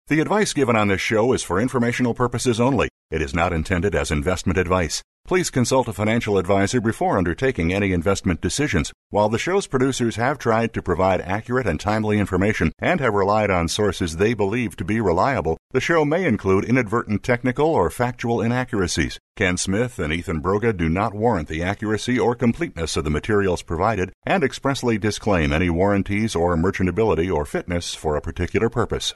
The 0.08 0.20
advice 0.20 0.54
given 0.54 0.76
on 0.76 0.88
this 0.88 1.02
show 1.02 1.34
is 1.34 1.42
for 1.42 1.60
informational 1.60 2.14
purposes 2.14 2.60
only. 2.60 2.90
It 3.10 3.24
is 3.24 3.34
not 3.34 3.52
intended 3.52 3.96
as 3.96 4.12
investment 4.12 4.60
advice. 4.60 5.02
Please 5.26 5.50
consult 5.50 5.88
a 5.88 5.94
financial 5.94 6.38
advisor 6.38 6.80
before 6.80 7.18
undertaking 7.18 7.74
any 7.74 7.92
investment 7.92 8.40
decisions. 8.40 8.94
While 9.10 9.30
the 9.30 9.40
show's 9.40 9.66
producers 9.66 10.18
have 10.18 10.38
tried 10.38 10.76
to 10.76 10.84
provide 10.84 11.22
accurate 11.22 11.66
and 11.66 11.80
timely 11.80 12.20
information 12.20 12.72
and 12.78 13.00
have 13.00 13.16
relied 13.16 13.50
on 13.50 13.68
sources 13.68 14.18
they 14.18 14.36
believe 14.36 14.76
to 14.76 14.86
be 14.86 15.02
reliable, 15.02 15.58
the 15.72 15.82
show 15.82 16.06
may 16.06 16.26
include 16.26 16.66
inadvertent 16.66 17.24
technical 17.24 17.66
or 17.66 17.90
factual 17.90 18.42
inaccuracies. 18.42 19.18
Ken 19.36 19.58
Smith 19.58 19.98
and 19.98 20.14
Ethan 20.14 20.40
Broga 20.40 20.78
do 20.78 20.88
not 20.88 21.16
warrant 21.16 21.48
the 21.48 21.64
accuracy 21.64 22.20
or 22.20 22.36
completeness 22.36 22.96
of 22.96 23.06
the 23.06 23.10
materials 23.10 23.64
provided 23.64 24.14
and 24.24 24.44
expressly 24.44 25.00
disclaim 25.00 25.52
any 25.52 25.72
warranties 25.72 26.36
or 26.36 26.56
merchantability 26.56 27.34
or 27.34 27.44
fitness 27.44 27.96
for 27.96 28.16
a 28.16 28.22
particular 28.22 28.70
purpose. 28.70 29.16